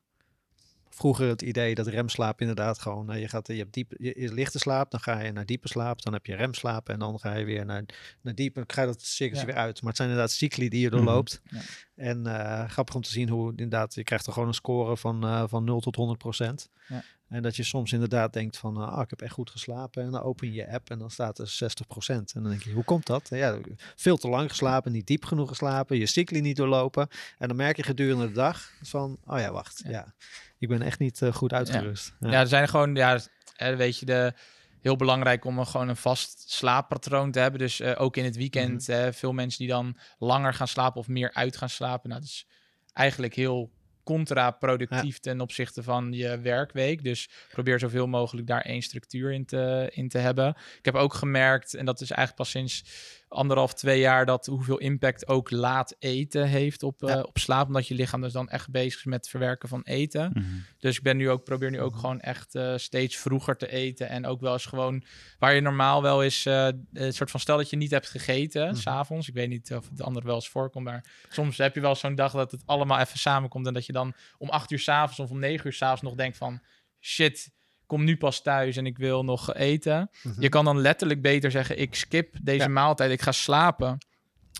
[0.95, 4.33] vroeger het idee dat remslaap inderdaad gewoon, eh, je gaat, je hebt diep, je, je
[4.33, 7.33] lichte slaap, dan ga je naar diepe slaap, dan heb je remslaap en dan ga
[7.35, 7.83] je weer naar,
[8.21, 9.53] naar diep en dan ga je dat cirkeltje Ja.
[9.53, 9.79] weer uit.
[9.79, 11.41] Maar het zijn inderdaad cycli die je doorloopt.
[11.45, 11.59] Ja.
[11.95, 15.23] En eh, grappig om te zien hoe inderdaad, je krijgt er gewoon een score van,
[15.23, 16.69] eh, van 0 tot 100 procent.
[16.87, 17.03] Ja.
[17.27, 20.03] En dat je soms inderdaad denkt van, ah, ik heb echt goed geslapen.
[20.03, 22.33] En dan open je je app en dan staat er 60 procent.
[22.33, 23.29] En dan denk je, hoe komt dat?
[23.29, 23.57] Ja,
[23.95, 27.07] veel te lang geslapen, niet diep genoeg geslapen, je cycli niet doorlopen.
[27.37, 30.13] En dan merk je gedurende de dag van, oh ja, wacht, ja, Ja.
[30.59, 32.13] ik ben echt niet eh, goed uitgerust.
[32.19, 33.19] Ja, er zijn gewoon, ja,
[33.57, 34.33] weet je, de,
[34.81, 37.59] heel belangrijk om een, gewoon een vast slaappatroon te hebben.
[37.59, 41.07] Dus eh, ook in het weekend, eh, veel mensen die dan langer gaan slapen of
[41.07, 42.09] meer uit gaan slapen.
[42.09, 42.47] Nou, dat is
[42.93, 43.71] eigenlijk heel
[44.05, 47.03] contraproductief ten opzichte van je werkweek.
[47.03, 50.55] Dus probeer zoveel mogelijk daar één structuur in te, in te hebben.
[50.77, 52.83] Ik heb ook gemerkt, en dat is eigenlijk pas sinds
[53.27, 57.67] anderhalf, twee jaar, dat hoeveel impact ook laat eten heeft op, eh, op slaap.
[57.67, 60.31] Omdat je lichaam dus dan echt bezig is met het verwerken van eten.
[60.33, 60.45] Mhm.
[60.79, 61.99] Dus ik ben nu ook, probeer nu ook Mhm.
[61.99, 64.09] gewoon echt eh, steeds vroeger te eten.
[64.09, 65.03] En ook wel eens gewoon
[65.39, 68.65] waar je normaal wel eens eh, een soort van stel dat je niet hebt gegeten,
[68.67, 68.75] Mhm.
[68.75, 69.27] s s'avonds.
[69.27, 71.95] Ik weet niet of het de andere wel eens voorkomt, maar soms heb je wel
[71.95, 73.67] zo'n dag dat het allemaal even samenkomt.
[73.67, 76.37] En dat je dan om acht uur s'avonds of om negen uur s'avonds nog denkt
[76.37, 76.61] van
[76.99, 77.53] shit.
[77.85, 80.09] Kom nu pas thuis en ik wil nog eten.
[80.23, 80.41] Mhm.
[80.41, 82.67] Je kan dan letterlijk beter zeggen: ik skip deze Ja.
[82.67, 83.97] maaltijd, ik ga slapen.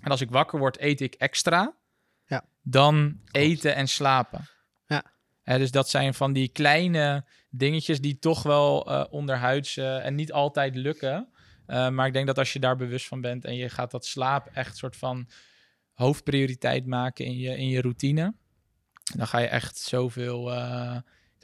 [0.03, 1.75] En als ik wakker word, eet ik extra.
[2.25, 2.43] Ja.
[2.61, 4.47] Dan eten en slapen.
[4.87, 5.03] Ja.
[5.43, 10.15] Hè, dus dat zijn van die kleine dingetjes die toch wel eh onderhuids eh, en
[10.15, 11.29] niet altijd lukken.
[11.65, 14.05] Eh, maar ik denk dat als je daar bewust van bent en je gaat dat
[14.05, 15.29] slaap echt soort van
[15.93, 18.33] hoofdprioriteit maken in je, in je routine,
[19.15, 20.51] dan ga je echt zoveel,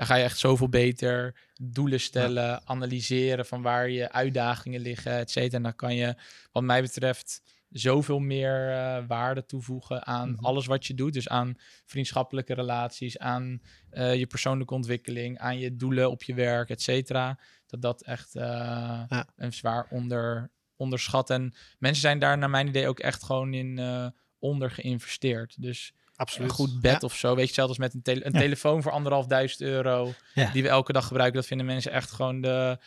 [0.01, 5.32] dan ga je echt zoveel beter doelen stellen, analyseren van waar je uitdagingen liggen, et
[5.32, 5.57] cetera.
[5.57, 6.15] En dan kan je,
[6.51, 10.45] wat mij betreft, zoveel meer eh, waarde toevoegen aan Mhm.
[10.45, 11.13] alles wat je doet.
[11.13, 11.55] Dus aan
[11.86, 17.39] vriendschappelijke relaties, aan eh, je persoonlijke ontwikkeling, aan je doelen op je werk, et cetera.
[17.67, 18.43] Dat dat echt eh,
[19.07, 19.28] Ja.
[19.36, 21.29] een zwaar onder, onderschat.
[21.29, 23.79] En mensen zijn daar naar mijn idee ook echt gewoon in
[24.39, 25.61] onder geïnvesteerd.
[25.61, 26.49] Dus Absoluut.
[26.49, 27.07] een goed bed Ja.
[27.07, 27.35] of zo.
[27.35, 28.39] Weet je, zelfs als met een, tele- een Ja.
[28.39, 30.13] telefoon voor anderhalf duizend euro.
[30.33, 30.51] Ja.
[30.51, 31.39] Die we elke dag gebruiken.
[31.39, 32.77] Dat vinden mensen echt gewoon de,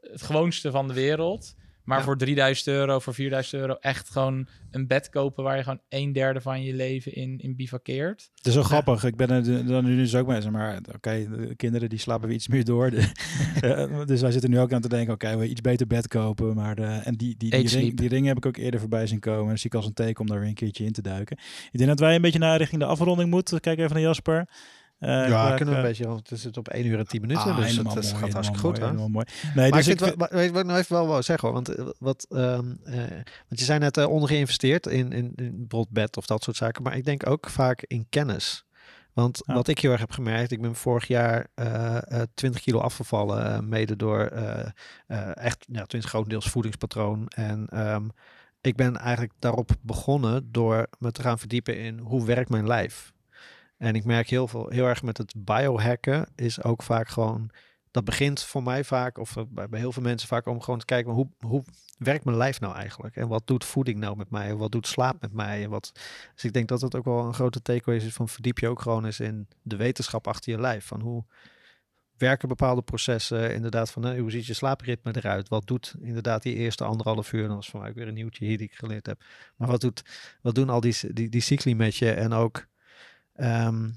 [0.00, 1.54] het gewoonste van de wereld.
[1.88, 2.04] Maar Ja.
[2.04, 6.12] voor 3000 euro, voor 4000 euro echt gewoon een bed kopen waar je gewoon een
[6.12, 8.30] derde van je leven in, in bivakkeert.
[8.34, 9.04] Het is zo grappig.
[9.04, 10.40] Ik ben er dan nu dus ook mee.
[10.40, 12.90] zeg Maar oké, de kinderen die slapen weer iets meer door.
[12.90, 13.12] De-
[13.60, 16.54] eh, dus wij zitten nu ook aan te denken, oké, we iets beter bed kopen.
[16.54, 19.20] Maar de, en die, die, die, ring, die ringen heb ik ook eerder voorbij zien
[19.20, 19.40] komen.
[19.42, 21.36] En dan zie ik als een teken om daar weer een keertje in te duiken.
[21.70, 23.60] Ik denk dat wij een beetje naar richting de afronding moeten.
[23.60, 24.48] Kijk even naar Jasper.
[24.98, 27.20] Eh, ja, kunnen we eh, een beetje, want het zit op 1 uur en 10
[27.20, 27.42] minuten.
[27.42, 28.78] ah, dus het, mooi, gaat hartstikke goed.
[28.80, 29.26] mooi, mooi.
[29.54, 31.22] Nee, maar dus ik ik vind, wel- weet je wat ik nou even wel wou
[31.22, 31.52] zeggen?
[31.52, 32.94] Want, eh, wat, ehm, eh,
[33.48, 36.82] want je zei net uh, ondergeïnvesteerd in, in, in bijvoorbeeld bed of dat soort zaken.
[36.82, 38.64] Maar ik denk ook vaak in kennis.
[39.12, 39.54] Want Ja.
[39.54, 43.52] wat ik heel erg heb gemerkt, ik ben vorig jaar eh, eh, 20 kilo afgevallen,
[43.54, 44.66] eh, mede door eh,
[45.06, 47.26] eh, echt, ja, tenminste grotendeels voedingspatroon.
[47.28, 48.08] En ehm,
[48.60, 53.12] ik ben eigenlijk daarop begonnen door me te gaan verdiepen in hoe werkt mijn lijf.
[53.78, 57.50] En ik merk heel, veel, heel erg met het biohacken is ook vaak gewoon,
[57.90, 60.84] dat begint voor mij vaak, of eh, bij, heel veel mensen vaak, om gewoon te
[60.84, 61.64] kijken, hoe, hoe
[61.98, 63.16] werkt mijn lijf nou eigenlijk?
[63.16, 64.54] En wat doet voeding nou met mij?
[64.54, 65.62] Wat doet slaap met mij?
[65.62, 65.92] En wat,
[66.34, 68.80] dus ik denk dat het ook wel een grote takeaway is van verdiep je ook
[68.80, 70.86] gewoon eens in de wetenschap achter je lijf.
[70.86, 71.24] Van hoe
[72.16, 75.48] werken bepaalde processen, inderdaad van eh, hoe ziet je slaapritme eruit?
[75.48, 77.48] Wat doet inderdaad die eerste anderhalf uur?
[77.48, 79.24] Dat is voor mij ook weer een nieuwtje hier die ik geleerd heb.
[79.56, 80.02] Maar wat, doet,
[80.42, 82.10] wat doen al die, die, die cycli met je?
[82.10, 82.66] En ook
[83.38, 83.90] ehm,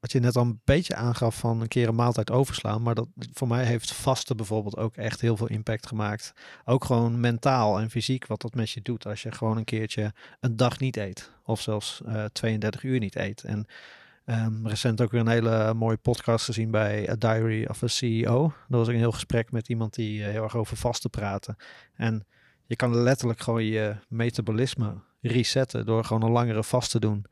[0.00, 2.82] wat je net al een beetje aangaf van een keer een maaltijd overslaan.
[2.82, 6.32] Maar dat voor mij heeft vasten bijvoorbeeld ook echt heel veel impact gemaakt.
[6.64, 9.06] Ook gewoon mentaal en fysiek wat dat met je doet.
[9.06, 11.30] Als je gewoon een keertje een dag niet eet.
[11.44, 13.44] Of zelfs eh 32 uur niet eet.
[13.44, 13.66] En
[14.24, 18.42] ehm, recent ook weer een hele mooie podcast gezien bij A Diary of a CEO.
[18.42, 21.56] Dat was ook een heel gesprek met iemand die eh, heel erg over vasten praatte.
[21.94, 22.26] En
[22.66, 27.24] je kan letterlijk gewoon je metabolisme resetten door gewoon een langere vast te doen.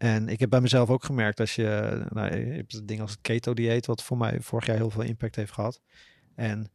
[0.00, 3.10] En ik heb bij mezelf ook gemerkt als je, nou, je hebt het ding als
[3.10, 5.80] het keto-dieet, wat voor mij vorig jaar heel veel impact heeft gehad.
[6.34, 6.70] En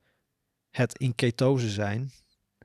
[0.72, 2.11] het in ketose zijn,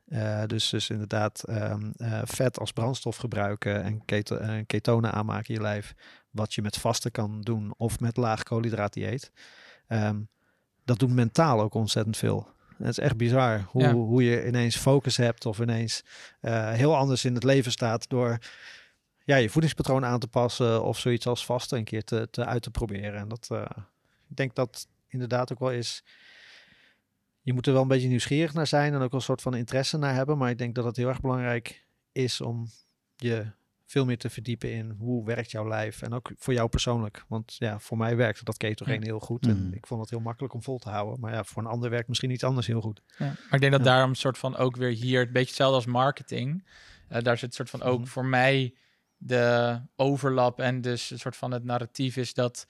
[0.04, 5.48] eh, dus, dus inderdaad ehm, eh, vet als brandstof gebruiken en keto, eh, ketonen aanmaken
[5.48, 5.94] in je lijf,
[6.30, 9.32] wat je met vasten kan doen of met laag koolhydraatdieet.
[9.86, 10.20] Ehm,
[10.84, 12.48] dat doet mentaal ook ontzettend veel.
[12.78, 13.92] Het is echt bizar hoe, Ja.
[13.92, 16.04] hoe je ineens focus hebt of ineens
[16.72, 18.38] heel anders in het leven staat door
[19.30, 22.62] ja, je voedingspatroon aan te passen of zoiets als vasten een keer te, te uit
[22.62, 23.20] te proberen.
[23.20, 23.64] En dat, eh,
[24.28, 26.04] ik denk dat inderdaad ook wel is.
[27.42, 29.54] Je moet er wel een beetje nieuwsgierig naar zijn en ook wel een soort van
[29.54, 30.38] interesse naar hebben.
[30.38, 32.68] Maar ik denk dat het heel erg belangrijk is om
[33.16, 33.46] je
[33.86, 36.02] veel meer te verdiepen in hoe werkt jouw lijf.
[36.02, 37.24] En ook voor jou persoonlijk.
[37.28, 39.46] Want ja, voor mij werkte dat ketogeen heel goed.
[39.46, 39.72] En Mhm.
[39.74, 41.20] ik vond het heel makkelijk om vol te houden.
[41.20, 43.02] Maar ja, voor een ander werkt misschien iets anders heel goed.
[43.18, 43.24] Ja.
[43.26, 43.90] Maar ik denk dat Ja.
[43.92, 46.64] daarom soort van ook weer hier, een beetje hetzelfde als marketing.
[47.08, 48.08] Eh, daar zit soort van ook Mhm.
[48.08, 48.74] voor mij
[49.22, 52.66] de overlap en dus een soort van het narratief is dat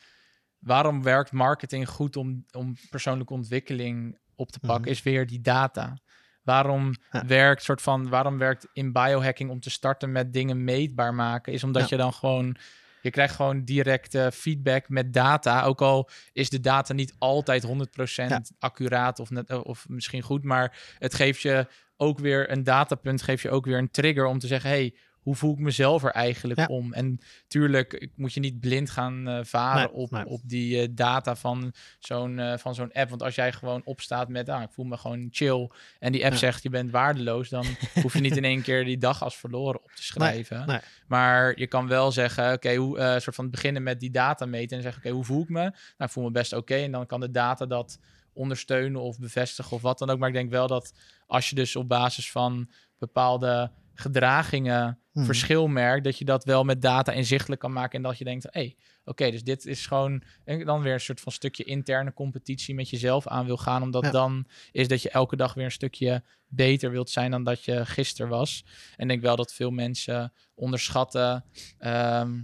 [0.58, 4.90] waarom werkt marketing goed om, om persoonlijke ontwikkeling op te pakken, Mhm.
[4.90, 5.96] is weer die data.
[6.42, 7.26] Waarom Ja.
[7.26, 11.64] werkt soort van waarom werkt in biohacking om te starten met dingen meetbaar maken, is
[11.64, 11.88] omdat Ja.
[11.90, 12.56] je dan gewoon
[13.02, 15.62] je krijgt gewoon directe feedback met data.
[15.62, 20.44] Ook al is de data niet altijd 100% accuraat of, net, of misschien goed.
[20.44, 21.66] Maar het geeft je
[21.96, 25.34] ook weer een datapunt, geeft je ook weer een trigger om te zeggen: hey, hoe
[25.36, 26.66] voel ik mezelf er eigenlijk Ja.
[26.66, 26.92] om?
[26.92, 27.18] En
[27.48, 30.26] tuurlijk ik- moet je niet blind gaan eh, varen Nee, op, nee.
[30.26, 33.08] op die eh, data van zo'n eh, van zo'n app.
[33.10, 35.70] Want als jij gewoon opstaat met, ah, ik voel me gewoon chill.
[35.98, 36.38] En die app Ja.
[36.38, 37.48] zegt, je bent waardeloos.
[37.48, 37.64] Dan
[38.02, 40.66] hoef je niet in één keer die dag als verloren op te schrijven.
[40.66, 40.78] nee.
[41.06, 44.76] Maar je kan wel zeggen, oké, hoe soort van beginnen met die data meten.
[44.76, 45.60] En zeggen, oké, hoe voel ik me?
[45.60, 46.74] Nou, ik voel me best oké.
[46.74, 47.98] En dan kan de data dat
[48.32, 50.18] ondersteunen of bevestigen of wat dan ook.
[50.18, 50.92] Maar ik denk wel dat
[51.26, 55.24] als je dus op basis van bepaalde gedragingen Mhm.
[55.24, 58.42] verschil merkt, dat je dat wel met data inzichtelijk kan maken en dat je denkt,
[58.44, 62.12] hé, hey, oké, dus dit is gewoon en dan weer een soort van stukje interne
[62.12, 64.10] competitie met jezelf aan wil gaan, omdat Ja.
[64.10, 67.86] dan is dat je elke dag weer een stukje beter wilt zijn dan dat je
[67.86, 68.64] gisteren was.
[68.96, 71.44] En ik denk wel dat veel mensen onderschatten
[71.78, 72.40] ehm,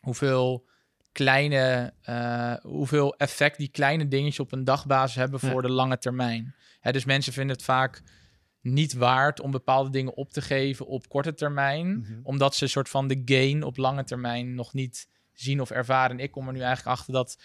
[0.00, 0.66] hoeveel
[1.12, 5.50] kleine, eh, hoeveel effect die kleine dingetjes op een dagbasis hebben Ja.
[5.50, 6.54] voor de lange termijn.
[6.80, 8.02] Hè, dus mensen vinden het vaak
[8.72, 12.20] niet waard om bepaalde dingen op te geven op korte termijn, Mhm.
[12.22, 16.18] omdat ze een soort van de gain op lange termijn nog niet zien of ervaren.
[16.18, 17.42] En ik kom er nu eigenlijk achter dat,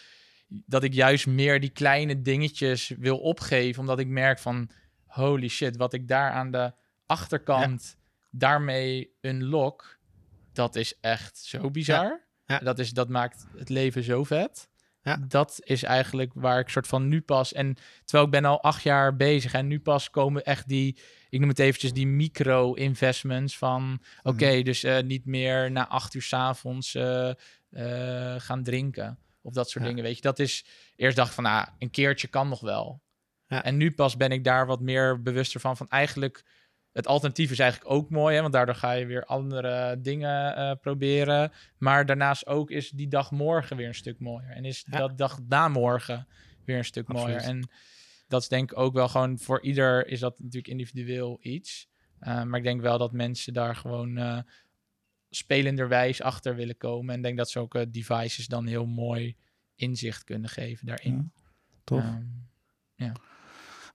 [0.48, 4.70] dat ik juist meer die kleine dingetjes wil opgeven, omdat ik merk van
[5.06, 6.74] holy shit, wat ik daar aan de
[7.06, 7.98] achterkant
[8.30, 10.00] daarmee unlock,
[10.54, 12.22] dat is echt zo bizar.
[12.46, 12.60] Ja.
[12.60, 14.70] Dat, is, dat maakt het leven zo vet.
[15.04, 15.18] Ja.
[15.28, 17.54] Dat is eigenlijk waar ik soort van nu pas.
[17.54, 20.98] En terwijl ik ben al acht jaar bezig en nu pas komen echt die,
[21.30, 24.64] ik noem het eventjes die micro-investments van, oké, Mhm.
[24.64, 27.30] dus eh, niet meer na acht uur s'avonds eh
[27.72, 29.90] eh gaan drinken of dat soort Ja.
[29.90, 30.22] dingen, weet je.
[30.22, 30.66] Dat is,
[30.96, 33.02] eerst dacht van, nou, een keertje kan nog wel.
[33.48, 33.64] Ja.
[33.64, 35.78] En nu pas ben ik daar wat meer bewuster van.
[35.78, 36.44] Van eigenlijk,
[36.92, 38.36] het alternatief is eigenlijk ook mooi.
[38.36, 38.42] Hè?
[38.42, 41.52] Want daardoor ga je weer andere dingen eh, proberen.
[41.78, 44.50] Maar daarnaast ook is die dag morgen weer een stuk mooier.
[44.50, 44.98] En is Ja.
[44.98, 46.28] dat dag na morgen
[46.66, 47.28] weer een stuk Absoluut.
[47.36, 47.50] mooier.
[47.50, 47.70] En
[48.28, 51.90] dat is denk ik ook wel gewoon voor ieder is dat natuurlijk individueel iets.
[52.22, 54.38] Uh, maar ik denk wel dat mensen daar gewoon uh,
[55.30, 57.16] spelenderwijs achter willen komen.
[57.16, 59.36] En denk dat zulke devices dan heel mooi
[59.76, 61.14] inzicht kunnen geven daarin.
[61.14, 61.42] Ja,
[61.84, 62.04] tof.
[62.04, 62.50] Um,
[62.96, 63.14] ja.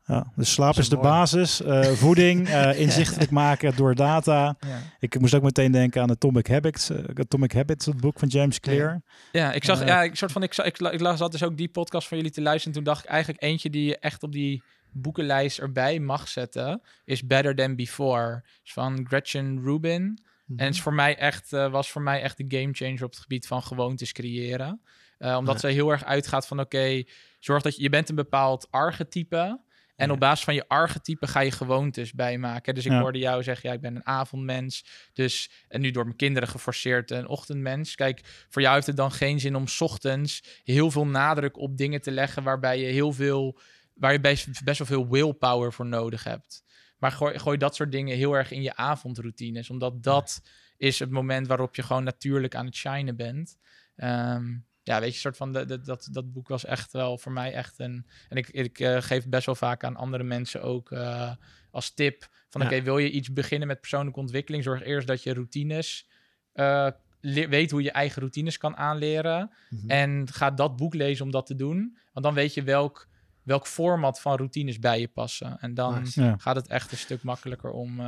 [0.07, 1.09] Ja, dus slaap Dat is is de mooi.
[1.09, 1.61] basis.
[1.61, 4.57] Uh, voeding, uh, inzichtelijk maken door data.
[4.59, 4.79] Ja.
[4.99, 8.61] Ik moest ook meteen denken aan Atomic Habits, uh, Atomic Habits, het boek van James
[8.61, 9.03] Clear.
[9.33, 11.57] Ja, ik zag, Eh, ja, ik soort van, ik, zag, ik, ik las dus ook
[11.57, 12.75] die podcast van jullie te luisteren.
[12.75, 14.63] Toen dacht ik eigenlijk eentje die je echt op die
[14.93, 18.45] boekenlijst erbij mag zetten, is Better Than Before.
[18.65, 20.03] Is van Gretchen Rubin.
[20.47, 20.59] Mhm.
[20.59, 23.11] En het is voor mij echt, uh, was voor mij echt de game changer op
[23.11, 24.81] het gebied van gewoontes creëren.
[25.19, 25.61] Uh, omdat Ja.
[25.61, 27.03] ze heel erg uitgaat van oké,
[27.39, 29.61] zorg dat je, je bent een bepaald archetype.
[29.97, 30.13] En Ja.
[30.13, 32.75] op basis van je archetype ga je gewoontes bijmaken.
[32.75, 33.01] Dus ik Ja.
[33.01, 34.85] hoorde jou zeggen, ja, ik ben een avondmens.
[35.13, 37.95] Dus, en nu door mijn kinderen geforceerd een ochtendmens.
[37.95, 41.77] Kijk, voor jou heeft het dan geen zin om 's ochtends heel veel nadruk op
[41.77, 43.59] dingen te leggen waarbij je heel veel,
[43.95, 46.65] waar je best, best wel veel willpower voor nodig hebt.
[46.99, 49.71] Maar gooi, gooi dat soort dingen heel erg in je avondroutines.
[49.71, 50.41] Omdat dat
[50.77, 53.57] is het moment waarop je gewoon natuurlijk aan het shinen bent.
[53.97, 54.45] Ehm,
[54.87, 57.53] ja, weet je, soort van de, de, dat, dat boek was echt wel voor mij
[57.53, 58.07] echt een.
[58.29, 61.33] En ik, ik uh, geef best wel vaak aan andere mensen ook uh,
[61.71, 62.29] als tip.
[62.49, 62.67] Van Ja.
[62.67, 64.63] oké, wil je iets beginnen met persoonlijke ontwikkeling?
[64.65, 66.09] Zorg eerst dat je routines.
[66.55, 66.89] Uh,
[67.21, 69.51] weet hoe je eigen routines kan aanleren.
[69.71, 69.91] Mhm.
[69.91, 71.99] En ga dat boek lezen om dat te doen.
[72.13, 73.09] Want dan weet je welk,
[73.43, 75.59] welk format van routines bij je passen.
[75.61, 76.23] En dan Nice.
[76.23, 76.37] Ja.
[76.39, 78.01] gaat het echt een stuk makkelijker om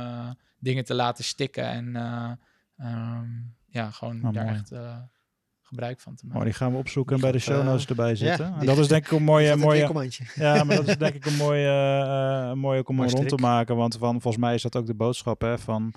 [0.59, 1.63] dingen te laten stikken.
[1.63, 1.85] En
[2.77, 4.55] um, ja, gewoon Oh, daar mooi.
[4.57, 4.71] echt
[5.69, 6.39] gebruik van te maken.
[6.39, 8.45] Oh, die gaan we opzoeken en bij de show notes uh, erbij zetten.
[8.45, 9.87] ja, En die- dat is denk ik een mooie, een mooie,
[10.35, 11.67] ja, maar dat is denk ik een mooie,
[12.47, 13.75] uh, mooie om rond te maken.
[13.75, 15.93] Want van, volgens mij is dat ook de boodschap hè, van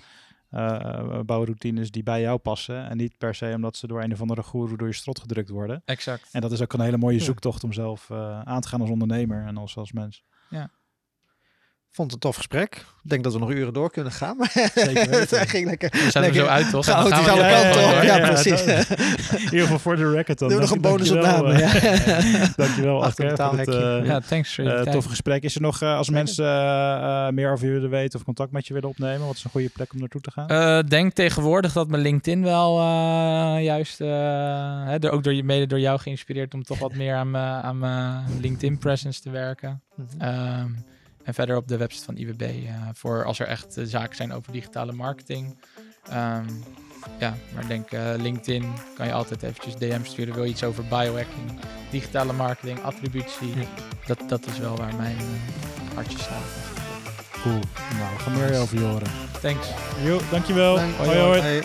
[0.51, 2.89] uh, bouwroutines die bij jou passen.
[2.89, 5.49] En niet per se omdat ze door een of andere goeroe door je strot gedrukt
[5.49, 5.81] worden.
[5.85, 6.29] Exact.
[6.31, 7.23] En dat is ook een hele mooie Ja.
[7.23, 10.23] zoektocht om zelf uh, aan te gaan als ondernemer en als, als mens.
[11.95, 12.75] Vond het een tof gesprek.
[13.03, 14.37] Ik denk dat we nog uren door kunnen gaan.
[14.37, 15.39] Maar Zeker weten.
[15.39, 15.89] het ging lekker.
[15.91, 16.85] We zijn er zo uit, toch?
[16.85, 18.03] Gaan we alle kanten kant op.
[18.03, 18.65] Ja, precies.
[18.65, 18.89] dat-
[19.39, 20.49] in ieder geval voor de record dan.
[20.59, 21.53] Nog een dankjewel, bonusopname.
[21.53, 22.47] eh, Ja.
[22.65, 24.91] Dankjewel, Achter Akker, voor het eh, Ja, thanks voor je eh, tijd.
[24.91, 25.43] toffe gesprek.
[25.43, 26.21] Is er nog, eh, als Zeker.
[26.23, 29.35] mensen eh, eh, meer over je willen weten of contact met je willen opnemen, wat
[29.35, 30.47] is een goede plek om naartoe te gaan?
[30.47, 34.07] Eh, denk tegenwoordig dat mijn LinkedIn wel eh, juist, eh,
[34.85, 37.63] hè, door, ook door, je- mede door jou geïnspireerd om toch wat meer aan mijn
[37.63, 39.81] aan mijn LinkedIn presence te werken.
[40.19, 40.67] Ehm,
[41.23, 44.33] en verder op de website van IWB eh, voor als er echt eh, zaken zijn
[44.33, 45.57] over digitale marketing.
[46.09, 46.45] Ehm,
[47.19, 50.33] ja, maar ik denk eh, LinkedIn kan je altijd eventjes DM sturen.
[50.33, 51.59] Wil je iets over biohacking,
[51.91, 53.47] digitale marketing, attributie.
[53.55, 53.65] Ja.
[54.05, 55.17] Dat, dat is wel waar mijn
[55.93, 56.43] hartje staat.
[57.41, 57.59] Cool.
[57.97, 59.07] Nou, we gaan meer over je horen.
[59.41, 59.67] Thanks.
[60.03, 60.75] Jo, dankjewel.
[60.75, 61.39] Dank- hoi hoi.
[61.39, 61.63] Hey.